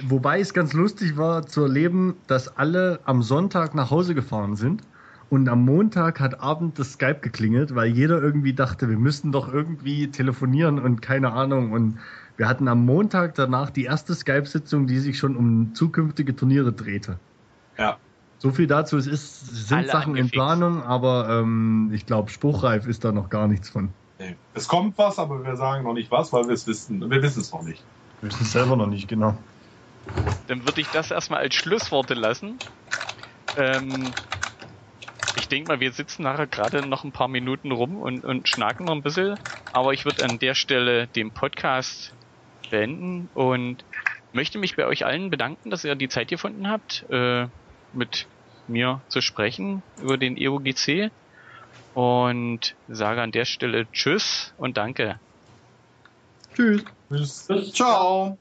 [0.04, 4.84] Wobei es ganz lustig war zu erleben, dass alle am Sonntag nach Hause gefahren sind
[5.30, 9.52] und am Montag hat Abend das Skype geklingelt, weil jeder irgendwie dachte, wir müssten doch
[9.52, 11.72] irgendwie telefonieren und keine Ahnung.
[11.72, 11.98] Und
[12.38, 17.18] wir hatten am Montag danach die erste Skype-Sitzung, die sich schon um zukünftige Turniere drehte.
[17.78, 17.98] Ja.
[18.38, 20.34] So viel dazu, es ist, sind Alle Sachen angefixt.
[20.34, 23.90] in Planung, aber ähm, ich glaube, spruchreif ist da noch gar nichts von.
[24.20, 24.36] Nee.
[24.54, 27.10] Es kommt was, aber wir sagen noch nicht was, weil wir es wissen.
[27.10, 27.84] Wir wissen es noch nicht.
[28.22, 29.36] Wir wissen es selber noch nicht, genau.
[30.48, 32.61] Dann würde ich das erstmal als Schlussworte lassen.
[33.56, 34.15] Ähm,
[35.34, 38.86] ich denke mal, wir sitzen nachher gerade noch ein paar Minuten rum und, und schnacken
[38.86, 39.38] noch ein bisschen.
[39.72, 42.15] Aber ich würde an der Stelle den Podcast
[42.69, 43.86] beenden und
[44.32, 47.48] möchte mich bei euch allen bedanken, dass ihr die Zeit gefunden habt, äh,
[47.91, 48.30] mit
[48.68, 51.11] mir zu sprechen über den EUGC
[51.94, 55.22] und sage an der Stelle Tschüss und danke.
[57.10, 57.48] Tschüss.
[57.48, 57.72] Tschüss.
[57.73, 58.40] Ciao.